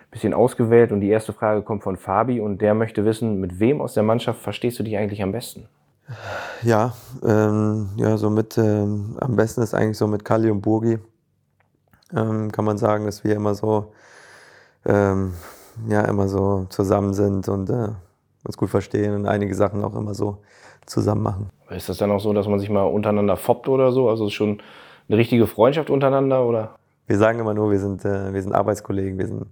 bisschen 0.10 0.34
ausgewählt 0.34 0.92
und 0.92 1.02
die 1.02 1.10
erste 1.10 1.32
Frage 1.32 1.62
kommt 1.62 1.84
von 1.84 1.98
Fabi 1.98 2.40
und 2.40 2.60
der 2.60 2.74
möchte 2.74 3.06
wissen, 3.06 3.40
mit 3.40 3.60
wem 3.60 3.82
aus 3.82 3.94
der 3.94 4.04
Mannschaft 4.04 4.42
verstehst 4.42 4.80
du 4.80 4.84
dich 4.84 4.98
eigentlich 4.98 5.22
am 5.22 5.32
besten? 5.32 5.68
Ja, 6.64 6.94
ähm, 7.24 7.90
ja, 7.96 8.18
so 8.18 8.30
mit, 8.30 8.58
ähm, 8.58 9.16
am 9.20 9.36
besten 9.36 9.62
ist 9.62 9.74
eigentlich 9.74 9.98
so 9.98 10.08
mit 10.08 10.26
Kali 10.26 10.50
und 10.50 10.62
Burgi. 10.62 10.98
Ähm, 12.16 12.52
kann 12.52 12.66
man 12.66 12.78
sagen, 12.78 13.06
dass 13.06 13.24
wir 13.24 13.36
immer 13.36 13.54
so, 13.54 13.94
ähm, 14.86 15.34
ja, 15.88 16.02
immer 16.02 16.28
so 16.28 16.66
zusammen 16.70 17.14
sind 17.14 17.48
und 17.48 17.70
äh, 17.70 17.90
uns 18.44 18.58
gut 18.58 18.70
verstehen 18.70 19.14
und 19.14 19.28
einige 19.28 19.54
Sachen 19.54 19.84
auch 19.84 19.96
immer 19.96 20.14
so 20.14 20.40
zusammen 20.86 21.22
machen. 21.22 21.50
Ist 21.70 21.88
das 21.88 21.98
dann 21.98 22.12
auch 22.12 22.20
so, 22.20 22.34
dass 22.34 22.48
man 22.48 22.60
sich 22.60 22.70
mal 22.70 22.84
untereinander 22.84 23.38
foppt 23.38 23.68
oder 23.68 23.92
so? 23.92 24.10
Also 24.10 24.26
ist 24.28 24.34
schon 24.34 24.62
eine 25.08 25.18
richtige 25.18 25.46
Freundschaft 25.46 25.90
untereinander 25.90 26.46
oder? 26.46 26.76
Wir 27.06 27.18
sagen 27.18 27.40
immer 27.40 27.54
nur, 27.54 27.72
wir 27.72 27.80
sind, 27.80 28.04
äh, 28.06 28.34
wir 28.34 28.42
sind 28.42 28.54
Arbeitskollegen, 28.54 29.18
wir 29.20 29.28
sind 29.28 29.46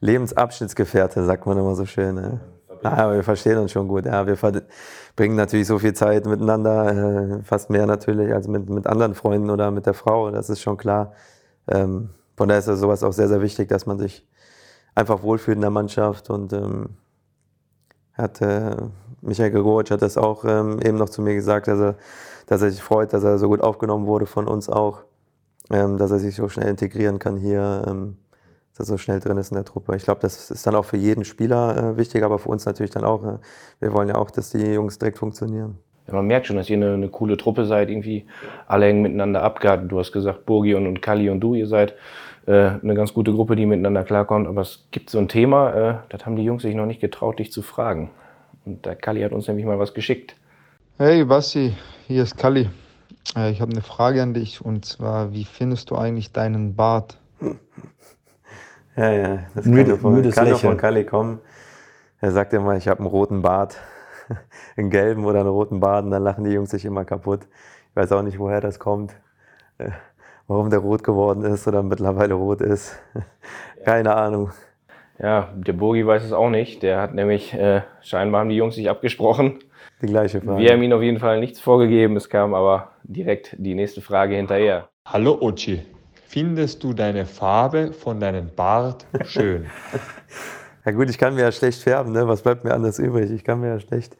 Lebensabschnittsgefährte, 0.00 1.24
sagt 1.24 1.46
man 1.46 1.58
immer 1.58 1.74
so 1.74 1.86
schön. 1.86 2.14
Ne? 2.14 2.40
Ja, 2.82 2.92
aber 2.96 3.14
wir 3.14 3.24
verstehen 3.24 3.58
uns 3.58 3.72
schon 3.72 3.88
gut. 3.88 4.06
Ja, 4.06 4.26
wir 4.26 4.36
verbringen 4.36 5.36
natürlich 5.36 5.66
so 5.66 5.78
viel 5.78 5.92
Zeit 5.94 6.26
miteinander, 6.26 7.38
äh, 7.40 7.42
fast 7.42 7.70
mehr 7.70 7.86
natürlich 7.86 8.32
als 8.32 8.48
mit, 8.48 8.68
mit 8.70 8.86
anderen 8.86 9.14
Freunden 9.14 9.50
oder 9.50 9.70
mit 9.70 9.86
der 9.86 9.94
Frau, 9.94 10.30
das 10.30 10.50
ist 10.50 10.60
schon 10.60 10.76
klar. 10.76 11.12
Ähm, 11.68 12.10
von 12.36 12.48
daher 12.48 12.60
ist 12.60 12.68
das 12.68 12.80
sowas 12.80 13.02
auch 13.02 13.12
sehr, 13.12 13.28
sehr 13.28 13.42
wichtig, 13.42 13.68
dass 13.68 13.86
man 13.86 13.98
sich 13.98 14.26
einfach 14.94 15.22
wohlfühlt 15.22 15.56
in 15.56 15.62
der 15.62 15.70
Mannschaft 15.70 16.30
und 16.30 16.52
ähm, 16.52 16.96
hat 18.14 18.40
äh, 18.40 18.76
Michael 19.22 19.50
Gregoric 19.50 19.90
hat 19.90 20.02
das 20.02 20.16
auch 20.16 20.44
ähm, 20.44 20.80
eben 20.82 20.96
noch 20.96 21.10
zu 21.10 21.22
mir 21.22 21.34
gesagt, 21.34 21.68
dass 21.68 21.78
er, 21.78 21.96
dass 22.46 22.62
er 22.62 22.70
sich 22.70 22.82
freut, 22.82 23.12
dass 23.12 23.24
er 23.24 23.38
so 23.38 23.48
gut 23.48 23.60
aufgenommen 23.60 24.06
wurde 24.06 24.26
von 24.26 24.48
uns 24.48 24.68
auch, 24.68 25.02
ähm, 25.70 25.98
dass 25.98 26.10
er 26.10 26.18
sich 26.18 26.36
so 26.36 26.48
schnell 26.48 26.68
integrieren 26.68 27.18
kann 27.18 27.36
hier, 27.36 27.84
ähm, 27.86 28.16
dass 28.80 28.88
er 28.88 28.94
so 28.94 28.98
schnell 28.98 29.20
drin 29.20 29.36
ist 29.36 29.50
in 29.50 29.56
der 29.56 29.64
Truppe. 29.64 29.94
Ich 29.96 30.04
glaube, 30.04 30.20
das 30.22 30.50
ist 30.50 30.66
dann 30.66 30.74
auch 30.74 30.84
für 30.84 30.96
jeden 30.96 31.24
Spieler 31.24 31.76
äh, 31.76 31.96
wichtig, 31.96 32.22
aber 32.24 32.38
für 32.38 32.48
uns 32.48 32.64
natürlich 32.64 32.90
dann 32.90 33.04
auch. 33.04 33.22
Äh, 33.24 33.38
wir 33.80 33.92
wollen 33.92 34.08
ja 34.08 34.16
auch, 34.16 34.30
dass 34.30 34.50
die 34.50 34.58
Jungs 34.72 34.98
direkt 34.98 35.18
funktionieren. 35.18 35.78
Ja, 36.06 36.14
man 36.14 36.26
merkt 36.26 36.46
schon, 36.46 36.56
dass 36.56 36.70
ihr 36.70 36.76
eine, 36.76 36.94
eine 36.94 37.08
coole 37.08 37.36
Truppe 37.36 37.66
seid, 37.66 37.90
irgendwie 37.90 38.26
alle 38.66 38.86
hängen 38.86 39.02
miteinander 39.02 39.42
ab. 39.42 39.60
Gerade 39.60 39.86
Du 39.86 39.98
hast 39.98 40.12
gesagt, 40.12 40.46
Burgi 40.46 40.74
und, 40.74 40.86
und 40.86 41.02
Kali 41.02 41.28
und 41.30 41.40
du, 41.40 41.54
ihr 41.54 41.66
seid 41.66 41.94
äh, 42.46 42.52
eine 42.82 42.94
ganz 42.94 43.12
gute 43.12 43.32
Gruppe, 43.32 43.54
die 43.54 43.66
miteinander 43.66 44.02
klarkommt. 44.02 44.48
Aber 44.48 44.62
es 44.62 44.86
gibt 44.90 45.10
so 45.10 45.18
ein 45.18 45.28
Thema, 45.28 45.74
äh, 45.74 45.94
das 46.08 46.24
haben 46.24 46.36
die 46.36 46.44
Jungs 46.44 46.62
sich 46.62 46.74
noch 46.74 46.86
nicht 46.86 47.00
getraut, 47.00 47.38
dich 47.38 47.52
zu 47.52 47.62
fragen. 47.62 48.10
Und 48.64 48.86
der 48.86 48.96
Kali 48.96 49.22
hat 49.22 49.32
uns 49.32 49.46
nämlich 49.46 49.66
mal 49.66 49.78
was 49.78 49.94
geschickt. 49.94 50.36
Hey 50.98 51.24
Basti, 51.24 51.72
hier 52.08 52.22
ist 52.22 52.36
Kalli. 52.36 52.68
Äh, 53.36 53.50
Ich 53.50 53.60
habe 53.60 53.72
eine 53.72 53.82
Frage 53.82 54.22
an 54.22 54.34
dich 54.34 54.64
und 54.64 54.84
zwar, 54.84 55.32
wie 55.32 55.44
findest 55.44 55.90
du 55.90 55.96
eigentlich 55.96 56.32
deinen 56.32 56.76
Bart? 56.76 57.18
Ja, 59.00 59.10
ja, 59.12 59.38
das 59.54 59.64
Müde- 59.64 59.82
kann, 59.82 59.88
nur 59.88 59.98
von, 59.98 60.14
müdes 60.14 60.34
kann 60.34 60.44
Lächeln. 60.44 60.72
von 60.72 60.76
Kalle 60.76 61.04
kommen. 61.06 61.40
Er 62.20 62.32
sagt 62.32 62.52
immer, 62.52 62.76
ich 62.76 62.86
habe 62.86 63.00
einen 63.00 63.08
roten 63.08 63.40
Bart, 63.40 63.78
einen 64.76 64.90
gelben 64.90 65.24
oder 65.24 65.40
einen 65.40 65.48
roten 65.48 65.80
Bart 65.80 66.04
und 66.04 66.10
dann 66.10 66.22
lachen 66.22 66.44
die 66.44 66.50
Jungs 66.50 66.68
sich 66.70 66.84
immer 66.84 67.06
kaputt. 67.06 67.40
Ich 67.88 67.96
weiß 67.96 68.12
auch 68.12 68.20
nicht, 68.20 68.38
woher 68.38 68.60
das 68.60 68.78
kommt, 68.78 69.14
äh, 69.78 69.88
warum 70.48 70.68
der 70.68 70.80
rot 70.80 71.02
geworden 71.02 71.44
ist 71.44 71.66
oder 71.66 71.82
mittlerweile 71.82 72.34
rot 72.34 72.60
ist. 72.60 73.00
Keine 73.86 74.14
Ahnung. 74.14 74.50
Ja, 75.18 75.48
der 75.54 75.72
Burgi 75.72 76.06
weiß 76.06 76.22
es 76.22 76.32
auch 76.34 76.50
nicht. 76.50 76.82
Der 76.82 77.00
hat 77.00 77.14
nämlich, 77.14 77.54
äh, 77.54 77.80
scheinbar 78.02 78.42
haben 78.42 78.50
die 78.50 78.56
Jungs 78.56 78.74
sich 78.74 78.90
abgesprochen. 78.90 79.60
Die 80.02 80.06
gleiche 80.08 80.42
Frage. 80.42 80.62
Wir 80.62 80.72
haben 80.72 80.82
ihm 80.82 80.92
auf 80.92 81.02
jeden 81.02 81.18
Fall 81.20 81.40
nichts 81.40 81.58
vorgegeben. 81.58 82.16
Es 82.16 82.28
kam 82.28 82.52
aber 82.52 82.90
direkt 83.04 83.56
die 83.58 83.74
nächste 83.74 84.02
Frage 84.02 84.36
hinterher. 84.36 84.88
Hallo 85.06 85.38
Ochi, 85.40 85.82
findest 86.30 86.82
du 86.84 86.92
deine 86.92 87.26
Farbe 87.26 87.92
von 87.92 88.20
deinem 88.20 88.50
Bart 88.54 89.06
schön? 89.24 89.66
Ja 90.82 90.92
gut, 90.92 91.10
ich 91.10 91.18
kann 91.18 91.34
mir 91.34 91.42
ja 91.42 91.52
schlecht 91.52 91.82
färben, 91.82 92.12
ne? 92.12 92.26
Was 92.26 92.40
bleibt 92.40 92.64
mir 92.64 92.72
anders 92.72 92.98
übrig? 92.98 93.30
Ich 93.30 93.44
kann 93.44 93.60
mir 93.60 93.68
ja 93.68 93.80
schlecht 93.80 94.16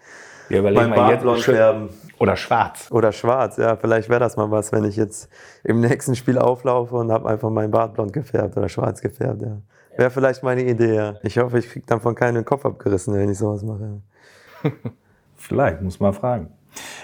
Wir 0.49 0.59
überlegen 0.59 0.91
mein 0.91 0.91
mal 0.91 1.09
Bart 1.09 1.21
blond 1.23 1.39
jetzt. 1.39 1.45
schön- 1.47 1.55
färben. 1.55 1.89
Oder 2.19 2.37
schwarz. 2.37 2.89
Oder 2.91 3.13
schwarz, 3.13 3.57
ja, 3.57 3.77
vielleicht 3.77 4.11
wäre 4.11 4.21
das 4.21 4.37
mal 4.37 4.51
was, 4.51 4.71
wenn 4.71 4.85
ich 4.85 4.95
jetzt 4.97 5.31
im 5.65 5.81
nächsten 5.81 6.15
Spiel 6.15 6.37
auflaufe 6.39 6.97
und 6.97 7.11
habe 7.11 7.31
einfach 7.31 7.49
meinen 7.49 7.71
Bart 7.71 7.95
blond 7.95 8.13
gefärbt 8.13 8.59
oder 8.59 8.69
schwarz 8.69 9.01
gefärbt, 9.01 9.41
ja. 9.41 9.57
Wäre 9.97 10.11
vielleicht 10.11 10.43
meine 10.43 10.63
Idee, 10.63 10.95
ja. 10.95 11.15
Ich 11.23 11.39
hoffe, 11.39 11.59
ich 11.59 11.69
kriege 11.71 11.87
dann 11.87 12.03
von 12.03 12.15
keinem 12.15 12.35
den 12.35 12.45
Kopf 12.45 12.67
abgerissen, 12.67 13.15
wenn 13.15 13.31
ich 13.31 13.39
sowas 13.39 13.63
mache. 13.63 14.03
Vielleicht, 15.37 15.81
muss 15.81 15.99
man 15.99 16.13
fragen. 16.13 16.53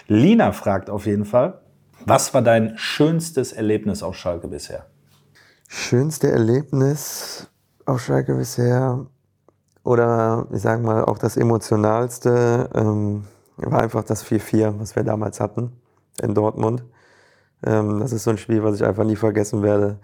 Lina 0.07 0.53
fragt 0.53 0.91
auf 0.91 1.07
jeden 1.07 1.25
Fall, 1.25 1.61
was 2.05 2.35
war 2.35 2.43
dein 2.43 2.77
schönstes 2.77 3.53
Erlebnis 3.55 4.03
auf 4.03 4.17
Schalke 4.17 4.49
bisher? 4.49 4.85
Schönste 5.69 6.31
Erlebnis 6.31 7.49
auf 7.87 8.01
Schalke 8.01 8.35
bisher 8.35 9.07
oder 9.83 10.47
ich 10.53 10.63
sage 10.63 10.83
mal 10.83 11.05
auch 11.05 11.19
das 11.19 11.37
emotionalste 11.37 12.71
ähm, 12.75 13.25
war 13.57 13.83
einfach 13.83 14.05
das 14.05 14.25
4-4, 14.25 14.79
was 14.79 14.97
wir 14.97 15.03
damals 15.03 15.41
hatten 15.41 15.73
in 16.23 16.35
Dortmund. 16.35 16.85
Ähm, 17.65 18.01
das 18.01 18.13
ist 18.13 18.25
so 18.25 18.31
ein 18.31 18.39
Spiel, 18.39 18.63
was 18.63 18.77
ich 18.77 18.85
einfach 18.85 19.05
nie 19.05 19.17
vergessen 19.17 19.63
werde. 19.63 19.99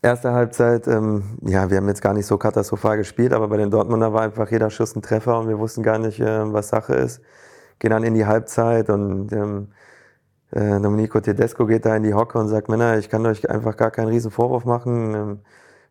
Erste 0.00 0.32
Halbzeit, 0.32 0.86
ähm, 0.88 1.38
ja, 1.42 1.68
wir 1.70 1.76
haben 1.78 1.88
jetzt 1.88 2.02
gar 2.02 2.14
nicht 2.14 2.26
so 2.26 2.38
katastrophal 2.38 2.96
gespielt, 2.96 3.32
aber 3.32 3.48
bei 3.48 3.58
den 3.58 3.70
Dortmunder 3.70 4.12
war 4.12 4.22
einfach 4.22 4.50
jeder 4.50 4.70
Schuss 4.70 4.96
ein 4.96 5.02
Treffer 5.02 5.38
und 5.38 5.48
wir 5.48 5.58
wussten 5.58 5.82
gar 5.82 5.98
nicht, 5.98 6.20
äh, 6.20 6.52
was 6.52 6.68
Sache 6.68 6.94
ist. 6.94 7.20
Gehen 7.78 7.90
dann 7.90 8.04
in 8.04 8.14
die 8.14 8.24
Halbzeit 8.24 8.88
und 8.88 9.32
ähm, 9.32 9.68
äh, 10.52 10.80
Domenico 10.80 11.20
Tedesco 11.20 11.66
geht 11.66 11.86
da 11.86 11.96
in 11.96 12.02
die 12.02 12.14
Hocke 12.14 12.38
und 12.38 12.48
sagt, 12.48 12.68
Männer, 12.68 12.98
ich 12.98 13.08
kann 13.08 13.26
euch 13.26 13.48
einfach 13.50 13.76
gar 13.76 13.90
keinen 13.90 14.08
riesen 14.08 14.30
Vorwurf 14.30 14.64
machen. 14.64 15.14
Ähm, 15.14 15.38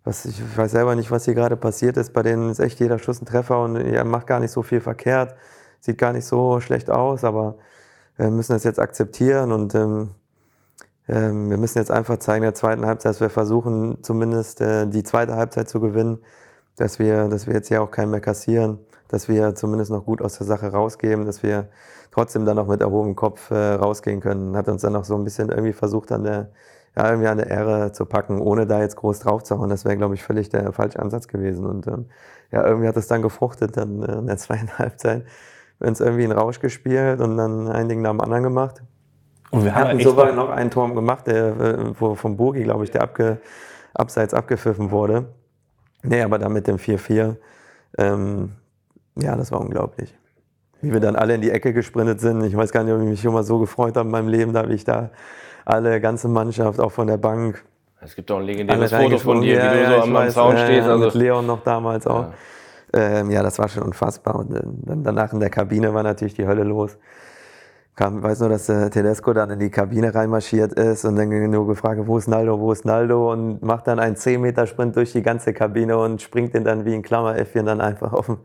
was, 0.03 0.25
ich 0.25 0.41
weiß 0.57 0.71
selber 0.71 0.95
nicht, 0.95 1.11
was 1.11 1.25
hier 1.25 1.33
gerade 1.33 1.57
passiert 1.57 1.97
ist. 1.97 2.13
Bei 2.13 2.23
denen 2.23 2.49
ist 2.49 2.59
echt 2.59 2.79
jeder 2.79 2.99
Schuss 2.99 3.21
ein 3.21 3.25
Treffer 3.25 3.63
und 3.63 3.75
er 3.75 4.05
macht 4.05 4.27
gar 4.27 4.39
nicht 4.39 4.51
so 4.51 4.61
viel 4.63 4.81
verkehrt. 4.81 5.35
Sieht 5.79 5.97
gar 5.97 6.13
nicht 6.13 6.25
so 6.25 6.59
schlecht 6.61 6.89
aus, 6.91 7.23
aber 7.23 7.57
wir 8.17 8.29
müssen 8.31 8.53
das 8.53 8.63
jetzt 8.63 8.79
akzeptieren 8.79 9.51
und 9.51 9.75
ähm, 9.75 10.11
ähm, 11.07 11.49
wir 11.49 11.57
müssen 11.57 11.79
jetzt 11.79 11.91
einfach 11.91 12.17
zeigen 12.19 12.43
in 12.43 12.49
der 12.49 12.55
zweiten 12.55 12.85
Halbzeit, 12.85 13.11
dass 13.11 13.21
wir 13.21 13.29
versuchen, 13.29 14.03
zumindest 14.03 14.61
äh, 14.61 14.87
die 14.87 15.03
zweite 15.03 15.35
Halbzeit 15.35 15.69
zu 15.69 15.79
gewinnen, 15.81 16.19
dass 16.77 16.99
wir, 16.99 17.27
dass 17.29 17.47
wir 17.47 17.55
jetzt 17.55 17.67
hier 17.67 17.81
auch 17.81 17.91
keinen 17.91 18.11
mehr 18.11 18.21
kassieren. 18.21 18.79
dass 19.07 19.29
wir 19.29 19.55
zumindest 19.55 19.91
noch 19.91 20.05
gut 20.05 20.21
aus 20.21 20.37
der 20.37 20.47
Sache 20.47 20.71
rausgehen, 20.71 21.25
dass 21.25 21.43
wir 21.43 21.69
trotzdem 22.15 22.45
dann 22.45 22.55
noch 22.55 22.67
mit 22.67 22.79
erhobenem 22.79 23.15
Kopf 23.15 23.51
äh, 23.51 23.73
rausgehen 23.73 24.21
können. 24.21 24.55
Hat 24.55 24.69
uns 24.69 24.81
dann 24.81 24.93
noch 24.93 25.03
so 25.03 25.15
ein 25.15 25.25
bisschen 25.25 25.49
irgendwie 25.49 25.73
versucht, 25.73 26.13
an 26.13 26.23
der, 26.23 26.49
ja, 26.95 27.09
irgendwie 27.09 27.27
an 27.27 27.37
der 27.37 27.47
Ehre 27.47 27.91
zu 27.91 28.05
packen, 28.05 28.39
ohne 28.39 28.65
da 28.65 28.79
jetzt 28.79 28.95
groß 28.95 29.19
drauf 29.19 29.43
zu 29.43 29.59
hauen. 29.59 29.69
Das 29.69 29.83
wäre, 29.83 29.97
glaube 29.97 30.15
ich, 30.15 30.23
völlig 30.23 30.47
der 30.47 30.71
falsche 30.71 30.99
Ansatz 30.99 31.27
gewesen. 31.27 31.65
Und 31.65 31.87
ähm, 31.87 32.05
ja, 32.53 32.65
irgendwie 32.65 32.87
hat 32.87 32.95
es 32.95 33.07
dann 33.07 33.21
gefruchtet, 33.21 33.75
dann 33.75 34.01
äh, 34.01 34.19
in 34.19 34.27
der 34.27 34.37
zweiten 34.45 34.77
Halbzeit. 34.77 35.25
Wir 35.77 35.87
haben 35.87 35.89
uns 35.89 35.99
irgendwie 35.99 36.23
einen 36.23 36.31
Rausch 36.31 36.61
gespielt 36.61 37.19
und 37.19 37.35
dann 37.35 37.67
ein 37.67 37.89
Ding 37.89 38.01
nach 38.01 38.11
dem 38.11 38.21
anderen 38.21 38.43
gemacht. 38.43 38.81
Und 39.51 39.65
wir 39.65 39.75
hatten 39.75 39.99
sogar 39.99 40.31
noch 40.31 40.49
einen 40.49 40.71
Turm 40.71 40.95
gemacht, 40.95 41.27
der 41.27 41.47
äh, 41.59 41.99
wo 41.99 42.15
vom 42.15 42.37
Burgi, 42.37 42.63
glaube 42.63 42.85
ich, 42.85 42.91
der 42.91 43.03
abge, 43.03 43.39
abseits 43.93 44.33
abgepfiffen 44.33 44.89
wurde. 44.89 45.25
Nee, 46.01 46.21
aber 46.21 46.39
dann 46.39 46.53
mit 46.53 46.67
dem 46.67 46.77
4-4, 46.77 47.35
ähm, 47.97 48.53
ja, 49.17 49.35
das 49.35 49.51
war 49.51 49.59
unglaublich. 49.59 50.15
Wie 50.85 50.93
wir 50.93 50.99
dann 50.99 51.15
alle 51.15 51.35
in 51.35 51.41
die 51.41 51.51
Ecke 51.51 51.73
gesprintet 51.73 52.21
sind. 52.21 52.43
Ich 52.43 52.55
weiß 52.55 52.71
gar 52.71 52.83
nicht, 52.83 52.93
ob 52.93 53.01
ich 53.01 53.07
mich 53.07 53.21
schon 53.21 53.33
mal 53.33 53.43
so 53.43 53.59
gefreut 53.59 53.97
habe 53.97 54.07
in 54.07 54.11
meinem 54.11 54.27
Leben, 54.27 54.53
da 54.53 54.69
wie 54.69 54.73
ich 54.73 54.83
da 54.83 55.09
alle, 55.65 55.99
ganze 55.99 56.27
Mannschaft, 56.27 56.79
auch 56.79 56.91
von 56.91 57.07
der 57.07 57.17
Bank. 57.17 57.63
Es 58.01 58.15
gibt 58.15 58.29
auch 58.31 58.37
ein 58.37 58.45
legendäres 58.45 58.91
Foto 58.91 59.17
von 59.17 59.41
dir, 59.41 59.55
ja, 59.55 59.73
wie 59.73 59.77
du 59.77 59.83
ja, 59.83 59.89
so 59.89 60.01
am, 60.03 60.13
weiß, 60.13 60.33
Zaun 60.33 60.55
äh, 60.55 60.65
stehst. 60.65 60.87
Also. 60.87 61.05
Mit 61.05 61.13
Leon 61.15 61.45
noch 61.47 61.63
damals 61.63 62.05
auch. 62.05 62.27
Ja. 62.93 62.99
Ähm, 63.19 63.31
ja, 63.31 63.41
das 63.41 63.57
war 63.57 63.67
schon 63.67 63.83
unfassbar. 63.83 64.35
Und 64.35 64.55
äh, 64.55 64.61
dann 64.63 65.03
danach 65.03 65.33
in 65.33 65.39
der 65.39 65.49
Kabine 65.49 65.93
war 65.93 66.03
natürlich 66.03 66.35
die 66.35 66.45
Hölle 66.45 66.63
los 66.63 66.97
kam, 67.95 68.21
weiß 68.21 68.41
nur, 68.41 68.49
dass 68.49 68.65
der 68.65 68.91
Tedesco 68.91 69.33
dann 69.33 69.51
in 69.51 69.59
die 69.59 69.69
Kabine 69.69 70.13
reinmarschiert 70.13 70.73
ist 70.73 71.05
und 71.05 71.15
dann 71.15 71.29
nur 71.49 71.65
gefragt, 71.65 72.01
wo 72.05 72.17
ist 72.17 72.27
Naldo, 72.27 72.59
wo 72.59 72.71
ist 72.71 72.85
Naldo 72.85 73.31
und 73.31 73.63
macht 73.63 73.87
dann 73.87 73.99
einen 73.99 74.15
10-Meter-Sprint 74.15 74.95
durch 74.95 75.13
die 75.13 75.23
ganze 75.23 75.53
Kabine 75.53 75.97
und 75.97 76.21
springt 76.21 76.53
den 76.53 76.65
dann 76.65 76.85
wie 76.85 76.93
ein 76.93 77.03
Klammeräffchen 77.03 77.65
dann 77.65 77.79
einfach 77.79 78.11
auf 78.11 78.25
dem, 78.25 78.39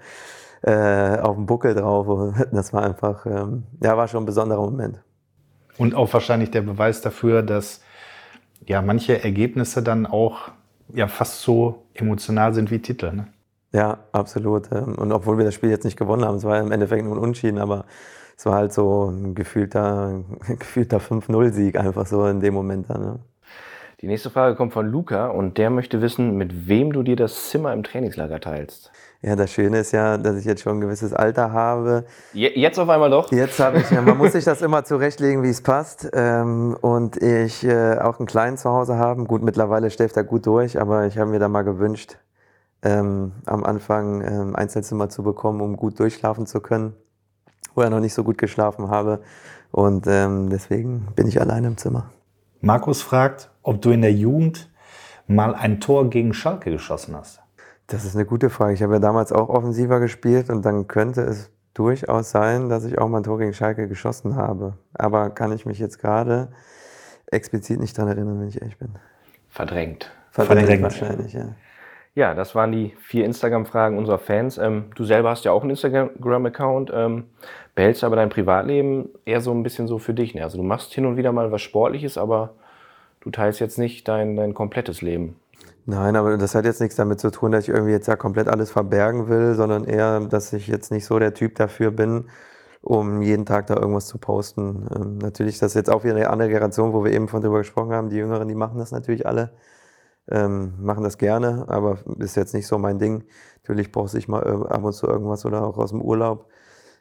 äh, 0.62 1.18
auf 1.18 1.36
dem 1.36 1.46
Buckel 1.46 1.74
drauf. 1.74 2.34
Das 2.52 2.72
war 2.72 2.82
einfach, 2.82 3.26
ähm, 3.26 3.64
ja, 3.82 3.96
war 3.96 4.08
schon 4.08 4.22
ein 4.22 4.26
besonderer 4.26 4.62
Moment. 4.62 5.00
Und 5.78 5.94
auch 5.94 6.12
wahrscheinlich 6.12 6.50
der 6.50 6.62
Beweis 6.62 7.00
dafür, 7.00 7.42
dass 7.42 7.82
ja 8.66 8.82
manche 8.82 9.22
Ergebnisse 9.22 9.82
dann 9.82 10.06
auch 10.06 10.50
ja 10.92 11.06
fast 11.08 11.40
so 11.42 11.86
emotional 11.94 12.52
sind 12.54 12.70
wie 12.70 12.80
Titel. 12.80 13.12
Ne? 13.12 13.28
Ja, 13.72 13.98
absolut. 14.12 14.70
Ähm, 14.72 14.96
und 14.96 15.12
obwohl 15.12 15.38
wir 15.38 15.44
das 15.44 15.54
Spiel 15.54 15.70
jetzt 15.70 15.84
nicht 15.84 15.96
gewonnen 15.96 16.24
haben, 16.24 16.36
es 16.36 16.44
war 16.44 16.60
im 16.60 16.72
Endeffekt 16.72 17.04
nur 17.04 17.16
ein 17.16 17.22
Unschieden, 17.22 17.58
aber 17.58 17.84
es 18.36 18.46
war 18.46 18.54
halt 18.54 18.72
so 18.72 19.10
ein 19.10 19.34
gefühlter, 19.34 20.24
gefühlter 20.58 20.98
5-0-Sieg 20.98 21.78
einfach 21.78 22.06
so 22.06 22.26
in 22.26 22.40
dem 22.40 22.54
Moment 22.54 22.90
dann. 22.90 23.00
Ne? 23.00 23.18
Die 24.00 24.06
nächste 24.06 24.30
Frage 24.30 24.56
kommt 24.56 24.72
von 24.72 24.86
Luca 24.86 25.28
und 25.28 25.58
der 25.58 25.68
möchte 25.68 26.00
wissen, 26.00 26.36
mit 26.36 26.68
wem 26.68 26.92
du 26.92 27.02
dir 27.02 27.16
das 27.16 27.50
Zimmer 27.50 27.74
im 27.74 27.82
Trainingslager 27.82 28.40
teilst. 28.40 28.90
Ja, 29.22 29.36
das 29.36 29.52
Schöne 29.52 29.80
ist 29.80 29.92
ja, 29.92 30.16
dass 30.16 30.36
ich 30.36 30.46
jetzt 30.46 30.62
schon 30.62 30.78
ein 30.78 30.80
gewisses 30.80 31.12
Alter 31.12 31.52
habe. 31.52 32.06
Jetzt 32.32 32.78
auf 32.78 32.88
einmal 32.88 33.10
doch? 33.10 33.30
Jetzt 33.30 33.60
habe 33.60 33.78
ich, 33.78 33.90
ja, 33.90 34.00
man 34.00 34.16
muss 34.16 34.32
sich 34.32 34.44
das 34.46 34.62
immer 34.62 34.84
zurechtlegen, 34.84 35.42
wie 35.42 35.50
es 35.50 35.60
passt. 35.60 36.08
Ähm, 36.14 36.76
und 36.80 37.22
ich 37.22 37.64
äh, 37.64 37.98
auch 37.98 38.18
einen 38.18 38.26
kleinen 38.26 38.56
zu 38.56 38.70
Hause 38.70 38.96
haben. 38.96 39.26
Gut, 39.26 39.42
mittlerweile 39.42 39.90
schläft 39.90 40.16
er 40.16 40.24
gut 40.24 40.46
durch, 40.46 40.80
aber 40.80 41.06
ich 41.06 41.18
habe 41.18 41.30
mir 41.30 41.38
da 41.38 41.48
mal 41.48 41.62
gewünscht, 41.62 42.16
ähm, 42.82 43.32
am 43.44 43.62
Anfang 43.64 44.22
ähm, 44.22 44.56
Einzelzimmer 44.56 45.10
zu 45.10 45.22
bekommen, 45.22 45.60
um 45.60 45.76
gut 45.76 45.98
durchschlafen 46.00 46.46
zu 46.46 46.60
können 46.60 46.94
vorher 47.74 47.90
noch 47.90 48.00
nicht 48.00 48.14
so 48.14 48.24
gut 48.24 48.38
geschlafen 48.38 48.90
habe. 48.90 49.20
Und 49.70 50.06
ähm, 50.06 50.50
deswegen 50.50 51.08
bin 51.14 51.26
ich 51.26 51.40
alleine 51.40 51.68
im 51.68 51.76
Zimmer. 51.76 52.10
Markus 52.60 53.02
fragt, 53.02 53.50
ob 53.62 53.80
du 53.80 53.90
in 53.90 54.02
der 54.02 54.12
Jugend 54.12 54.68
mal 55.26 55.54
ein 55.54 55.80
Tor 55.80 56.10
gegen 56.10 56.34
Schalke 56.34 56.70
geschossen 56.70 57.16
hast. 57.16 57.39
Das 57.90 58.04
ist 58.04 58.14
eine 58.14 58.24
gute 58.24 58.50
Frage. 58.50 58.72
Ich 58.72 58.82
habe 58.84 58.94
ja 58.94 58.98
damals 59.00 59.32
auch 59.32 59.48
offensiver 59.48 59.98
gespielt 59.98 60.48
und 60.48 60.64
dann 60.64 60.86
könnte 60.86 61.22
es 61.22 61.50
durchaus 61.74 62.30
sein, 62.30 62.68
dass 62.68 62.84
ich 62.84 62.98
auch 62.98 63.08
mal 63.08 63.18
ein 63.18 63.24
Tor 63.24 63.38
gegen 63.38 63.52
Schalke 63.52 63.88
geschossen 63.88 64.36
habe. 64.36 64.74
Aber 64.94 65.30
kann 65.30 65.50
ich 65.50 65.66
mich 65.66 65.80
jetzt 65.80 65.98
gerade 65.98 66.52
explizit 67.26 67.80
nicht 67.80 67.98
daran 67.98 68.12
erinnern, 68.16 68.40
wenn 68.40 68.48
ich 68.48 68.60
ehrlich 68.60 68.78
bin. 68.78 68.90
Verdrängt. 69.48 70.12
Verdrängt, 70.30 70.60
Verdrängt. 70.60 70.82
wahrscheinlich, 70.84 71.32
ja. 71.32 71.56
Ja, 72.14 72.34
das 72.34 72.54
waren 72.54 72.70
die 72.70 72.94
vier 73.00 73.24
Instagram-Fragen 73.24 73.98
unserer 73.98 74.18
Fans. 74.18 74.58
Ähm, 74.58 74.90
du 74.94 75.04
selber 75.04 75.30
hast 75.30 75.44
ja 75.44 75.52
auch 75.52 75.62
einen 75.62 75.70
Instagram-Account, 75.70 76.92
ähm, 76.94 77.24
behältst 77.74 78.04
aber 78.04 78.14
dein 78.14 78.30
Privatleben 78.30 79.08
eher 79.24 79.40
so 79.40 79.52
ein 79.52 79.64
bisschen 79.64 79.88
so 79.88 79.98
für 79.98 80.14
dich. 80.14 80.34
Ne? 80.34 80.44
Also 80.44 80.58
du 80.58 80.64
machst 80.64 80.92
hin 80.92 81.06
und 81.06 81.16
wieder 81.16 81.32
mal 81.32 81.50
was 81.50 81.62
Sportliches, 81.62 82.18
aber 82.18 82.54
du 83.20 83.30
teilst 83.30 83.58
jetzt 83.58 83.78
nicht 83.78 84.06
dein, 84.06 84.36
dein 84.36 84.54
komplettes 84.54 85.02
Leben. 85.02 85.39
Nein, 85.90 86.16
aber 86.16 86.36
das 86.38 86.54
hat 86.54 86.64
jetzt 86.64 86.80
nichts 86.80 86.96
damit 86.96 87.20
zu 87.20 87.30
tun, 87.30 87.52
dass 87.52 87.64
ich 87.64 87.70
irgendwie 87.70 87.92
jetzt 87.92 88.06
ja 88.06 88.16
komplett 88.16 88.48
alles 88.48 88.70
verbergen 88.70 89.28
will, 89.28 89.54
sondern 89.54 89.84
eher, 89.84 90.20
dass 90.20 90.52
ich 90.52 90.68
jetzt 90.68 90.90
nicht 90.90 91.04
so 91.04 91.18
der 91.18 91.34
Typ 91.34 91.56
dafür 91.56 91.90
bin, 91.90 92.30
um 92.82 93.22
jeden 93.22 93.46
Tag 93.46 93.66
da 93.66 93.74
irgendwas 93.76 94.06
zu 94.06 94.18
posten. 94.18 94.86
Ähm, 94.94 95.18
natürlich 95.18 95.54
ist 95.54 95.62
das 95.62 95.74
jetzt 95.74 95.90
auch 95.90 96.04
wieder 96.04 96.14
eine 96.14 96.30
andere 96.30 96.48
Generation, 96.48 96.92
wo 96.92 97.04
wir 97.04 97.12
eben 97.12 97.28
von 97.28 97.42
drüber 97.42 97.58
gesprochen 97.58 97.92
haben. 97.92 98.08
Die 98.10 98.16
Jüngeren, 98.16 98.48
die 98.48 98.54
machen 98.54 98.78
das 98.78 98.92
natürlich 98.92 99.26
alle 99.26 99.52
ähm, 100.30 100.74
machen 100.78 101.04
das 101.04 101.18
gerne, 101.18 101.64
aber 101.68 101.98
ist 102.18 102.36
jetzt 102.36 102.54
nicht 102.54 102.66
so 102.66 102.78
mein 102.78 102.98
Ding. 102.98 103.24
Natürlich 103.62 103.92
brauche 103.92 104.16
ich 104.16 104.28
mal 104.28 104.42
ab 104.68 104.84
und 104.84 104.92
zu 104.92 105.06
irgendwas 105.06 105.44
oder 105.44 105.64
auch 105.64 105.76
aus 105.78 105.90
dem 105.90 106.02
Urlaub, 106.02 106.46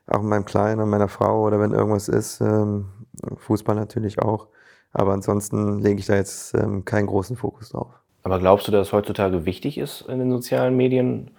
auch 0.08 0.22
mit 0.22 0.30
meinem 0.30 0.46
Kleinen 0.46 0.82
und 0.82 0.90
meiner 0.90 1.08
Frau 1.08 1.46
oder 1.46 1.60
wenn 1.60 1.72
irgendwas 1.72 2.08
ist. 2.08 2.42
Ähm, 2.42 2.90
Fußball 3.38 3.76
natürlich 3.76 4.22
auch. 4.22 4.48
Aber 4.92 5.14
ansonsten 5.14 5.80
lege 5.80 6.00
ich 6.00 6.08
da 6.08 6.16
jetzt 6.16 6.56
ähm, 6.56 6.86
keinen 6.86 7.08
großen 7.08 7.38
Fokus 7.38 7.70
drauf. 7.70 7.94
Aber 8.24 8.40
glaubst 8.40 8.68
du, 8.68 8.72
dass 8.72 8.88
es 8.88 8.94
heutzutage 8.94 9.46
wichtig 9.46 9.78
ist, 9.78 10.02
in 10.02 10.20
den 10.20 10.32
sozialen 10.32 10.76
Medien 10.76 11.32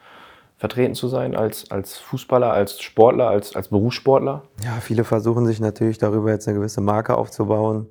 vertreten 0.56 0.94
zu 0.94 1.08
sein, 1.08 1.36
als, 1.36 1.70
als 1.70 1.98
Fußballer, 1.98 2.52
als 2.52 2.80
Sportler, 2.80 3.28
als, 3.28 3.56
als 3.56 3.68
Berufssportler? 3.68 4.42
Ja, 4.64 4.72
viele 4.80 5.04
versuchen 5.04 5.46
sich 5.46 5.60
natürlich 5.60 5.98
darüber 5.98 6.30
jetzt 6.30 6.48
eine 6.48 6.58
gewisse 6.58 6.80
Marke 6.80 7.16
aufzubauen. 7.16 7.86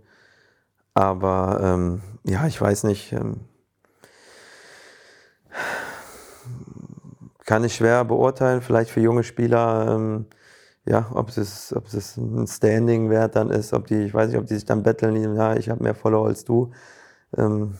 Aber 0.93 1.59
ähm, 1.63 2.01
ja, 2.25 2.45
ich 2.47 2.59
weiß 2.59 2.83
nicht. 2.83 3.13
Ähm, 3.13 3.41
kann 7.49 7.63
ich 7.63 7.75
schwer 7.75 8.05
beurteilen, 8.05 8.61
vielleicht 8.61 8.91
für 8.91 8.99
junge 8.99 9.23
Spieler, 9.23 9.95
ähm, 9.95 10.27
ja, 10.85 11.07
ob 11.15 11.29
es, 11.29 11.73
ob 11.75 11.87
es 11.87 12.15
ein 12.15 12.45
Standing-Wert 12.45 13.35
dann 13.35 13.49
ist, 13.49 13.73
ob 13.73 13.87
die, 13.87 14.03
ich 14.03 14.13
weiß 14.13 14.29
nicht, 14.29 14.37
ob 14.37 14.45
die 14.45 14.53
sich 14.53 14.65
dann 14.65 14.83
betteln, 14.83 15.35
ja, 15.35 15.55
ich 15.55 15.67
habe 15.69 15.81
mehr 15.81 15.95
Follower 15.95 16.27
als 16.27 16.45
du. 16.45 16.69
Ähm, 17.35 17.73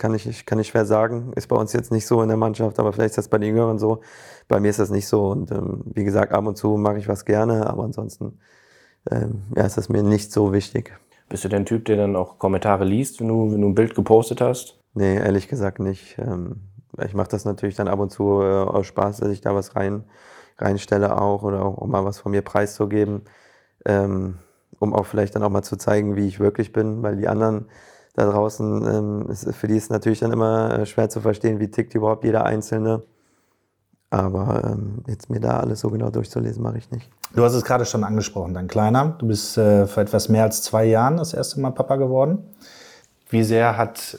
kann 0.00 0.14
ich, 0.14 0.46
kann 0.46 0.58
ich 0.58 0.68
schwer 0.68 0.86
sagen. 0.86 1.32
Ist 1.36 1.48
bei 1.48 1.56
uns 1.56 1.72
jetzt 1.72 1.92
nicht 1.92 2.06
so 2.06 2.22
in 2.22 2.28
der 2.28 2.38
Mannschaft, 2.38 2.78
aber 2.80 2.92
vielleicht 2.92 3.10
ist 3.10 3.18
das 3.18 3.28
bei 3.28 3.38
den 3.38 3.50
Jüngeren 3.50 3.78
so. 3.78 4.00
Bei 4.48 4.58
mir 4.58 4.70
ist 4.70 4.80
das 4.80 4.90
nicht 4.90 5.06
so. 5.06 5.28
Und 5.28 5.52
ähm, 5.52 5.82
wie 5.84 6.04
gesagt, 6.04 6.32
ab 6.32 6.46
und 6.46 6.56
zu 6.56 6.76
mache 6.76 6.98
ich 6.98 7.06
was 7.06 7.24
gerne, 7.24 7.68
aber 7.68 7.84
ansonsten 7.84 8.40
ähm, 9.10 9.42
ja, 9.54 9.64
ist 9.64 9.76
das 9.76 9.88
mir 9.90 10.02
nicht 10.02 10.32
so 10.32 10.52
wichtig. 10.52 10.98
Bist 11.28 11.44
du 11.44 11.48
der 11.48 11.64
Typ, 11.64 11.84
der 11.84 11.96
dann 11.96 12.16
auch 12.16 12.38
Kommentare 12.38 12.84
liest, 12.84 13.20
wenn 13.20 13.28
du, 13.28 13.52
wenn 13.52 13.60
du 13.60 13.68
ein 13.68 13.74
Bild 13.74 13.94
gepostet 13.94 14.40
hast? 14.40 14.80
Nee, 14.94 15.16
ehrlich 15.16 15.48
gesagt 15.48 15.78
nicht. 15.78 16.18
Ähm, 16.18 16.62
ich 17.04 17.14
mache 17.14 17.28
das 17.28 17.44
natürlich 17.44 17.76
dann 17.76 17.86
ab 17.86 18.00
und 18.00 18.10
zu 18.10 18.40
äh, 18.40 18.44
aus 18.44 18.86
Spaß, 18.86 19.18
dass 19.18 19.28
ich 19.28 19.42
da 19.42 19.54
was 19.54 19.76
rein, 19.76 20.04
reinstelle 20.58 21.20
auch 21.20 21.42
oder 21.42 21.62
auch, 21.64 21.76
um 21.76 21.90
mal 21.90 22.04
was 22.04 22.18
von 22.18 22.32
mir 22.32 22.42
preiszugeben, 22.42 23.22
ähm, 23.84 24.38
um 24.78 24.94
auch 24.94 25.04
vielleicht 25.04 25.36
dann 25.36 25.42
auch 25.42 25.50
mal 25.50 25.62
zu 25.62 25.76
zeigen, 25.76 26.16
wie 26.16 26.26
ich 26.26 26.40
wirklich 26.40 26.72
bin, 26.72 27.02
weil 27.02 27.16
die 27.16 27.28
anderen 27.28 27.66
da 28.14 28.26
draußen, 28.30 28.86
ähm, 28.86 29.30
ist, 29.30 29.54
für 29.54 29.68
die 29.68 29.76
ist 29.76 29.84
es 29.84 29.90
natürlich 29.90 30.20
dann 30.20 30.32
immer 30.32 30.80
äh, 30.80 30.86
schwer 30.86 31.08
zu 31.08 31.20
verstehen, 31.20 31.60
wie 31.60 31.70
tickt 31.70 31.94
überhaupt 31.94 32.24
jeder 32.24 32.44
Einzelne. 32.44 33.02
Aber 34.10 34.64
ähm, 34.64 35.04
jetzt 35.06 35.30
mir 35.30 35.38
da 35.38 35.60
alles 35.60 35.80
so 35.80 35.88
genau 35.88 36.10
durchzulesen, 36.10 36.62
mache 36.62 36.78
ich 36.78 36.90
nicht. 36.90 37.08
Du 37.34 37.44
hast 37.44 37.54
es 37.54 37.64
gerade 37.64 37.86
schon 37.86 38.02
angesprochen, 38.02 38.54
dein 38.54 38.66
Kleiner. 38.66 39.14
Du 39.18 39.28
bist 39.28 39.56
äh, 39.56 39.86
vor 39.86 40.02
etwas 40.02 40.28
mehr 40.28 40.42
als 40.42 40.62
zwei 40.62 40.84
Jahren 40.84 41.16
das 41.16 41.32
erste 41.32 41.60
Mal 41.60 41.70
Papa 41.70 41.94
geworden. 41.94 42.44
Wie 43.28 43.44
sehr 43.44 43.76
hat 43.76 44.18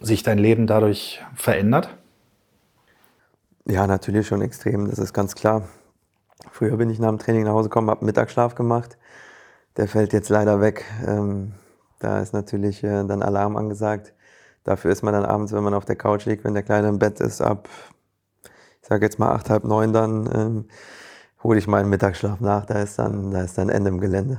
sich 0.00 0.22
dein 0.22 0.38
Leben 0.38 0.66
dadurch 0.66 1.22
verändert? 1.34 1.90
Ja, 3.66 3.86
natürlich 3.86 4.26
schon 4.26 4.40
extrem, 4.40 4.88
das 4.88 4.98
ist 4.98 5.12
ganz 5.12 5.34
klar. 5.34 5.62
Früher 6.50 6.76
bin 6.78 6.88
ich 6.88 6.98
nach 6.98 7.08
dem 7.08 7.18
Training 7.18 7.44
nach 7.44 7.52
Hause 7.52 7.68
gekommen, 7.68 7.90
habe 7.90 8.04
Mittagsschlaf 8.04 8.54
gemacht. 8.54 8.96
Der 9.76 9.88
fällt 9.88 10.14
jetzt 10.14 10.30
leider 10.30 10.62
weg. 10.62 10.84
Ähm, 11.06 11.52
da 11.98 12.20
ist 12.20 12.32
natürlich 12.32 12.82
äh, 12.84 13.04
dann 13.04 13.22
Alarm 13.22 13.56
angesagt. 13.56 14.14
Dafür 14.64 14.90
ist 14.90 15.02
man 15.02 15.12
dann 15.12 15.24
abends, 15.24 15.52
wenn 15.52 15.62
man 15.62 15.74
auf 15.74 15.84
der 15.84 15.96
Couch 15.96 16.26
liegt, 16.26 16.44
wenn 16.44 16.54
der 16.54 16.62
Kleine 16.62 16.88
im 16.88 16.98
Bett 16.98 17.20
ist, 17.20 17.40
ab, 17.40 17.68
ich 18.82 18.88
sage 18.88 19.04
jetzt 19.04 19.18
mal 19.18 19.32
acht, 19.32 19.48
halb 19.50 19.64
neun, 19.64 19.92
dann 19.92 20.28
ähm, 20.34 20.64
hole 21.42 21.58
ich 21.58 21.66
meinen 21.66 21.88
Mittagsschlaf 21.88 22.40
nach. 22.40 22.66
Da 22.66 22.82
ist, 22.82 22.98
dann, 22.98 23.30
da 23.30 23.42
ist 23.42 23.56
dann 23.58 23.68
Ende 23.68 23.90
im 23.90 24.00
Gelände. 24.00 24.38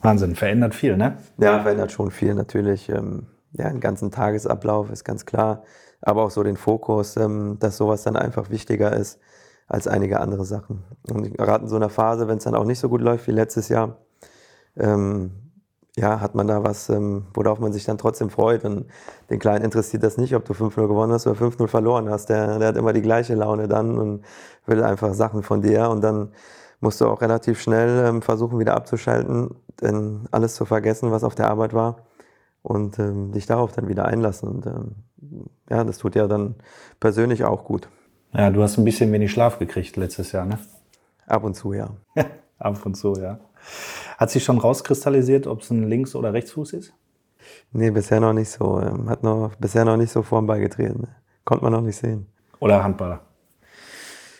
Wahnsinn, 0.00 0.34
verändert 0.34 0.74
viel, 0.74 0.96
ne? 0.96 1.18
Ja, 1.38 1.60
verändert 1.60 1.92
schon 1.92 2.10
viel 2.10 2.34
natürlich. 2.34 2.88
Ähm, 2.88 3.26
ja, 3.52 3.68
den 3.68 3.80
ganzen 3.80 4.10
Tagesablauf 4.10 4.90
ist 4.90 5.04
ganz 5.04 5.26
klar 5.26 5.62
aber 6.02 6.24
auch 6.24 6.30
so 6.30 6.42
den 6.42 6.56
Fokus, 6.56 7.16
ähm, 7.16 7.58
dass 7.60 7.76
sowas 7.76 8.02
dann 8.02 8.16
einfach 8.16 8.50
wichtiger 8.50 8.92
ist 8.92 9.20
als 9.68 9.86
einige 9.86 10.20
andere 10.20 10.44
Sachen. 10.44 10.84
Und 11.08 11.32
gerade 11.38 11.64
in 11.64 11.70
so 11.70 11.76
einer 11.76 11.88
Phase, 11.88 12.28
wenn 12.28 12.38
es 12.38 12.44
dann 12.44 12.56
auch 12.56 12.64
nicht 12.64 12.80
so 12.80 12.88
gut 12.88 13.00
läuft 13.00 13.26
wie 13.28 13.32
letztes 13.32 13.68
Jahr, 13.68 13.96
ähm, 14.76 15.30
ja, 15.96 16.20
hat 16.20 16.34
man 16.34 16.46
da 16.46 16.64
was, 16.64 16.88
ähm, 16.88 17.26
worauf 17.34 17.58
man 17.58 17.72
sich 17.72 17.84
dann 17.84 17.98
trotzdem 17.98 18.30
freut. 18.30 18.64
Und 18.64 18.86
den 19.28 19.38
Kleinen 19.38 19.64
interessiert 19.64 20.02
das 20.02 20.16
nicht, 20.16 20.34
ob 20.34 20.44
du 20.44 20.54
5-0 20.54 20.88
gewonnen 20.88 21.12
hast 21.12 21.26
oder 21.26 21.38
5-0 21.38 21.66
verloren 21.68 22.08
hast. 22.08 22.30
Der, 22.30 22.58
der 22.58 22.68
hat 22.68 22.76
immer 22.76 22.92
die 22.92 23.02
gleiche 23.02 23.34
Laune 23.34 23.68
dann 23.68 23.98
und 23.98 24.24
will 24.66 24.82
einfach 24.82 25.12
Sachen 25.12 25.42
von 25.42 25.60
dir. 25.60 25.90
Und 25.90 26.02
dann 26.02 26.32
musst 26.80 27.00
du 27.00 27.06
auch 27.06 27.20
relativ 27.20 27.60
schnell 27.60 28.06
ähm, 28.06 28.22
versuchen, 28.22 28.58
wieder 28.58 28.74
abzuschalten, 28.74 29.54
denn 29.80 30.26
alles 30.30 30.54
zu 30.54 30.64
vergessen, 30.64 31.10
was 31.10 31.24
auf 31.24 31.34
der 31.34 31.48
Arbeit 31.48 31.74
war 31.74 32.06
und 32.62 32.98
ähm, 32.98 33.32
dich 33.32 33.46
darauf 33.46 33.72
dann 33.72 33.88
wieder 33.88 34.06
einlassen. 34.06 34.48
Und 34.48 34.66
ähm, 34.66 34.94
ja, 35.68 35.84
das 35.84 35.98
tut 35.98 36.14
ja 36.14 36.26
dann 36.26 36.54
persönlich 37.00 37.44
auch 37.44 37.64
gut. 37.64 37.88
Ja, 38.32 38.50
du 38.50 38.62
hast 38.62 38.78
ein 38.78 38.84
bisschen 38.84 39.12
wenig 39.12 39.30
Schlaf 39.30 39.58
gekriegt 39.58 39.96
letztes 39.96 40.32
Jahr, 40.32 40.46
ne? 40.46 40.58
Ab 41.26 41.44
und 41.44 41.54
zu, 41.54 41.74
ja. 41.74 41.90
Ab 42.62 42.84
und 42.86 42.94
zu, 42.94 43.14
ja. 43.20 43.38
Hat 44.18 44.30
sich 44.30 44.44
schon 44.44 44.58
rauskristallisiert, 44.58 45.46
ob 45.46 45.62
es 45.62 45.70
ein 45.70 45.88
Links- 45.88 46.14
oder 46.14 46.32
Rechtsfuß 46.32 46.72
ist? 46.74 46.94
Nee, 47.72 47.90
bisher 47.90 48.20
noch 48.20 48.32
nicht 48.32 48.50
so. 48.50 48.80
Ähm, 48.80 49.08
hat 49.10 49.22
noch, 49.22 49.52
bisher 49.58 49.84
noch 49.84 49.96
nicht 49.96 50.12
so 50.12 50.22
vorn 50.22 50.46
beigetreten. 50.46 51.08
Konnte 51.44 51.64
man 51.64 51.72
noch 51.72 51.80
nicht 51.80 51.96
sehen. 51.96 52.26
Oder 52.60 52.84
Handballer? 52.84 53.20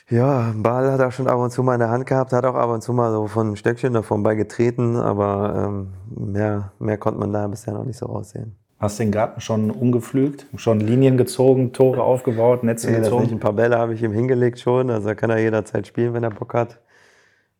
Ja, 0.09 0.53
Ball 0.55 0.93
hat 0.93 1.01
er 1.01 1.11
schon 1.11 1.27
ab 1.27 1.39
und 1.39 1.51
zu 1.51 1.63
mal 1.63 1.75
in 1.75 1.81
der 1.81 1.91
Hand 1.91 2.07
gehabt, 2.07 2.33
hat 2.33 2.45
auch 2.45 2.55
ab 2.55 2.71
und 2.71 2.83
zu 2.83 2.93
mal 2.93 3.11
so 3.11 3.27
von 3.27 3.57
Stöckchen 3.57 3.95
davon 3.95 4.23
beigetreten, 4.23 4.97
aber 4.97 5.65
ähm, 5.67 5.93
mehr, 6.15 6.73
mehr 6.79 6.99
konnte 6.99 7.19
man 7.19 7.33
da 7.33 7.47
bisher 7.49 7.73
noch 7.73 7.85
nicht 7.85 7.97
so 7.99 8.07
raussehen. 8.07 8.57
Hast 8.79 8.99
den 8.99 9.11
Garten 9.11 9.41
schon 9.41 9.71
umgepflügt, 9.71 10.47
schon 10.57 10.81
Linien 10.81 11.17
gezogen, 11.17 11.73
Tore 11.73 12.03
aufgebaut, 12.03 12.63
Netze 12.63 12.91
Nee, 12.91 12.99
gezogen? 12.99 13.23
nicht. 13.23 13.33
Ein 13.33 13.41
paar 13.41 13.53
Bälle 13.55 13.79
habe 13.79 13.95
ich 13.95 14.03
ihm 14.03 14.13
hingelegt 14.13 14.59
schon, 14.61 14.91
also 14.91 15.15
kann 15.15 15.31
er 15.31 15.39
jederzeit 15.39 15.87
spielen, 15.87 16.13
wenn 16.15 16.25
er 16.25 16.31
Bock 16.31 16.53
hat. 16.55 16.81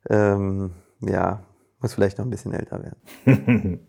Ähm, 0.09 0.73
ja, 1.01 1.43
muss 1.81 1.95
vielleicht 1.95 2.19
noch 2.19 2.25
ein 2.25 2.31
bisschen 2.31 2.53
älter 2.53 2.81
werden. 2.83 3.81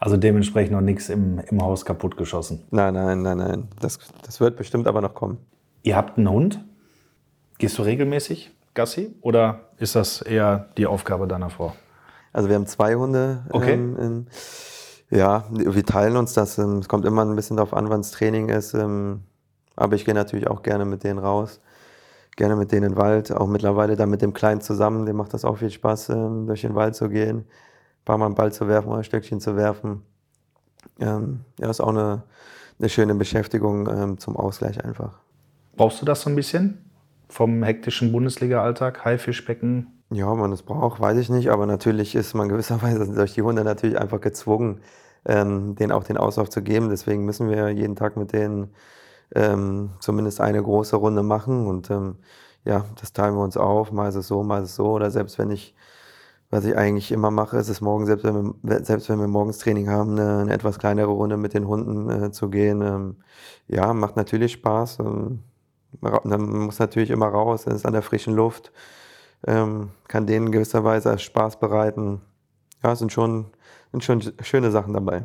Also 0.00 0.16
dementsprechend 0.16 0.72
noch 0.72 0.80
nichts 0.80 1.08
im, 1.08 1.38
im 1.38 1.62
Haus 1.62 1.84
kaputt 1.84 2.16
geschossen. 2.16 2.64
Nein, 2.70 2.94
nein, 2.94 3.22
nein, 3.22 3.38
nein. 3.38 3.68
Das, 3.80 3.98
das 4.22 4.40
wird 4.40 4.56
bestimmt 4.56 4.86
aber 4.86 5.00
noch 5.00 5.14
kommen. 5.14 5.38
Ihr 5.82 5.96
habt 5.96 6.18
einen 6.18 6.28
Hund. 6.28 6.64
Gehst 7.58 7.78
du 7.78 7.82
regelmäßig 7.82 8.52
Gassi 8.74 9.14
oder 9.20 9.70
ist 9.78 9.94
das 9.94 10.20
eher 10.20 10.70
die 10.76 10.86
Aufgabe 10.86 11.26
deiner 11.28 11.50
Frau? 11.50 11.74
Also 12.32 12.48
wir 12.48 12.56
haben 12.56 12.66
zwei 12.66 12.96
Hunde. 12.96 13.44
Okay. 13.50 13.74
Ähm, 13.74 13.96
ähm, 14.00 14.26
ja, 15.10 15.44
wir 15.50 15.86
teilen 15.86 16.16
uns 16.16 16.34
das. 16.34 16.58
Ähm, 16.58 16.78
es 16.78 16.88
kommt 16.88 17.06
immer 17.06 17.24
ein 17.24 17.36
bisschen 17.36 17.56
darauf 17.56 17.72
an, 17.72 17.88
wann 17.88 18.00
es 18.00 18.10
Training 18.10 18.48
ist. 18.48 18.74
Ähm, 18.74 19.22
aber 19.76 19.94
ich 19.94 20.04
gehe 20.04 20.14
natürlich 20.14 20.48
auch 20.48 20.62
gerne 20.62 20.84
mit 20.84 21.04
denen 21.04 21.18
raus. 21.18 21.60
Gerne 22.36 22.56
mit 22.56 22.72
denen 22.72 22.84
in 22.84 22.92
den 22.92 22.98
Wald. 22.98 23.32
Auch 23.32 23.46
mittlerweile 23.46 23.96
dann 23.96 24.10
mit 24.10 24.22
dem 24.22 24.32
Kleinen 24.32 24.60
zusammen. 24.60 25.06
Dem 25.06 25.16
macht 25.16 25.34
das 25.34 25.44
auch 25.44 25.58
viel 25.58 25.70
Spaß, 25.70 26.10
ähm, 26.10 26.46
durch 26.46 26.62
den 26.62 26.74
Wald 26.74 26.96
zu 26.96 27.08
gehen. 27.08 27.38
Ein 27.38 28.04
paar 28.04 28.18
Mal 28.18 28.26
einen 28.26 28.34
Ball 28.34 28.52
zu 28.52 28.66
werfen 28.68 28.88
oder 28.88 28.98
ein 28.98 29.04
Stöckchen 29.04 29.40
zu 29.40 29.56
werfen. 29.56 30.02
Ähm, 31.00 31.40
ja, 31.58 31.70
ist 31.70 31.80
auch 31.80 31.88
eine, 31.88 32.22
eine 32.78 32.88
schöne 32.88 33.14
Beschäftigung 33.14 33.88
ähm, 33.88 34.18
zum 34.18 34.36
Ausgleich 34.36 34.84
einfach. 34.84 35.18
Brauchst 35.76 36.00
du 36.00 36.06
das 36.06 36.22
so 36.22 36.30
ein 36.30 36.36
bisschen 36.36 36.90
vom 37.28 37.62
hektischen 37.62 38.12
Bundesliga-Alltag? 38.12 39.04
Haifischbecken? 39.04 40.02
Ja, 40.10 40.32
man 40.34 40.50
das 40.50 40.62
braucht, 40.62 41.00
weiß 41.00 41.18
ich 41.18 41.30
nicht, 41.30 41.50
aber 41.50 41.66
natürlich 41.66 42.14
ist 42.14 42.34
man 42.34 42.48
gewisserweise 42.50 43.12
durch 43.12 43.34
die 43.34 43.42
Hunde 43.42 43.64
natürlich 43.64 43.98
einfach 43.98 44.20
gezwungen, 44.20 44.80
ähm, 45.24 45.74
denen 45.76 45.92
auch 45.92 46.04
den 46.04 46.16
Auslauf 46.16 46.50
zu 46.50 46.62
geben. 46.62 46.90
Deswegen 46.90 47.24
müssen 47.24 47.48
wir 47.48 47.70
jeden 47.70 47.96
Tag 47.96 48.16
mit 48.16 48.32
denen 48.32 48.74
ähm, 49.34 49.90
zumindest 50.00 50.40
eine 50.40 50.62
große 50.62 50.96
Runde 50.96 51.22
machen 51.22 51.66
und 51.66 51.90
ähm, 51.90 52.16
ja, 52.64 52.84
das 53.00 53.12
teilen 53.12 53.34
wir 53.34 53.42
uns 53.42 53.56
auf. 53.56 53.92
Mal 53.92 54.08
ist 54.08 54.14
es 54.14 54.28
so, 54.28 54.42
mal 54.42 54.62
ist 54.62 54.70
es 54.70 54.76
so. 54.76 54.86
Oder 54.92 55.10
selbst 55.10 55.38
wenn 55.38 55.50
ich, 55.50 55.74
was 56.50 56.64
ich 56.64 56.76
eigentlich 56.76 57.12
immer 57.12 57.30
mache, 57.30 57.58
ist 57.58 57.68
es 57.68 57.80
morgen, 57.80 58.06
selbst 58.06 58.24
wenn 58.24 58.54
wir, 58.62 58.84
selbst 58.84 59.08
wenn 59.10 59.20
wir 59.20 59.28
morgens 59.28 59.58
Training 59.58 59.90
haben, 59.90 60.12
eine, 60.12 60.38
eine 60.38 60.52
etwas 60.52 60.78
kleinere 60.78 61.10
Runde 61.10 61.36
mit 61.36 61.54
den 61.54 61.68
Hunden 61.68 62.10
äh, 62.10 62.30
zu 62.32 62.48
gehen. 62.48 62.80
Ähm, 62.82 63.16
ja, 63.68 63.92
macht 63.92 64.16
natürlich 64.16 64.52
Spaß. 64.52 65.00
Ähm, 65.00 65.40
man 66.00 66.64
muss 66.66 66.78
natürlich 66.78 67.10
immer 67.10 67.28
raus, 67.28 67.66
ist 67.66 67.86
an 67.86 67.92
der 67.92 68.02
frischen 68.02 68.34
Luft 68.34 68.72
ähm, 69.46 69.90
kann 70.08 70.26
denen 70.26 70.52
gewisserweise 70.52 71.18
Spaß 71.18 71.58
bereiten. 71.58 72.20
Ja, 72.82 72.94
sind 72.94 73.12
schon, 73.12 73.46
sind 73.92 74.04
schon 74.04 74.22
schöne 74.42 74.70
Sachen 74.70 74.92
dabei. 74.92 75.24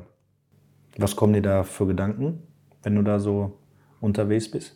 Was 0.97 1.15
kommen 1.15 1.33
dir 1.33 1.41
da 1.41 1.63
für 1.63 1.87
Gedanken, 1.87 2.43
wenn 2.83 2.95
du 2.95 3.03
da 3.03 3.19
so 3.19 3.57
unterwegs 4.01 4.49
bist 4.49 4.75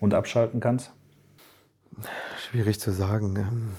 und 0.00 0.14
abschalten 0.14 0.60
kannst? 0.60 0.92
Schwierig 2.38 2.80
zu 2.80 2.92
sagen. 2.92 3.36
Ähm, 3.36 3.70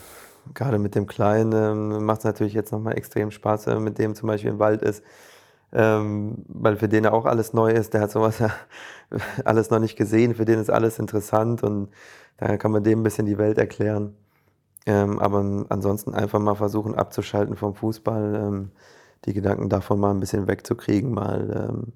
Gerade 0.53 0.79
mit 0.79 0.95
dem 0.95 1.07
Kleinen 1.07 1.53
ähm, 1.53 2.05
macht 2.05 2.19
es 2.19 2.25
natürlich 2.25 2.53
jetzt 2.53 2.71
nochmal 2.71 2.97
extrem 2.97 3.31
Spaß, 3.31 3.67
wenn 3.67 3.75
man 3.75 3.83
mit 3.83 3.99
dem 3.99 4.15
zum 4.15 4.27
Beispiel 4.27 4.51
im 4.51 4.59
Wald 4.59 4.81
ist. 4.81 5.03
Ähm, 5.73 6.43
weil 6.47 6.75
für 6.75 6.89
den 6.89 7.05
auch 7.05 7.25
alles 7.25 7.53
neu 7.53 7.71
ist, 7.71 7.93
der 7.93 8.01
hat 8.01 8.11
sowas 8.11 8.39
ja 8.39 8.51
alles 9.45 9.69
noch 9.69 9.79
nicht 9.79 9.95
gesehen, 9.95 10.35
für 10.35 10.45
den 10.45 10.59
ist 10.59 10.69
alles 10.69 10.99
interessant 10.99 11.63
und 11.63 11.89
da 12.37 12.57
kann 12.57 12.71
man 12.71 12.83
dem 12.83 12.99
ein 12.99 13.03
bisschen 13.03 13.25
die 13.25 13.37
Welt 13.37 13.57
erklären. 13.57 14.15
Ähm, 14.85 15.19
aber 15.19 15.65
ansonsten 15.69 16.13
einfach 16.13 16.39
mal 16.39 16.55
versuchen 16.55 16.95
abzuschalten 16.95 17.55
vom 17.55 17.75
Fußball, 17.75 18.69
die 19.25 19.33
Gedanken 19.33 19.69
davon 19.69 19.99
mal 19.99 20.11
ein 20.11 20.19
bisschen 20.19 20.47
wegzukriegen, 20.47 21.13
mal 21.13 21.93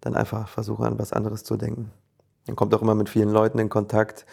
dann 0.00 0.16
einfach 0.16 0.48
versuchen 0.48 0.84
an 0.84 0.98
was 0.98 1.12
anderes 1.12 1.44
zu 1.44 1.56
denken. 1.56 1.92
Man 2.46 2.56
kommt 2.56 2.74
auch 2.74 2.82
immer 2.82 2.94
mit 2.94 3.08
vielen 3.08 3.30
Leuten 3.30 3.58
in 3.58 3.68
Kontakt, 3.68 4.26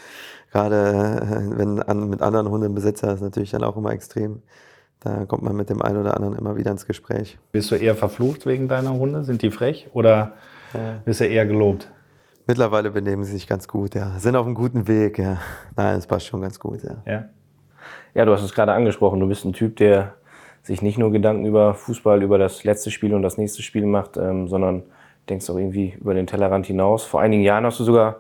gerade 0.52 1.22
äh, 1.22 1.58
wenn 1.58 1.82
an, 1.82 2.10
mit 2.10 2.22
anderen 2.22 2.50
Hundenbesitzer 2.50 3.14
ist 3.14 3.22
natürlich 3.22 3.52
dann 3.52 3.64
auch 3.64 3.78
immer 3.78 3.92
extrem. 3.92 4.42
Da 5.00 5.26
kommt 5.26 5.42
man 5.42 5.56
mit 5.56 5.70
dem 5.70 5.82
einen 5.82 5.98
oder 5.98 6.16
anderen 6.16 6.38
immer 6.38 6.58
wieder 6.58 6.70
ins 6.72 6.86
Gespräch. 6.86 7.40
Bist 7.52 7.72
du 7.72 7.76
eher 7.76 7.96
verflucht 7.96 8.46
wegen 8.46 8.68
deiner 8.68 8.94
Hunde? 8.94 9.24
Sind 9.24 9.42
die 9.42 9.50
frech 9.50 9.90
oder 9.94 10.34
bist 11.06 11.22
du 11.22 11.26
eher 11.26 11.46
gelobt? 11.48 11.90
Mittlerweile 12.48 12.92
benehmen 12.92 13.24
sie 13.24 13.34
sich 13.34 13.48
ganz 13.48 13.68
gut, 13.68 13.96
ja. 13.96 14.20
Sind 14.20 14.36
auf 14.36 14.46
einem 14.46 14.56
guten 14.56 14.88
Weg, 14.88 15.18
ja. 15.18 15.38
Nein, 15.76 15.98
es 15.98 16.08
passt 16.08 16.28
schon 16.28 16.42
ganz 16.42 16.60
gut, 16.60 16.84
ja. 16.84 16.98
Ja. 17.06 17.26
Ja, 18.14 18.26
du 18.26 18.34
hast 18.34 18.44
es 18.44 18.54
gerade 18.54 18.74
angesprochen. 18.74 19.20
Du 19.20 19.28
bist 19.28 19.46
ein 19.46 19.54
Typ, 19.54 19.78
der 19.78 20.16
sich 20.64 20.82
nicht 20.82 20.98
nur 20.98 21.12
Gedanken 21.12 21.46
über 21.46 21.74
Fußball, 21.74 22.22
über 22.22 22.38
das 22.38 22.64
letzte 22.64 22.92
Spiel 22.92 23.14
und 23.14 23.22
das 23.22 23.38
nächste 23.38 23.62
Spiel 23.62 23.86
macht, 23.86 24.18
ähm, 24.18 24.48
sondern 24.48 24.84
denkst 25.32 25.50
auch 25.50 25.58
irgendwie 25.58 25.96
über 26.00 26.14
den 26.14 26.28
Tellerrand 26.28 26.66
hinaus. 26.68 27.04
Vor 27.04 27.22
einigen 27.22 27.42
Jahren 27.42 27.66
hast 27.66 27.80
du 27.80 27.84
sogar 27.84 28.18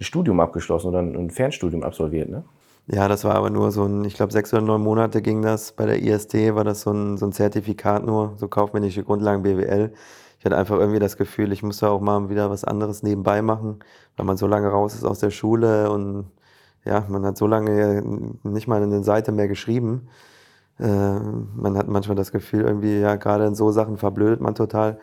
ein 0.00 0.04
Studium 0.04 0.40
abgeschlossen 0.40 0.88
oder 0.88 1.00
ein 1.00 1.30
Fernstudium 1.30 1.82
absolviert, 1.82 2.28
ne? 2.28 2.44
Ja, 2.86 3.08
das 3.08 3.24
war 3.24 3.34
aber 3.34 3.48
nur 3.48 3.70
so 3.70 3.84
ein, 3.84 4.04
ich 4.04 4.14
glaube, 4.14 4.32
sechs 4.32 4.52
oder 4.52 4.62
neun 4.62 4.82
Monate 4.82 5.22
ging 5.22 5.40
das. 5.40 5.72
Bei 5.72 5.86
der 5.86 6.02
ISD 6.02 6.54
war 6.54 6.64
das 6.64 6.82
so 6.82 6.92
ein, 6.92 7.16
so 7.16 7.24
ein 7.24 7.32
Zertifikat 7.32 8.04
nur, 8.04 8.34
so 8.36 8.46
kaufmännische 8.46 9.02
Grundlagen 9.04 9.42
BWL. 9.42 9.92
Ich 10.38 10.44
hatte 10.44 10.58
einfach 10.58 10.78
irgendwie 10.78 10.98
das 10.98 11.16
Gefühl, 11.16 11.52
ich 11.52 11.62
musste 11.62 11.88
auch 11.88 12.02
mal 12.02 12.28
wieder 12.28 12.50
was 12.50 12.64
anderes 12.64 13.02
nebenbei 13.02 13.40
machen, 13.40 13.78
weil 14.16 14.26
man 14.26 14.36
so 14.36 14.46
lange 14.46 14.68
raus 14.68 14.94
ist 14.94 15.04
aus 15.04 15.18
der 15.18 15.30
Schule 15.30 15.90
und 15.90 16.26
ja, 16.84 17.06
man 17.08 17.24
hat 17.24 17.38
so 17.38 17.46
lange 17.46 18.02
nicht 18.42 18.68
mal 18.68 18.82
eine 18.82 19.02
Seite 19.02 19.32
mehr 19.32 19.48
geschrieben. 19.48 20.08
Äh, 20.78 20.84
man 20.84 21.78
hat 21.78 21.88
manchmal 21.88 22.16
das 22.16 22.32
Gefühl, 22.32 22.62
irgendwie, 22.62 23.00
ja, 23.00 23.16
gerade 23.16 23.46
in 23.46 23.54
so 23.54 23.70
Sachen 23.70 23.96
verblödet 23.96 24.42
man 24.42 24.54
total. 24.54 24.98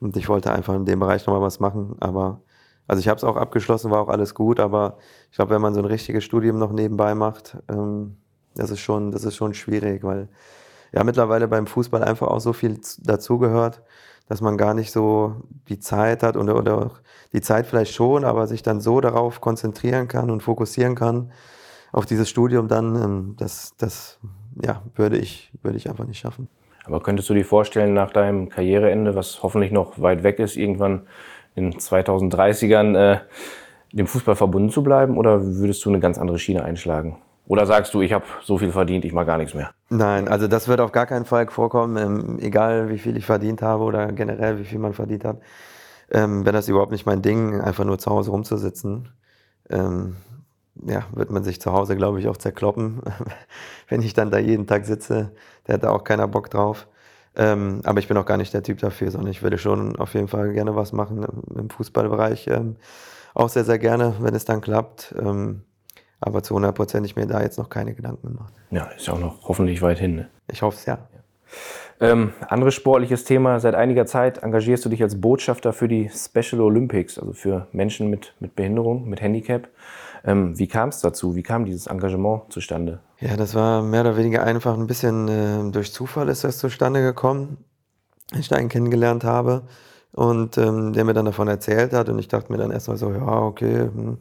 Und 0.00 0.16
ich 0.16 0.28
wollte 0.28 0.52
einfach 0.52 0.74
in 0.74 0.84
dem 0.84 1.00
Bereich 1.00 1.26
nochmal 1.26 1.42
was 1.42 1.60
machen. 1.60 1.96
Aber, 2.00 2.40
also 2.86 3.00
ich 3.00 3.08
habe 3.08 3.18
es 3.18 3.24
auch 3.24 3.36
abgeschlossen, 3.36 3.90
war 3.90 4.00
auch 4.00 4.08
alles 4.08 4.34
gut, 4.34 4.60
aber 4.60 4.98
ich 5.30 5.36
glaube, 5.36 5.54
wenn 5.54 5.62
man 5.62 5.74
so 5.74 5.80
ein 5.80 5.86
richtiges 5.86 6.24
Studium 6.24 6.58
noch 6.58 6.72
nebenbei 6.72 7.14
macht, 7.14 7.56
ähm, 7.68 8.16
das 8.54 8.70
ist 8.70 8.80
schon, 8.80 9.10
das 9.10 9.24
ist 9.24 9.36
schon 9.36 9.54
schwierig, 9.54 10.04
weil 10.04 10.28
ja 10.92 11.02
mittlerweile 11.04 11.48
beim 11.48 11.66
Fußball 11.66 12.04
einfach 12.04 12.28
auch 12.28 12.40
so 12.40 12.52
viel 12.52 12.80
dazugehört, 13.02 13.82
dass 14.28 14.40
man 14.40 14.56
gar 14.56 14.74
nicht 14.74 14.92
so 14.92 15.36
die 15.68 15.78
Zeit 15.80 16.22
hat 16.22 16.36
oder, 16.36 16.56
oder 16.56 16.86
auch 16.86 17.00
die 17.32 17.40
Zeit 17.40 17.66
vielleicht 17.66 17.92
schon, 17.92 18.24
aber 18.24 18.46
sich 18.46 18.62
dann 18.62 18.80
so 18.80 19.00
darauf 19.00 19.40
konzentrieren 19.40 20.08
kann 20.08 20.30
und 20.30 20.42
fokussieren 20.42 20.94
kann 20.94 21.32
auf 21.94 22.06
dieses 22.06 22.28
Studium 22.28 22.68
dann, 22.68 22.96
ähm, 22.96 23.34
das, 23.38 23.74
das 23.76 24.18
ja, 24.62 24.82
würde 24.94 25.16
ich, 25.16 25.52
würde 25.62 25.76
ich 25.76 25.88
einfach 25.88 26.06
nicht 26.06 26.18
schaffen. 26.18 26.48
Aber 26.84 27.00
könntest 27.00 27.28
du 27.30 27.34
dir 27.34 27.44
vorstellen, 27.44 27.94
nach 27.94 28.10
deinem 28.10 28.48
Karriereende, 28.48 29.14
was 29.14 29.42
hoffentlich 29.42 29.72
noch 29.72 30.00
weit 30.00 30.22
weg 30.22 30.38
ist, 30.38 30.56
irgendwann 30.56 31.06
in 31.54 31.72
2030ern 31.72 32.96
äh, 32.96 33.18
dem 33.92 34.06
Fußball 34.06 34.36
verbunden 34.36 34.70
zu 34.70 34.82
bleiben? 34.82 35.16
Oder 35.16 35.40
würdest 35.42 35.84
du 35.84 35.90
eine 35.90 36.00
ganz 36.00 36.18
andere 36.18 36.38
Schiene 36.38 36.64
einschlagen? 36.64 37.16
Oder 37.46 37.66
sagst 37.66 37.92
du, 37.92 38.00
ich 38.00 38.12
habe 38.12 38.24
so 38.42 38.58
viel 38.58 38.72
verdient, 38.72 39.04
ich 39.04 39.12
mag 39.12 39.26
gar 39.26 39.38
nichts 39.38 39.54
mehr? 39.54 39.70
Nein, 39.90 40.28
also 40.28 40.48
das 40.48 40.66
wird 40.66 40.80
auf 40.80 40.92
gar 40.92 41.06
keinen 41.06 41.26
Fall 41.26 41.46
vorkommen, 41.48 41.96
ähm, 41.96 42.38
egal 42.40 42.88
wie 42.88 42.98
viel 42.98 43.16
ich 43.16 43.26
verdient 43.26 43.60
habe 43.60 43.84
oder 43.84 44.12
generell 44.12 44.58
wie 44.58 44.64
viel 44.64 44.78
man 44.78 44.94
verdient 44.94 45.24
hat. 45.24 45.36
Ähm, 46.10 46.46
wenn 46.46 46.54
das 46.54 46.68
überhaupt 46.68 46.92
nicht 46.92 47.06
mein 47.06 47.22
Ding, 47.22 47.60
einfach 47.60 47.84
nur 47.84 47.98
zu 47.98 48.10
Hause 48.10 48.30
rumzusitzen, 48.30 49.10
ähm, 49.70 50.16
ja, 50.86 51.04
wird 51.12 51.30
man 51.30 51.44
sich 51.44 51.60
zu 51.60 51.72
Hause, 51.72 51.96
glaube 51.96 52.20
ich, 52.20 52.28
auch 52.28 52.36
zerkloppen, 52.36 53.00
wenn 53.88 54.02
ich 54.02 54.14
dann 54.14 54.30
da 54.30 54.38
jeden 54.38 54.66
Tag 54.66 54.86
sitze. 54.86 55.32
Da 55.64 55.74
hat 55.74 55.84
da 55.84 55.90
auch 55.90 56.04
keiner 56.04 56.28
Bock 56.28 56.50
drauf. 56.50 56.86
Ähm, 57.36 57.80
aber 57.84 57.98
ich 57.98 58.08
bin 58.08 58.16
auch 58.16 58.26
gar 58.26 58.36
nicht 58.36 58.54
der 58.54 58.62
Typ 58.62 58.78
dafür, 58.78 59.10
sondern 59.10 59.30
ich 59.30 59.42
würde 59.42 59.58
schon 59.58 59.96
auf 59.96 60.14
jeden 60.14 60.28
Fall 60.28 60.52
gerne 60.52 60.76
was 60.76 60.92
machen 60.92 61.26
im, 61.56 61.68
Fußballbereich. 61.70 62.46
Ähm, 62.48 62.76
auch 63.34 63.48
sehr, 63.48 63.64
sehr 63.64 63.78
gerne, 63.78 64.14
wenn 64.20 64.34
es 64.34 64.44
dann 64.44 64.60
klappt. 64.60 65.14
Ähm, 65.18 65.62
aber 66.20 66.42
zu 66.42 66.54
100 66.54 66.74
Prozent 66.74 67.06
ich 67.06 67.16
mir 67.16 67.26
da 67.26 67.42
jetzt 67.42 67.58
noch 67.58 67.68
keine 67.68 67.94
Gedanken 67.94 68.28
gemacht. 68.28 68.54
Ja, 68.70 68.84
ist 68.96 69.06
ja 69.06 69.14
auch 69.14 69.18
noch 69.18 69.48
hoffentlich 69.48 69.82
weit 69.82 69.98
hin. 69.98 70.14
Ne? 70.14 70.28
Ich 70.50 70.62
hoffe 70.62 70.76
es 70.78 70.86
ja. 70.86 70.98
Ähm, 72.00 72.32
anderes 72.48 72.74
sportliches 72.74 73.24
Thema. 73.24 73.60
Seit 73.60 73.74
einiger 73.74 74.06
Zeit 74.06 74.38
engagierst 74.38 74.84
du 74.84 74.88
dich 74.88 75.02
als 75.02 75.20
Botschafter 75.20 75.72
für 75.72 75.88
die 75.88 76.10
Special 76.10 76.60
Olympics, 76.60 77.18
also 77.18 77.32
für 77.32 77.68
Menschen 77.72 78.10
mit, 78.10 78.34
mit 78.40 78.56
Behinderung, 78.56 79.08
mit 79.08 79.20
Handicap. 79.20 79.68
Ähm, 80.24 80.58
wie 80.58 80.66
kam 80.66 80.88
es 80.88 81.00
dazu? 81.00 81.36
Wie 81.36 81.42
kam 81.42 81.66
dieses 81.66 81.86
Engagement 81.86 82.50
zustande? 82.50 83.00
Ja, 83.20 83.36
das 83.36 83.54
war 83.54 83.82
mehr 83.82 84.00
oder 84.00 84.16
weniger 84.16 84.42
einfach 84.42 84.74
ein 84.74 84.86
bisschen 84.86 85.28
äh, 85.28 85.70
durch 85.70 85.92
Zufall 85.92 86.28
ist 86.28 86.44
das 86.44 86.58
zustande 86.58 87.02
gekommen. 87.02 87.58
Ich 88.32 88.48
da 88.48 88.56
einen 88.56 88.70
kennengelernt 88.70 89.22
habe 89.24 89.64
und 90.12 90.56
ähm, 90.56 90.94
der 90.94 91.04
mir 91.04 91.12
dann 91.12 91.26
davon 91.26 91.48
erzählt 91.48 91.92
hat 91.92 92.08
und 92.08 92.18
ich 92.18 92.28
dachte 92.28 92.50
mir 92.50 92.58
dann 92.58 92.70
erstmal 92.70 92.96
so, 92.96 93.12
ja, 93.12 93.42
okay, 93.42 93.90
hm, 93.92 94.18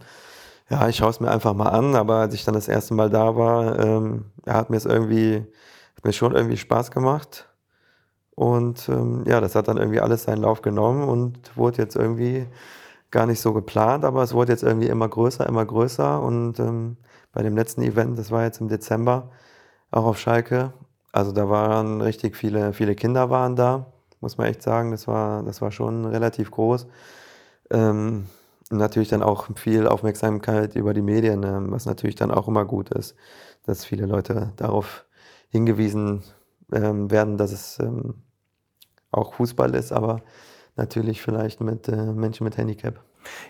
ja, 0.69 0.87
ich 0.89 0.97
schaue 0.97 1.09
es 1.09 1.19
mir 1.19 1.31
einfach 1.31 1.53
mal 1.53 1.69
an, 1.69 1.95
aber 1.95 2.15
als 2.15 2.33
ich 2.33 2.43
dann 2.43 2.55
das 2.55 2.67
erste 2.67 2.93
Mal 2.93 3.09
da 3.09 3.35
war, 3.35 3.79
ähm, 3.79 4.25
ja, 4.45 4.55
hat 4.55 4.69
mir 4.69 4.77
es 4.77 4.85
irgendwie, 4.85 5.45
hat 5.95 6.03
mir 6.03 6.13
schon 6.13 6.35
irgendwie 6.35 6.57
Spaß 6.57 6.91
gemacht 6.91 7.47
und 8.35 8.89
ähm, 8.89 9.23
ja, 9.27 9.39
das 9.39 9.55
hat 9.55 9.67
dann 9.67 9.77
irgendwie 9.77 10.01
alles 10.01 10.23
seinen 10.23 10.41
Lauf 10.41 10.61
genommen 10.61 11.07
und 11.07 11.55
wurde 11.55 11.77
jetzt 11.81 11.95
irgendwie 11.95 12.47
gar 13.13 13.27
nicht 13.27 13.39
so 13.39 13.53
geplant, 13.53 14.03
aber 14.03 14.23
es 14.23 14.33
wurde 14.33 14.51
jetzt 14.51 14.63
irgendwie 14.63 14.87
immer 14.87 15.07
größer, 15.07 15.47
immer 15.47 15.65
größer. 15.65 16.21
Und 16.21 16.59
ähm, 16.59 16.97
bei 17.31 17.43
dem 17.43 17.55
letzten 17.55 17.83
Event, 17.83 18.17
das 18.19 18.31
war 18.31 18.43
jetzt 18.43 18.59
im 18.59 18.67
Dezember, 18.67 19.29
auch 19.91 20.05
auf 20.05 20.19
Schalke, 20.19 20.73
also 21.13 21.31
da 21.31 21.47
waren 21.47 22.01
richtig 22.01 22.35
viele, 22.35 22.73
viele 22.73 22.95
Kinder 22.95 23.29
waren 23.29 23.55
da, 23.55 23.85
muss 24.19 24.37
man 24.37 24.47
echt 24.47 24.63
sagen. 24.63 24.91
Das 24.91 25.07
war, 25.07 25.43
das 25.43 25.61
war 25.61 25.71
schon 25.71 26.05
relativ 26.05 26.49
groß. 26.49 26.87
Ähm, 27.69 28.25
natürlich 28.71 29.09
dann 29.09 29.21
auch 29.21 29.47
viel 29.55 29.87
Aufmerksamkeit 29.87 30.75
über 30.75 30.95
die 30.95 31.03
Medien, 31.03 31.43
ähm, 31.43 31.71
was 31.71 31.85
natürlich 31.85 32.15
dann 32.15 32.31
auch 32.31 32.47
immer 32.47 32.65
gut 32.65 32.89
ist, 32.89 33.15
dass 33.63 33.85
viele 33.85 34.07
Leute 34.07 34.53
darauf 34.55 35.05
hingewiesen 35.49 36.23
ähm, 36.71 37.11
werden, 37.11 37.37
dass 37.37 37.51
es 37.51 37.77
ähm, 37.79 38.23
auch 39.11 39.35
Fußball 39.35 39.75
ist, 39.75 39.91
aber 39.91 40.21
natürlich 40.75 41.21
vielleicht 41.21 41.61
mit 41.61 41.87
äh, 41.87 41.95
Menschen 41.95 42.43
mit 42.43 42.57
Handicap. 42.57 42.95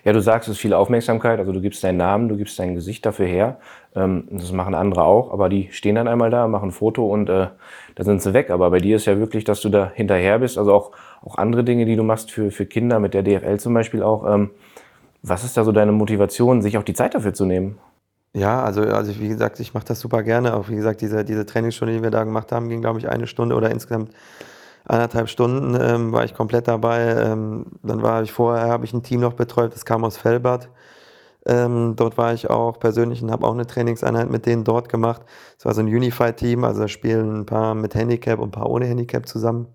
Ja, 0.04 0.14
du 0.14 0.22
sagst, 0.22 0.48
es 0.48 0.56
ist 0.56 0.62
viel 0.62 0.74
Aufmerksamkeit, 0.74 1.40
also 1.40 1.52
du 1.52 1.62
gibst 1.62 1.84
deinen 1.84 1.98
Namen, 1.98 2.30
du 2.30 2.38
gibst 2.38 2.60
dein 2.60 2.76
Gesicht 2.76 3.06
dafür 3.06 3.26
her. 3.26 3.60
Ähm, 3.96 4.28
das 4.32 4.52
machen 4.52 4.76
andere 4.76 5.04
auch, 5.04 5.32
aber 5.32 5.50
die 5.50 5.70
stehen 5.72 5.96
dann 5.96 6.08
einmal 6.08 6.30
da, 6.30 6.48
machen 6.48 6.70
ein 6.70 6.72
Foto 6.72 7.08
und 7.08 7.30
äh, 7.30 7.48
da 7.96 8.04
sind 8.04 8.22
sie 8.22 8.34
weg. 8.34 8.50
Aber 8.50 8.70
bei 8.70 8.80
dir 8.80 8.96
ist 8.98 9.06
ja 9.06 9.18
wirklich, 9.18 9.44
dass 9.44 9.62
du 9.62 9.70
da 9.70 9.92
hinterher 9.94 10.40
bist, 10.40 10.58
also 10.58 10.74
auch, 10.74 10.92
auch 11.22 11.38
andere 11.38 11.64
Dinge, 11.64 11.86
die 11.86 11.96
du 11.96 12.04
machst 12.04 12.32
für, 12.32 12.52
für 12.52 12.66
Kinder, 12.66 13.00
mit 13.00 13.14
der 13.14 13.24
DFL 13.24 13.60
zum 13.60 13.74
Beispiel 13.74 14.04
auch. 14.04 14.32
Ähm, 14.32 14.52
was 15.22 15.44
ist 15.44 15.56
da 15.56 15.64
so 15.64 15.72
deine 15.72 15.94
Motivation, 15.94 16.62
sich 16.62 16.78
auch 16.78 16.84
die 16.84 16.94
Zeit 16.94 17.16
dafür 17.16 17.34
zu 17.34 17.46
nehmen? 17.46 17.80
Ja, 18.36 18.64
also, 18.64 18.82
also 18.82 19.18
wie 19.20 19.28
gesagt, 19.28 19.60
ich 19.60 19.74
mache 19.74 19.86
das 19.86 20.00
super 20.00 20.24
gerne. 20.24 20.56
Auch 20.56 20.68
wie 20.68 20.76
gesagt, 20.76 21.02
diese, 21.02 21.24
diese 21.24 21.46
Trainingsstunde, 21.46 21.94
die 21.94 22.04
wir 22.04 22.10
da 22.12 22.24
gemacht 22.24 22.52
haben, 22.52 22.68
ging, 22.68 22.82
glaube 22.82 23.00
ich, 23.00 23.08
eine 23.08 23.28
Stunde 23.28 23.56
oder 23.56 23.70
insgesamt 23.70 24.12
anderthalb 24.86 25.30
Stunden 25.30 25.78
ähm, 25.80 26.12
war 26.12 26.26
ich 26.26 26.34
komplett 26.34 26.68
dabei. 26.68 27.02
Ähm, 27.02 27.66
dann 27.84 28.02
war 28.02 28.24
ich 28.24 28.32
vorher, 28.32 28.68
habe 28.68 28.86
ich 28.86 28.94
ein 28.94 29.04
Team 29.04 29.22
noch 29.22 29.34
betreut, 29.34 29.74
das 29.74 29.86
kam 29.86 30.04
aus 30.04 30.18
Fellbad. 30.18 30.70
Ähm, 31.46 31.96
dort 31.96 32.18
war 32.18 32.34
ich 32.34 32.50
auch 32.50 32.80
persönlich 32.80 33.22
und 33.22 33.32
habe 33.32 33.46
auch 33.46 33.54
eine 33.54 33.68
Trainingseinheit 33.68 34.30
mit 34.30 34.46
denen 34.46 34.64
dort 34.64 34.90
gemacht. 34.90 35.24
Es 35.58 35.66
war 35.66 35.74
so 35.74 35.82
ein 35.82 35.88
Unified-Team, 35.88 36.64
also 36.64 36.82
da 36.82 36.88
spielen 36.88 37.42
ein 37.42 37.46
paar 37.46 37.76
mit 37.76 37.96
Handicap 37.96 38.40
und 38.40 38.50
ein 38.50 38.52
paar 38.52 38.70
ohne 38.70 38.86
Handicap 38.86 39.28
zusammen. 39.28 39.68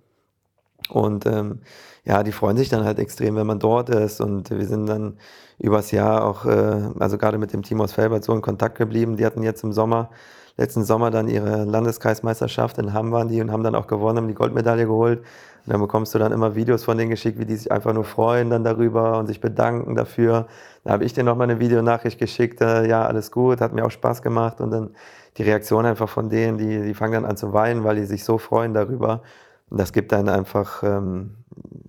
Und 0.89 1.27
ähm, 1.27 1.61
ja, 2.05 2.23
die 2.23 2.33
freuen 2.33 2.57
sich 2.57 2.71
dann 2.71 2.85
halt 2.85 2.99
extrem, 2.99 3.37
wenn 3.37 3.47
man 3.47 3.59
dort 3.59 3.91
ist. 3.91 4.21
Und 4.21 4.51
wir 4.51 4.67
sind 4.67 4.87
dann 4.87 5.19
übers 5.59 5.91
Jahr 5.91 6.25
auch, 6.25 6.47
äh, 6.47 6.91
also 6.99 7.19
gerade 7.19 7.39
mit 7.39 7.53
dem 7.53 7.63
Team 7.63 7.81
aus 7.81 7.93
Felbert 7.93 8.25
so 8.25 8.33
in 8.33 8.43
Kontakt 8.43 8.79
geblieben. 8.79 9.17
Die 9.17 9.27
hatten 9.27 9.43
jetzt 9.43 9.63
im 9.65 9.73
Sommer 9.73 10.11
letzten 10.59 10.85
Sommer 10.85 11.11
dann 11.11 11.29
ihre 11.29 11.65
Landeskreismeisterschaft 11.65 12.79
in 12.79 12.93
Hamm 12.93 13.13
waren 13.13 13.29
die 13.29 13.41
und 13.41 13.51
haben 13.51 13.63
dann 13.63 13.77
auch 13.77 13.87
gewonnen, 13.87 14.19
haben 14.19 14.29
die 14.29 14.35
Goldmedaille 14.35 14.87
geholt. 14.87 15.21
Und 15.21 15.73
dann 15.73 15.81
bekommst 15.81 16.15
du 16.15 16.19
dann 16.19 16.33
immer 16.33 16.57
Videos 16.57 16.85
von 16.85 16.99
denen 16.99 17.11
geschickt, 17.11 17.39
wie 17.39 17.47
die 17.47 17.55
sich 17.55 17.71
einfach 17.71 17.93
nur 17.93 18.05
freuen 18.05 18.51
dann 18.51 18.65
darüber 18.65 19.19
und 19.19 19.29
sich 19.29 19.41
bedanken 19.41 19.95
dafür. 19.95 20.49
Da 20.83 20.93
habe 20.93 21.05
ich 21.05 21.13
denen 21.13 21.27
nochmal 21.27 21.49
eine 21.49 21.61
Videonachricht 21.61 22.19
geschickt, 22.19 22.61
äh, 22.61 22.89
ja, 22.89 23.07
alles 23.07 23.31
gut, 23.31 23.61
hat 23.61 23.73
mir 23.73 23.85
auch 23.85 23.91
Spaß 23.91 24.21
gemacht. 24.21 24.61
Und 24.61 24.73
dann 24.73 24.91
die 25.37 25.45
Reaktion 25.45 25.87
einfach 25.87 26.09
von 26.09 26.29
denen, 26.29 26.59
die, 26.59 26.83
die 26.83 26.95
fangen 26.95 27.13
dann 27.13 27.25
an 27.25 27.37
zu 27.37 27.53
weinen, 27.53 27.85
weil 27.85 27.95
die 27.95 28.05
sich 28.05 28.25
so 28.25 28.37
freuen 28.39 28.75
darüber. 28.75 29.23
Und 29.71 29.79
das 29.79 29.93
gibt 29.93 30.11
dann 30.11 30.29
einfach, 30.29 30.83
ähm, 30.83 31.37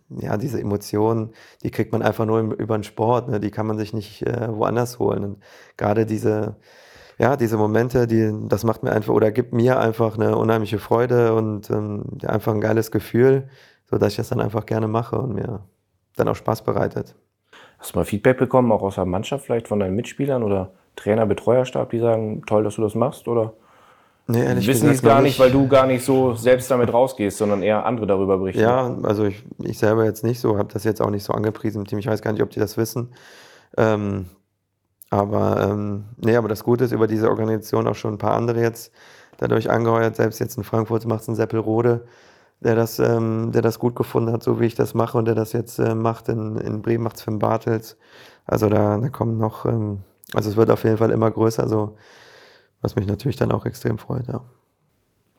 ja, 0.09 0.37
diese 0.37 0.59
Emotionen, 0.59 1.31
die 1.63 1.71
kriegt 1.71 1.91
man 1.91 2.03
einfach 2.03 2.25
nur 2.25 2.39
über 2.39 2.77
den 2.77 2.83
Sport, 2.83 3.29
ne? 3.29 3.39
die 3.39 3.49
kann 3.49 3.65
man 3.65 3.79
sich 3.79 3.93
nicht 3.93 4.27
äh, 4.27 4.47
woanders 4.51 4.99
holen. 4.99 5.23
Und 5.23 5.37
gerade 5.77 6.05
diese, 6.05 6.55
ja, 7.19 7.35
diese 7.35 7.57
Momente, 7.57 8.07
die, 8.07 8.33
das 8.47 8.63
macht 8.63 8.81
mir 8.81 8.91
einfach 8.91 9.13
oder 9.13 9.31
gibt 9.31 9.53
mir 9.53 9.77
einfach 9.77 10.17
eine 10.17 10.37
unheimliche 10.37 10.79
Freude 10.79 11.35
und 11.35 11.69
ähm, 11.69 12.05
einfach 12.25 12.53
ein 12.53 12.61
geiles 12.61 12.91
Gefühl, 12.91 13.49
so 13.89 13.97
dass 13.97 14.13
ich 14.13 14.17
das 14.17 14.29
dann 14.29 14.39
einfach 14.39 14.65
gerne 14.65 14.87
mache 14.87 15.17
und 15.17 15.35
mir 15.35 15.59
dann 16.15 16.29
auch 16.29 16.35
Spaß 16.35 16.63
bereitet. 16.63 17.15
Hast 17.77 17.93
du 17.93 17.99
mal 17.99 18.05
Feedback 18.05 18.37
bekommen, 18.37 18.71
auch 18.71 18.81
aus 18.81 18.95
der 18.95 19.05
Mannschaft, 19.05 19.45
vielleicht 19.45 19.67
von 19.67 19.79
deinen 19.79 19.95
Mitspielern 19.95 20.43
oder 20.43 20.71
Trainer, 20.95 21.25
Betreuerstab, 21.25 21.89
die 21.89 21.99
sagen, 21.99 22.41
toll, 22.45 22.63
dass 22.63 22.75
du 22.75 22.81
das 22.81 22.95
machst? 22.95 23.27
Oder 23.27 23.51
nee, 24.27 24.43
ehrlich 24.43 24.65
wissen 24.67 24.87
die 24.87 24.95
es 24.95 25.01
gar 25.01 25.21
nicht, 25.21 25.39
weil 25.39 25.51
du 25.51 25.67
gar 25.67 25.87
nicht 25.87 26.05
so 26.05 26.35
selbst 26.35 26.71
damit 26.71 26.93
rausgehst, 26.93 27.37
sondern 27.37 27.63
eher 27.63 27.85
andere 27.85 28.07
darüber 28.07 28.37
berichten? 28.37 28.61
Ja, 28.61 28.95
also 29.03 29.25
ich, 29.25 29.43
ich 29.59 29.77
selber 29.77 30.05
jetzt 30.05 30.23
nicht 30.23 30.39
so, 30.39 30.57
habe 30.57 30.71
das 30.71 30.85
jetzt 30.85 31.01
auch 31.01 31.09
nicht 31.09 31.23
so 31.23 31.33
angepriesen 31.33 31.81
im 31.81 31.87
Team. 31.87 31.99
Ich 31.99 32.07
weiß 32.07 32.21
gar 32.21 32.31
nicht, 32.31 32.43
ob 32.43 32.49
die 32.49 32.59
das 32.59 32.77
wissen. 32.77 33.13
Ähm, 33.77 34.27
aber 35.09 35.69
ähm, 35.69 36.05
nee, 36.17 36.35
aber 36.35 36.47
das 36.47 36.63
Gute 36.63 36.83
ist, 36.83 36.91
über 36.91 37.07
diese 37.07 37.29
Organisation 37.29 37.87
auch 37.87 37.95
schon 37.95 38.13
ein 38.13 38.19
paar 38.19 38.35
andere 38.35 38.61
jetzt 38.61 38.91
dadurch 39.37 39.69
angeheuert. 39.69 40.15
Selbst 40.15 40.39
jetzt 40.39 40.57
in 40.57 40.63
Frankfurt 40.63 41.05
macht 41.05 41.21
es 41.21 41.27
ein 41.27 41.35
Seppelrode, 41.35 42.05
der 42.59 42.75
das, 42.75 42.99
ähm, 42.99 43.51
der 43.51 43.61
das 43.61 43.79
gut 43.79 43.95
gefunden 43.95 44.31
hat, 44.31 44.43
so 44.43 44.59
wie 44.59 44.65
ich 44.65 44.75
das 44.75 44.93
mache 44.93 45.17
und 45.17 45.25
der 45.25 45.35
das 45.35 45.53
jetzt 45.53 45.79
äh, 45.79 45.95
macht. 45.95 46.29
In, 46.29 46.57
in 46.57 46.81
Bremen 46.81 47.03
macht 47.03 47.15
es 47.15 47.23
Finn 47.23 47.39
Bartels. 47.39 47.97
Also 48.45 48.69
da, 48.69 48.97
da 48.97 49.09
kommen 49.09 49.37
noch, 49.37 49.65
ähm, 49.65 50.03
also 50.33 50.49
es 50.49 50.57
wird 50.57 50.69
auf 50.69 50.83
jeden 50.83 50.97
Fall 50.97 51.11
immer 51.11 51.31
größer, 51.31 51.67
so, 51.67 51.95
was 52.81 52.95
mich 52.95 53.07
natürlich 53.07 53.37
dann 53.37 53.51
auch 53.51 53.65
extrem 53.65 53.97
freut, 53.97 54.27
ja. 54.27 54.41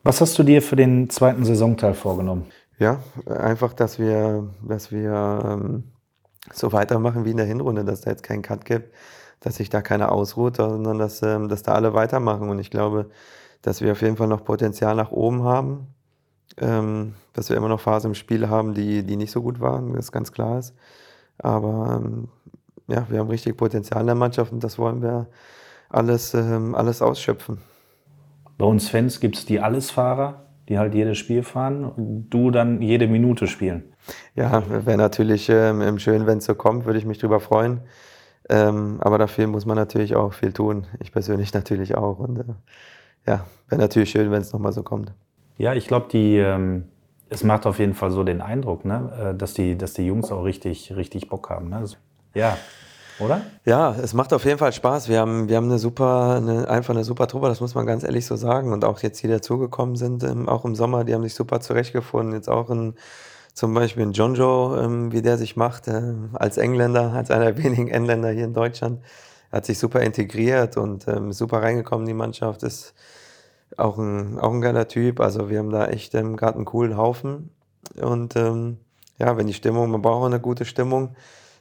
Was 0.03 0.19
hast 0.19 0.37
du 0.39 0.43
dir 0.43 0.63
für 0.63 0.75
den 0.75 1.09
zweiten 1.11 1.45
Saisonteil 1.45 1.93
vorgenommen? 1.93 2.45
Ja, 2.79 3.03
einfach, 3.27 3.73
dass 3.73 3.99
wir, 3.99 4.49
dass 4.67 4.91
wir 4.91 5.43
ähm, 5.45 5.83
so 6.51 6.73
weitermachen 6.73 7.23
wie 7.23 7.31
in 7.31 7.37
der 7.37 7.45
Hinrunde, 7.45 7.85
dass 7.85 8.01
da 8.01 8.09
jetzt 8.09 8.23
keinen 8.23 8.41
Cut 8.41 8.65
gibt 8.65 8.91
dass 9.41 9.55
sich 9.55 9.69
da 9.69 9.81
keiner 9.81 10.11
ausruht, 10.11 10.57
sondern 10.57 10.97
dass, 10.97 11.21
ähm, 11.21 11.49
dass 11.49 11.63
da 11.63 11.73
alle 11.73 11.93
weitermachen. 11.93 12.49
Und 12.49 12.59
ich 12.59 12.71
glaube, 12.71 13.09
dass 13.61 13.81
wir 13.81 13.91
auf 13.91 14.01
jeden 14.01 14.15
Fall 14.15 14.27
noch 14.27 14.43
Potenzial 14.43 14.95
nach 14.95 15.11
oben 15.11 15.43
haben, 15.43 15.87
ähm, 16.57 17.15
dass 17.33 17.49
wir 17.49 17.57
immer 17.57 17.67
noch 17.67 17.79
Phasen 17.79 18.11
im 18.11 18.15
Spiel 18.15 18.49
haben, 18.49 18.73
die, 18.73 19.03
die 19.03 19.17
nicht 19.17 19.31
so 19.31 19.41
gut 19.41 19.59
waren, 19.59 19.93
das 19.93 20.11
ganz 20.11 20.31
klar 20.31 20.59
ist. 20.59 20.73
Aber 21.37 22.01
ähm, 22.01 22.29
ja, 22.87 23.05
wir 23.09 23.19
haben 23.19 23.29
richtig 23.29 23.57
Potenzial 23.57 24.01
in 24.01 24.07
der 24.07 24.15
Mannschaft 24.15 24.51
und 24.51 24.63
das 24.63 24.77
wollen 24.77 25.01
wir 25.01 25.27
alles, 25.89 26.33
ähm, 26.33 26.75
alles 26.75 27.01
ausschöpfen. 27.01 27.59
Bei 28.57 28.65
uns 28.65 28.89
Fans 28.89 29.19
gibt 29.19 29.37
es 29.37 29.45
die 29.45 29.59
Allesfahrer, 29.59 30.45
die 30.69 30.77
halt 30.77 30.93
jedes 30.93 31.17
Spiel 31.17 31.41
fahren 31.41 31.83
und 31.83 32.29
du 32.29 32.51
dann 32.51 32.81
jede 32.81 33.07
Minute 33.07 33.47
spielen. 33.47 33.93
Ja, 34.35 34.63
wäre 34.85 34.97
natürlich 34.97 35.49
ähm, 35.49 35.97
schön, 35.99 36.27
wenn 36.27 36.37
es 36.39 36.45
so 36.45 36.53
kommt, 36.53 36.85
würde 36.85 36.99
ich 36.99 37.05
mich 37.05 37.17
darüber 37.17 37.39
freuen. 37.39 37.81
Ähm, 38.51 38.97
aber 38.99 39.17
dafür 39.17 39.47
muss 39.47 39.65
man 39.65 39.77
natürlich 39.77 40.15
auch 40.15 40.33
viel 40.33 40.51
tun. 40.51 40.85
Ich 40.99 41.13
persönlich 41.13 41.53
natürlich 41.55 41.95
auch. 41.95 42.19
Und 42.19 42.37
äh, 42.37 42.43
ja, 43.25 43.45
wäre 43.69 43.81
natürlich 43.81 44.11
schön, 44.11 44.29
wenn 44.29 44.41
es 44.41 44.51
nochmal 44.51 44.73
so 44.73 44.83
kommt. 44.83 45.13
Ja, 45.57 45.73
ich 45.73 45.87
glaube, 45.87 46.07
die, 46.11 46.37
ähm, 46.37 46.85
es 47.29 47.43
macht 47.43 47.65
auf 47.65 47.79
jeden 47.79 47.93
Fall 47.93 48.11
so 48.11 48.23
den 48.23 48.41
Eindruck, 48.41 48.83
ne? 48.83 49.31
Äh, 49.31 49.37
dass, 49.37 49.53
die, 49.53 49.77
dass 49.77 49.93
die 49.93 50.05
Jungs 50.05 50.31
auch 50.31 50.43
richtig, 50.43 50.93
richtig 50.95 51.29
Bock 51.29 51.49
haben. 51.49 51.69
Ne? 51.69 51.85
Ja, 52.33 52.57
oder? 53.19 53.41
Ja, 53.65 53.95
es 53.95 54.13
macht 54.13 54.33
auf 54.33 54.43
jeden 54.43 54.57
Fall 54.57 54.73
Spaß. 54.73 55.07
Wir 55.07 55.19
haben, 55.19 55.47
wir 55.47 55.55
haben 55.55 55.67
eine 55.67 55.79
super, 55.79 56.35
eine, 56.35 56.67
einfach 56.67 56.93
eine 56.93 57.03
super 57.05 57.27
Truppe, 57.27 57.47
das 57.47 57.61
muss 57.61 57.75
man 57.75 57.85
ganz 57.85 58.03
ehrlich 58.03 58.25
so 58.25 58.35
sagen. 58.35 58.73
Und 58.73 58.83
auch 58.83 58.99
jetzt, 58.99 59.23
die 59.23 59.27
dazugekommen 59.27 59.95
sind, 59.95 60.23
ähm, 60.23 60.49
auch 60.49 60.65
im 60.65 60.75
Sommer, 60.75 61.05
die 61.05 61.13
haben 61.13 61.23
sich 61.23 61.35
super 61.35 61.61
zurechtgefunden. 61.61 62.33
Jetzt 62.33 62.49
auch 62.49 62.69
in 62.69 62.95
zum 63.53 63.73
Beispiel 63.73 64.03
in 64.03 64.11
Jonjo, 64.13 64.77
ähm, 64.77 65.11
wie 65.11 65.21
der 65.21 65.37
sich 65.37 65.55
macht, 65.55 65.87
äh, 65.87 66.13
als 66.33 66.57
Engländer, 66.57 67.13
als 67.13 67.31
einer 67.31 67.45
der 67.45 67.57
wenigen 67.63 67.87
Engländer 67.87 68.29
hier 68.29 68.45
in 68.45 68.53
Deutschland. 68.53 69.01
Hat 69.51 69.65
sich 69.65 69.79
super 69.79 70.01
integriert 70.01 70.77
und 70.77 71.07
ähm, 71.07 71.33
super 71.33 71.61
reingekommen 71.61 72.07
in 72.07 72.13
die 72.13 72.17
Mannschaft. 72.17 72.63
Ist 72.63 72.93
auch 73.77 73.97
ein, 73.97 74.39
auch 74.39 74.51
ein 74.51 74.61
geiler 74.61 74.87
Typ. 74.87 75.19
Also 75.19 75.49
wir 75.49 75.59
haben 75.59 75.71
da 75.71 75.87
echt 75.87 76.15
ähm, 76.15 76.37
gerade 76.37 76.55
einen 76.55 76.65
coolen 76.65 76.95
Haufen. 76.95 77.51
Und 78.01 78.35
ähm, 78.37 78.77
ja, 79.17 79.35
wenn 79.37 79.47
die 79.47 79.53
Stimmung, 79.53 79.91
man 79.91 80.01
braucht 80.01 80.25
eine 80.25 80.39
gute 80.39 80.63
Stimmung, 80.63 81.15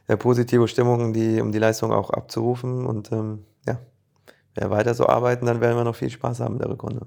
eine 0.06 0.16
positive 0.16 0.68
Stimmung, 0.68 1.12
die, 1.12 1.40
um 1.40 1.50
die 1.50 1.58
Leistung 1.58 1.92
auch 1.92 2.10
abzurufen. 2.10 2.86
Und 2.86 3.10
ähm, 3.10 3.44
ja, 3.66 3.78
wer 4.54 4.70
weiter 4.70 4.94
so 4.94 5.06
arbeiten, 5.08 5.46
dann 5.46 5.60
werden 5.60 5.76
wir 5.76 5.84
noch 5.84 5.96
viel 5.96 6.10
Spaß 6.10 6.40
haben 6.40 6.54
in 6.54 6.60
der 6.60 6.70
Rückrunde. 6.70 7.06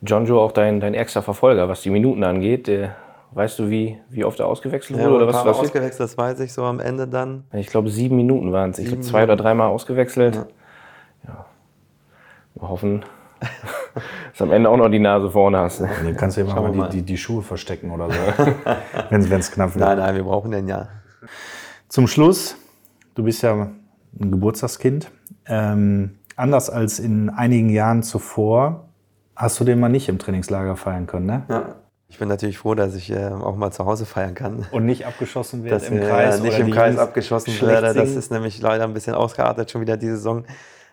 Jonjo, 0.00 0.42
auch 0.42 0.52
dein, 0.52 0.80
dein 0.80 0.94
extra 0.94 1.20
Verfolger, 1.20 1.68
was 1.68 1.82
die 1.82 1.90
Minuten 1.90 2.24
angeht, 2.24 2.66
der 2.68 2.96
Weißt 3.34 3.58
du, 3.58 3.70
wie, 3.70 3.98
wie 4.10 4.24
oft 4.24 4.40
er 4.40 4.46
ausgewechselt 4.46 4.98
wurde? 4.98 5.10
Ja, 5.10 5.16
oder 5.16 5.26
was, 5.26 5.44
was, 5.44 5.58
ausgewechselt, 5.58 6.00
das 6.00 6.18
weiß 6.18 6.40
ich 6.40 6.52
so 6.52 6.64
am 6.64 6.80
Ende 6.80 7.08
dann. 7.08 7.44
Ich 7.52 7.68
glaube, 7.68 7.88
sieben 7.88 8.16
Minuten 8.16 8.52
waren 8.52 8.70
es. 8.70 8.78
Ich 8.78 8.88
glaube, 8.88 9.02
zwei 9.02 9.24
oder 9.24 9.36
dreimal 9.36 9.68
ausgewechselt. 9.68 10.36
Ja. 10.36 10.46
ja. 11.28 11.46
Wir 12.54 12.68
hoffen, 12.68 13.04
Dass 13.42 14.38
du 14.38 14.44
am 14.44 14.52
Ende 14.52 14.68
auch 14.68 14.76
noch 14.76 14.88
die 14.88 14.98
Nase 14.98 15.30
vorne 15.30 15.58
hast. 15.58 15.80
Du 15.80 16.14
kannst 16.14 16.36
ja 16.36 16.46
Schauen 16.46 16.56
wir 16.56 16.68
mal 16.70 16.76
mal. 16.76 16.88
die, 16.90 16.98
die, 16.98 17.02
die 17.02 17.16
Schuhe 17.16 17.42
verstecken 17.42 17.90
oder 17.90 18.08
so, 18.10 18.18
wenn 19.10 19.22
es 19.22 19.50
knapp 19.50 19.74
wird. 19.74 19.84
Nein, 19.84 19.98
nein, 19.98 20.14
wir 20.14 20.24
brauchen 20.24 20.50
den 20.50 20.68
ja. 20.68 20.88
Zum 21.88 22.06
Schluss, 22.06 22.56
du 23.14 23.24
bist 23.24 23.42
ja 23.42 23.52
ein 23.52 24.30
Geburtstagskind. 24.30 25.10
Ähm, 25.46 26.18
anders 26.36 26.70
als 26.70 26.98
in 26.98 27.30
einigen 27.30 27.68
Jahren 27.70 28.02
zuvor, 28.02 28.88
hast 29.36 29.60
du 29.60 29.64
den 29.64 29.80
mal 29.80 29.88
nicht 29.88 30.08
im 30.08 30.18
Trainingslager 30.18 30.76
feiern 30.76 31.06
können, 31.06 31.26
ne? 31.26 31.42
ja. 31.48 31.74
Ich 32.12 32.18
bin 32.18 32.28
natürlich 32.28 32.58
froh, 32.58 32.74
dass 32.74 32.94
ich 32.94 33.10
äh, 33.10 33.28
auch 33.28 33.56
mal 33.56 33.70
zu 33.70 33.86
Hause 33.86 34.04
feiern 34.04 34.34
kann. 34.34 34.66
Und 34.70 34.84
nicht 34.84 35.06
abgeschossen 35.06 35.64
wird 35.64 35.72
Dass 35.72 35.88
im 35.88 35.98
Kreis. 35.98 36.40
nicht 36.40 36.52
oder 36.52 36.60
im 36.60 36.66
die 36.66 36.72
Kreis 36.72 36.98
abgeschossen 36.98 37.58
werde. 37.62 37.94
Das 37.94 38.10
ist 38.10 38.30
nämlich 38.30 38.60
leider 38.60 38.84
ein 38.84 38.92
bisschen 38.92 39.14
ausgeartet 39.14 39.70
schon 39.70 39.80
wieder 39.80 39.96
diese 39.96 40.16
Saison. 40.16 40.44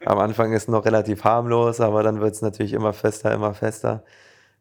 Am 0.05 0.17
Anfang 0.17 0.53
ist 0.53 0.70
noch 0.70 0.86
relativ 0.86 1.26
harmlos, 1.26 1.82
aber 1.82 2.03
dann 2.03 2.22
wird 2.22 2.36
es 2.36 2.41
natürlich 2.41 2.72
immer 2.72 2.93
fester, 2.93 3.34
immer 3.34 3.53
fester. 3.53 4.01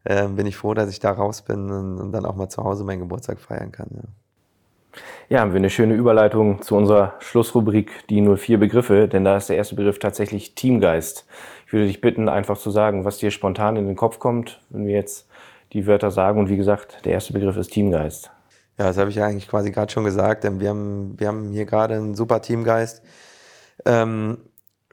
Ähm, 0.03 0.35
bin 0.35 0.47
ich 0.47 0.57
froh, 0.57 0.73
dass 0.73 0.89
ich 0.89 0.99
da 0.99 1.11
raus 1.11 1.43
bin 1.43 1.71
und, 1.71 1.97
und 1.97 2.11
dann 2.11 2.25
auch 2.25 2.35
mal 2.35 2.49
zu 2.49 2.61
Hause 2.61 2.83
meinen 2.83 2.99
Geburtstag 2.99 3.39
feiern 3.39 3.71
kann. 3.71 3.87
Ja. 3.93 4.99
Ja, 5.29 5.39
haben 5.39 5.53
wir 5.53 5.59
eine 5.59 5.69
schöne 5.69 5.93
Überleitung 5.93 6.61
zu 6.61 6.75
unserer 6.75 7.13
Schlussrubrik, 7.19 8.05
die 8.09 8.21
04 8.21 8.59
Begriffe, 8.59 9.07
denn 9.07 9.23
da 9.23 9.37
ist 9.37 9.47
der 9.47 9.55
erste 9.55 9.75
Begriff 9.75 9.99
tatsächlich 9.99 10.55
Teamgeist. 10.55 11.25
Ich 11.67 11.71
würde 11.71 11.87
dich 11.87 12.01
bitten, 12.01 12.27
einfach 12.27 12.57
zu 12.57 12.69
sagen, 12.69 13.05
was 13.05 13.19
dir 13.19 13.31
spontan 13.31 13.77
in 13.77 13.87
den 13.87 13.95
Kopf 13.95 14.19
kommt, 14.19 14.59
wenn 14.71 14.85
wir 14.85 14.95
jetzt 14.95 15.28
die 15.73 15.87
Wörter 15.87 16.11
sagen. 16.11 16.39
Und 16.39 16.49
wie 16.49 16.57
gesagt, 16.57 17.05
der 17.05 17.13
erste 17.13 17.33
Begriff 17.33 17.57
ist 17.57 17.71
Teamgeist. 17.71 18.31
Ja, 18.77 18.85
das 18.85 18.97
habe 18.97 19.09
ich 19.09 19.17
ja 19.17 19.25
eigentlich 19.25 19.47
quasi 19.47 19.71
gerade 19.71 19.91
schon 19.91 20.03
gesagt. 20.05 20.45
Ähm, 20.45 20.59
Wir 20.59 20.69
haben, 20.69 21.19
wir 21.19 21.27
haben 21.27 21.51
hier 21.51 21.65
gerade 21.65 21.95
einen 21.95 22.15
super 22.15 22.41
Teamgeist. 22.41 23.01
Ähm, 23.85 24.37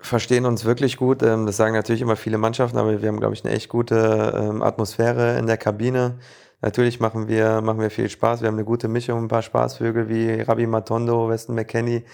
verstehen 0.01 0.45
uns 0.45 0.65
wirklich 0.65 0.97
gut. 0.97 1.23
Ähm, 1.23 1.47
das 1.47 1.57
sagen 1.57 1.75
natürlich 1.75 2.03
immer 2.03 2.17
viele 2.17 2.39
Mannschaften, 2.39 2.79
aber 2.79 3.01
wir 3.01 3.09
haben, 3.09 3.21
glaube 3.21 3.35
ich, 3.35 3.45
eine 3.45 3.55
echt 3.55 3.69
gute 3.69 4.33
ähm, 4.37 4.63
Atmosphäre 4.63 5.39
in 5.39 5.47
der 5.47 5.57
Kabine. 5.57 6.19
Natürlich 6.63 7.01
machen 7.01 7.29
wir, 7.29 7.61
machen 7.61 7.81
wir 7.81 7.91
viel 7.91 8.09
Spaß. 8.09 8.41
Wir 8.41 8.49
haben 8.49 8.57
eine 8.57 8.65
gute 8.65 8.89
Mischung, 8.89 9.25
ein 9.25 9.29
paar 9.29 9.43
Spaßvögel 9.43 10.09
wie 10.09 10.41
Rabbi 10.41 10.67
Matondo, 10.67 11.29
Weston 11.29 11.55
McKenney, 11.55 12.05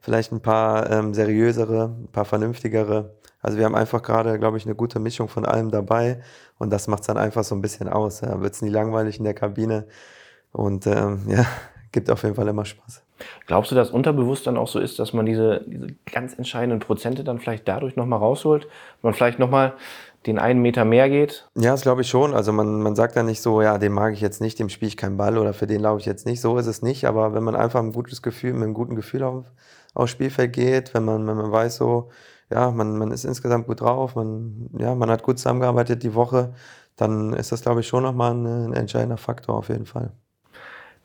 vielleicht 0.00 0.32
ein 0.32 0.40
paar 0.40 0.90
ähm, 0.90 1.14
seriösere, 1.14 1.96
ein 2.04 2.08
paar 2.12 2.24
vernünftigere. 2.24 3.15
Also 3.46 3.58
wir 3.58 3.64
haben 3.64 3.76
einfach 3.76 4.02
gerade, 4.02 4.40
glaube 4.40 4.56
ich, 4.56 4.66
eine 4.66 4.74
gute 4.74 4.98
Mischung 4.98 5.28
von 5.28 5.46
allem 5.46 5.70
dabei 5.70 6.20
und 6.58 6.70
das 6.70 6.88
macht 6.88 7.02
es 7.02 7.06
dann 7.06 7.16
einfach 7.16 7.44
so 7.44 7.54
ein 7.54 7.62
bisschen 7.62 7.88
aus. 7.88 8.20
Ja. 8.20 8.40
Wird 8.40 8.54
es 8.54 8.60
nie 8.60 8.70
langweilig 8.70 9.18
in 9.18 9.24
der 9.24 9.34
Kabine 9.34 9.86
und 10.50 10.88
ähm, 10.88 11.20
ja, 11.28 11.46
gibt 11.92 12.10
auf 12.10 12.24
jeden 12.24 12.34
Fall 12.34 12.48
immer 12.48 12.64
Spaß. 12.64 13.04
Glaubst 13.46 13.70
du, 13.70 13.76
dass 13.76 13.92
unterbewusst 13.92 14.48
dann 14.48 14.56
auch 14.56 14.66
so 14.66 14.80
ist, 14.80 14.98
dass 14.98 15.12
man 15.12 15.26
diese, 15.26 15.64
diese 15.68 15.94
ganz 16.12 16.36
entscheidenden 16.36 16.80
Prozente 16.80 17.22
dann 17.22 17.38
vielleicht 17.38 17.68
dadurch 17.68 17.94
nochmal 17.94 18.18
rausholt? 18.18 18.66
Man 19.00 19.14
vielleicht 19.14 19.38
nochmal 19.38 19.74
den 20.26 20.40
einen 20.40 20.60
Meter 20.60 20.84
mehr 20.84 21.08
geht? 21.08 21.48
Ja, 21.54 21.70
das 21.70 21.82
glaube 21.82 22.00
ich 22.00 22.08
schon. 22.08 22.34
Also 22.34 22.52
man, 22.52 22.82
man 22.82 22.96
sagt 22.96 23.14
ja 23.14 23.22
nicht 23.22 23.42
so, 23.42 23.62
ja, 23.62 23.78
den 23.78 23.92
mag 23.92 24.12
ich 24.12 24.20
jetzt 24.20 24.40
nicht, 24.40 24.58
dem 24.58 24.70
spiele 24.70 24.88
ich 24.88 24.96
keinen 24.96 25.16
Ball 25.16 25.38
oder 25.38 25.54
für 25.54 25.68
den 25.68 25.82
laufe 25.82 26.00
ich 26.00 26.06
jetzt 26.06 26.26
nicht. 26.26 26.40
So 26.40 26.58
ist 26.58 26.66
es 26.66 26.82
nicht. 26.82 27.04
Aber 27.04 27.32
wenn 27.32 27.44
man 27.44 27.54
einfach 27.54 27.78
ein 27.78 27.92
gutes 27.92 28.22
Gefühl, 28.22 28.54
mit 28.54 28.64
einem 28.64 28.74
guten 28.74 28.96
Gefühl 28.96 29.22
auf, 29.22 29.44
aufs 29.94 30.10
Spielfeld 30.10 30.52
geht, 30.52 30.94
wenn 30.94 31.04
man, 31.04 31.24
wenn 31.28 31.36
man 31.36 31.52
weiß 31.52 31.76
so, 31.76 32.10
ja, 32.50 32.70
man, 32.70 32.96
man 32.96 33.10
ist 33.10 33.24
insgesamt 33.24 33.66
gut 33.66 33.80
drauf, 33.80 34.14
man, 34.14 34.68
ja, 34.78 34.94
man 34.94 35.10
hat 35.10 35.22
gut 35.22 35.38
zusammengearbeitet 35.38 36.02
die 36.02 36.14
Woche, 36.14 36.54
dann 36.96 37.32
ist 37.34 37.52
das, 37.52 37.62
glaube 37.62 37.80
ich, 37.80 37.88
schon 37.88 38.02
nochmal 38.02 38.32
ein, 38.32 38.46
ein 38.46 38.72
entscheidender 38.72 39.16
Faktor 39.16 39.56
auf 39.56 39.68
jeden 39.68 39.86
Fall. 39.86 40.12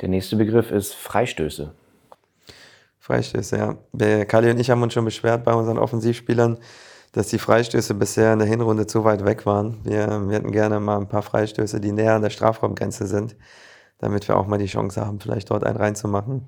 Der 0.02 0.10
nächste 0.10 0.36
Begriff 0.36 0.72
ist 0.72 0.94
Freistöße. 0.94 1.74
Freistöße, 3.00 3.58
ja. 3.58 4.26
Kali 4.26 4.52
und 4.52 4.60
ich 4.60 4.70
haben 4.70 4.82
uns 4.84 4.94
schon 4.94 5.06
beschwert 5.06 5.44
bei 5.44 5.54
unseren 5.54 5.80
Offensivspielern, 5.80 6.58
dass 7.12 7.28
die 7.28 7.40
Freistöße 7.40 7.94
bisher 7.94 8.34
in 8.34 8.40
der 8.40 8.48
Hinrunde 8.48 8.88
zu 8.88 9.04
weit 9.04 9.26
weg 9.26 9.46
waren. 9.46 9.80
Wir, 9.84 10.08
wir 10.28 10.36
hätten 10.36 10.52
gerne 10.52 10.80
mal 10.80 10.98
ein 10.98 11.10
paar 11.10 11.24
Freistöße, 11.24 11.82
die 11.82 11.92
näher 11.92 12.16
an 12.16 12.22
der 12.22 12.30
Strafraumgrenze 12.30 13.08
sind, 13.08 13.36
damit 13.98 14.28
wir 14.28 14.38
auch 14.38 14.48
mal 14.48 14.60
die 14.60 14.68
Chance 14.68 15.06
haben, 15.06 15.20
vielleicht 15.20 15.50
dort 15.50 15.64
einen 15.64 15.78
reinzumachen. 15.78 16.48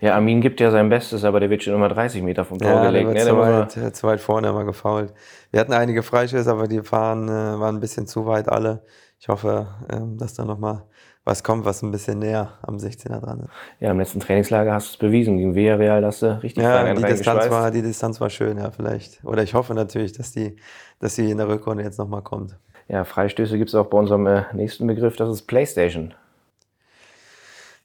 Ja, 0.00 0.14
Armin 0.14 0.40
gibt 0.40 0.60
ja 0.60 0.70
sein 0.70 0.88
Bestes, 0.88 1.24
aber 1.24 1.40
der 1.40 1.50
wird 1.50 1.62
schon 1.62 1.74
immer 1.74 1.88
30 1.88 2.22
Meter 2.22 2.44
vom 2.44 2.58
Tor 2.58 2.70
Ja, 2.70 2.82
gelegt. 2.86 3.08
ne? 3.08 3.16
zu, 3.18 3.24
Der 3.24 3.34
muss 3.34 3.46
weit, 3.46 3.76
mal- 3.76 3.86
äh, 3.86 3.92
zu 3.92 4.06
weit 4.06 4.20
vorne 4.20 4.48
immer 4.48 4.64
gefault. 4.64 5.12
Wir 5.50 5.60
hatten 5.60 5.72
einige 5.72 6.02
Freistöße, 6.02 6.50
aber 6.50 6.68
die 6.68 6.80
fahren, 6.82 7.28
äh, 7.28 7.32
waren 7.60 7.76
ein 7.76 7.80
bisschen 7.80 8.06
zu 8.06 8.26
weit 8.26 8.48
alle. 8.48 8.82
Ich 9.18 9.28
hoffe, 9.28 9.66
ähm, 9.90 10.16
dass 10.18 10.34
da 10.34 10.44
nochmal 10.44 10.84
was 11.24 11.42
kommt, 11.42 11.64
was 11.64 11.82
ein 11.82 11.90
bisschen 11.90 12.20
näher 12.20 12.52
am 12.62 12.76
16er 12.76 13.18
dran 13.20 13.40
ist. 13.40 13.48
ja, 13.80 13.90
im 13.90 13.98
letzten 13.98 14.20
Trainingslager 14.20 14.72
hast 14.72 14.86
du 14.88 14.90
es 14.92 14.96
bewiesen. 14.98 15.38
Gegen 15.38 15.54
Villarreal 15.56 16.04
hast 16.04 16.22
du 16.22 16.40
richtig 16.42 16.62
Ja, 16.62 16.94
die 16.94 17.02
Distanz, 17.02 17.50
war, 17.50 17.70
die 17.72 17.82
Distanz 17.82 18.20
war 18.20 18.30
schön, 18.30 18.58
ja, 18.58 18.70
vielleicht. 18.70 19.24
Oder 19.24 19.42
ich 19.42 19.54
hoffe 19.54 19.74
natürlich, 19.74 20.12
dass 20.12 20.30
die, 20.32 20.56
dass 21.00 21.16
sie 21.16 21.28
in 21.30 21.38
der 21.38 21.48
Rückrunde 21.48 21.82
jetzt 21.82 21.98
nochmal 21.98 22.22
kommt. 22.22 22.56
Ja, 22.86 23.02
Freistöße 23.04 23.58
gibt 23.58 23.70
es 23.70 23.74
auch 23.74 23.86
bei 23.86 23.98
unserem 23.98 24.24
äh, 24.28 24.44
nächsten 24.52 24.86
Begriff, 24.86 25.16
das 25.16 25.28
ist 25.30 25.42
Playstation. 25.48 26.14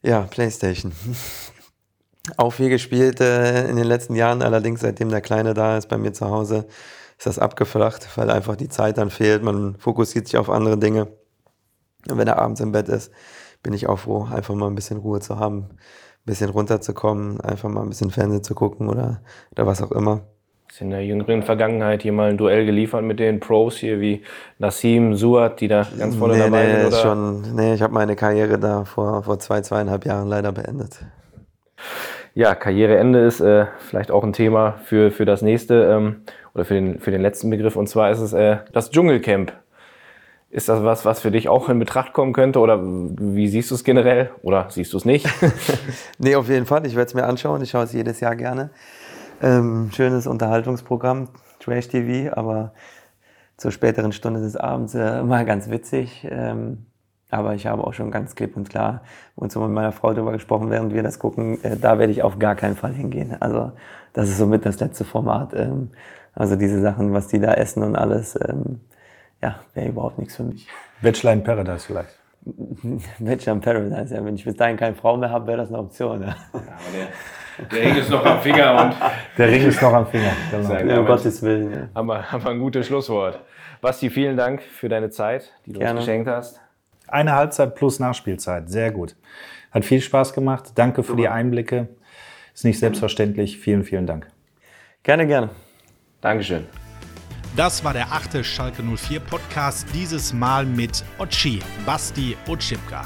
Ja, 0.03 0.21
Playstation. 0.29 0.91
Auch 2.37 2.51
viel 2.51 2.69
gespielt 2.69 3.19
äh, 3.19 3.67
in 3.67 3.75
den 3.75 3.85
letzten 3.85 4.15
Jahren, 4.15 4.41
allerdings 4.41 4.81
seitdem 4.81 5.09
der 5.09 5.21
Kleine 5.21 5.53
da 5.53 5.77
ist 5.77 5.89
bei 5.89 5.97
mir 5.97 6.13
zu 6.13 6.29
Hause, 6.29 6.67
ist 7.17 7.25
das 7.25 7.39
abgeflacht, 7.39 8.07
weil 8.15 8.29
einfach 8.29 8.55
die 8.55 8.69
Zeit 8.69 8.97
dann 8.97 9.09
fehlt. 9.09 9.43
Man 9.43 9.75
fokussiert 9.77 10.27
sich 10.27 10.37
auf 10.37 10.49
andere 10.49 10.77
Dinge. 10.77 11.07
Und 12.09 12.17
wenn 12.17 12.27
er 12.27 12.39
abends 12.39 12.61
im 12.61 12.71
Bett 12.71 12.89
ist, 12.89 13.11
bin 13.63 13.73
ich 13.73 13.87
auch 13.87 13.99
froh, 13.99 14.27
einfach 14.31 14.55
mal 14.55 14.67
ein 14.67 14.75
bisschen 14.75 14.97
Ruhe 14.97 15.19
zu 15.19 15.39
haben, 15.39 15.69
ein 15.69 15.77
bisschen 16.25 16.49
runterzukommen, 16.49 17.41
einfach 17.41 17.69
mal 17.69 17.81
ein 17.81 17.89
bisschen 17.89 18.11
Fernsehen 18.11 18.43
zu 18.43 18.55
gucken 18.55 18.89
oder, 18.89 19.21
oder 19.51 19.65
was 19.65 19.81
auch 19.81 19.91
immer. 19.91 20.21
Ist 20.69 20.81
in 20.81 20.91
der 20.91 21.03
jüngeren 21.03 21.43
Vergangenheit 21.43 22.03
hier 22.03 22.13
mal 22.13 22.29
ein 22.29 22.37
Duell 22.37 22.65
geliefert 22.65 23.03
mit 23.03 23.19
den 23.19 23.39
Pros 23.39 23.77
hier 23.77 23.99
wie 23.99 24.23
Nassim, 24.57 25.15
Suat, 25.15 25.59
die 25.59 25.67
da 25.67 25.85
ganz 25.97 26.15
vorne 26.15 26.35
nee, 26.35 26.39
dabei 26.39 26.65
nee, 26.65 26.75
sind. 26.75 26.87
Oder? 26.87 26.97
schon, 26.97 27.55
nee, 27.55 27.73
ich 27.73 27.81
habe 27.81 27.93
meine 27.93 28.15
Karriere 28.15 28.57
da 28.57 28.85
vor, 28.85 29.23
vor 29.23 29.37
zwei, 29.39 29.61
zweieinhalb 29.61 30.05
Jahren 30.05 30.27
leider 30.27 30.51
beendet. 30.51 30.99
Ja, 32.33 32.55
Karriereende 32.55 33.19
ist 33.19 33.41
äh, 33.41 33.65
vielleicht 33.79 34.09
auch 34.09 34.23
ein 34.23 34.33
Thema 34.33 34.79
für, 34.85 35.11
für 35.11 35.25
das 35.25 35.41
nächste 35.41 35.83
ähm, 35.83 36.21
oder 36.53 36.63
für 36.63 36.75
den, 36.75 36.99
für 36.99 37.11
den 37.11 37.21
letzten 37.21 37.49
Begriff. 37.49 37.75
Und 37.75 37.87
zwar 37.87 38.09
ist 38.11 38.19
es 38.19 38.33
äh, 38.33 38.57
das 38.71 38.89
Dschungelcamp. 38.91 39.51
Ist 40.49 40.67
das 40.67 40.83
was, 40.83 41.05
was 41.05 41.21
für 41.21 41.31
dich 41.31 41.47
auch 41.47 41.69
in 41.69 41.79
Betracht 41.79 42.13
kommen 42.13 42.33
könnte? 42.33 42.59
Oder 42.59 42.81
wie 42.81 43.47
siehst 43.47 43.71
du 43.71 43.75
es 43.75 43.83
generell? 43.83 44.31
Oder 44.43 44.67
siehst 44.69 44.91
du 44.93 44.97
es 44.97 45.05
nicht? 45.05 45.27
Nee, 46.17 46.35
auf 46.35 46.49
jeden 46.49 46.65
Fall. 46.65 46.85
Ich 46.85 46.95
werde 46.95 47.07
es 47.07 47.13
mir 47.13 47.23
anschauen. 47.23 47.61
Ich 47.61 47.69
schaue 47.71 47.85
es 47.85 47.93
jedes 47.93 48.19
Jahr 48.19 48.35
gerne. 48.35 48.69
Ähm, 49.41 49.89
schönes 49.93 50.27
Unterhaltungsprogramm, 50.27 51.29
Trash 51.59 51.87
TV, 51.87 52.33
aber 52.33 52.73
zur 53.57 53.71
späteren 53.71 54.11
Stunde 54.11 54.39
des 54.41 54.55
Abends 54.55 54.93
äh, 54.93 55.19
immer 55.19 55.45
ganz 55.45 55.69
witzig. 55.69 56.27
Ähm, 56.29 56.85
aber 57.31 57.55
ich 57.55 57.65
habe 57.65 57.83
auch 57.85 57.93
schon 57.93 58.11
ganz 58.11 58.35
klipp 58.35 58.55
und 58.57 58.69
klar 58.69 59.01
und 59.35 59.51
so 59.51 59.61
mit 59.61 59.71
meiner 59.71 59.91
Frau 59.91 60.13
darüber 60.13 60.33
gesprochen, 60.33 60.69
während 60.69 60.93
wir 60.93 61.01
das 61.01 61.17
gucken. 61.17 61.63
Äh, 61.63 61.77
da 61.77 61.97
werde 61.97 62.11
ich 62.11 62.23
auf 62.23 62.37
gar 62.37 62.55
keinen 62.55 62.75
Fall 62.75 62.93
hingehen. 62.93 63.35
Also 63.39 63.71
das 64.13 64.29
ist 64.29 64.37
somit 64.37 64.65
das 64.65 64.79
letzte 64.79 65.05
Format. 65.05 65.53
Ähm, 65.53 65.89
also 66.35 66.55
diese 66.55 66.81
Sachen, 66.81 67.13
was 67.13 67.27
die 67.27 67.39
da 67.39 67.53
essen 67.53 67.83
und 67.83 67.95
alles, 67.95 68.37
ähm, 68.47 68.81
ja, 69.41 69.55
wäre 69.73 69.87
überhaupt 69.87 70.19
nichts 70.19 70.35
für 70.35 70.43
mich. 70.43 70.67
Bachelor 71.01 71.33
in 71.33 71.43
Paradise 71.43 71.85
vielleicht. 71.87 72.19
Bachelor 73.19 73.53
in 73.53 73.61
Paradise, 73.61 74.15
ja, 74.15 74.23
wenn 74.25 74.35
ich 74.35 74.43
bis 74.43 74.55
dahin 74.55 74.77
keine 74.77 74.95
Frau 74.95 75.17
mehr 75.17 75.29
habe, 75.29 75.47
wäre 75.47 75.57
das 75.57 75.69
eine 75.69 75.79
Option. 75.79 76.21
Ja. 76.21 76.35
Der 77.71 77.81
Ring 77.81 77.95
ist 77.95 78.09
noch 78.09 78.25
am 78.25 78.39
Finger 78.41 78.85
und 78.85 78.95
Der 79.37 79.47
Ring 79.47 79.67
ist 79.67 79.81
noch 79.81 79.93
am 79.93 80.07
Finger. 80.07 80.31
Genau. 80.49 80.73
Ja, 80.73 80.99
um 80.99 81.05
Gottes 81.05 81.41
Willen. 81.41 81.71
Ja. 81.71 81.87
haben 81.93 82.07
wir, 82.07 82.31
haben 82.31 82.43
wir 82.43 82.51
ein 82.51 82.59
gutes 82.59 82.87
Schlusswort. 82.87 83.39
Basti, 83.81 84.09
vielen 84.09 84.37
Dank 84.37 84.61
für 84.61 84.89
deine 84.89 85.09
Zeit, 85.09 85.51
die 85.65 85.73
du 85.73 85.79
Gerne. 85.79 85.99
uns 85.99 86.05
geschenkt 86.05 86.29
hast. 86.29 86.61
Eine 87.11 87.33
Halbzeit 87.33 87.75
plus 87.75 87.99
Nachspielzeit. 87.99 88.69
Sehr 88.69 88.91
gut. 88.91 89.15
Hat 89.71 89.85
viel 89.85 90.01
Spaß 90.01 90.33
gemacht. 90.33 90.71
Danke 90.75 91.03
für 91.03 91.15
die 91.15 91.27
Einblicke. 91.27 91.89
Ist 92.53 92.65
nicht 92.65 92.79
selbstverständlich. 92.79 93.57
Vielen, 93.57 93.83
vielen 93.83 94.07
Dank. 94.07 94.27
Gerne, 95.03 95.27
gerne. 95.27 95.49
Dankeschön. 96.21 96.65
Das 97.55 97.83
war 97.83 97.91
der 97.91 98.13
achte 98.13 98.43
Schalke 98.45 98.81
04 98.81 99.19
Podcast, 99.19 99.85
dieses 99.93 100.31
Mal 100.31 100.65
mit 100.65 101.03
Ochi, 101.19 101.59
Basti 101.85 102.37
Otschipka. 102.47 103.05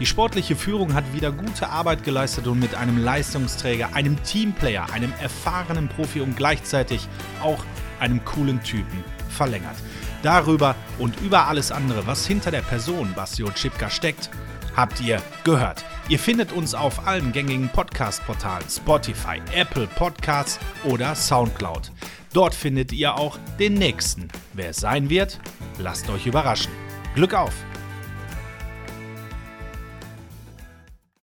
Die 0.00 0.06
sportliche 0.06 0.56
Führung 0.56 0.94
hat 0.94 1.04
wieder 1.14 1.30
gute 1.30 1.68
Arbeit 1.68 2.02
geleistet 2.02 2.48
und 2.48 2.58
mit 2.58 2.74
einem 2.74 2.98
Leistungsträger, 2.98 3.94
einem 3.94 4.20
Teamplayer, 4.24 4.92
einem 4.92 5.12
erfahrenen 5.22 5.88
Profi 5.88 6.20
und 6.20 6.36
gleichzeitig 6.36 7.06
auch 7.40 7.64
einem 8.00 8.24
coolen 8.24 8.60
Typen 8.64 9.04
verlängert. 9.28 9.76
Darüber 10.24 10.74
und 10.98 11.20
über 11.20 11.48
alles 11.48 11.70
andere, 11.70 12.06
was 12.06 12.26
hinter 12.26 12.50
der 12.50 12.62
Person 12.62 13.12
Basti 13.14 13.44
Otschipka 13.44 13.90
steckt, 13.90 14.30
habt 14.74 14.98
ihr 15.02 15.20
gehört. 15.44 15.84
Ihr 16.08 16.18
findet 16.18 16.50
uns 16.50 16.74
auf 16.74 17.06
allen 17.06 17.30
gängigen 17.30 17.68
Podcast-Portalen 17.68 18.64
Spotify, 18.70 19.42
Apple 19.54 19.86
Podcasts 19.86 20.58
oder 20.84 21.14
Soundcloud. 21.14 21.92
Dort 22.32 22.54
findet 22.54 22.90
ihr 22.92 23.14
auch 23.14 23.38
den 23.58 23.74
nächsten. 23.74 24.28
Wer 24.54 24.70
es 24.70 24.78
sein 24.78 25.10
wird, 25.10 25.40
lasst 25.78 26.08
euch 26.08 26.26
überraschen. 26.26 26.72
Glück 27.14 27.34
auf! 27.34 27.52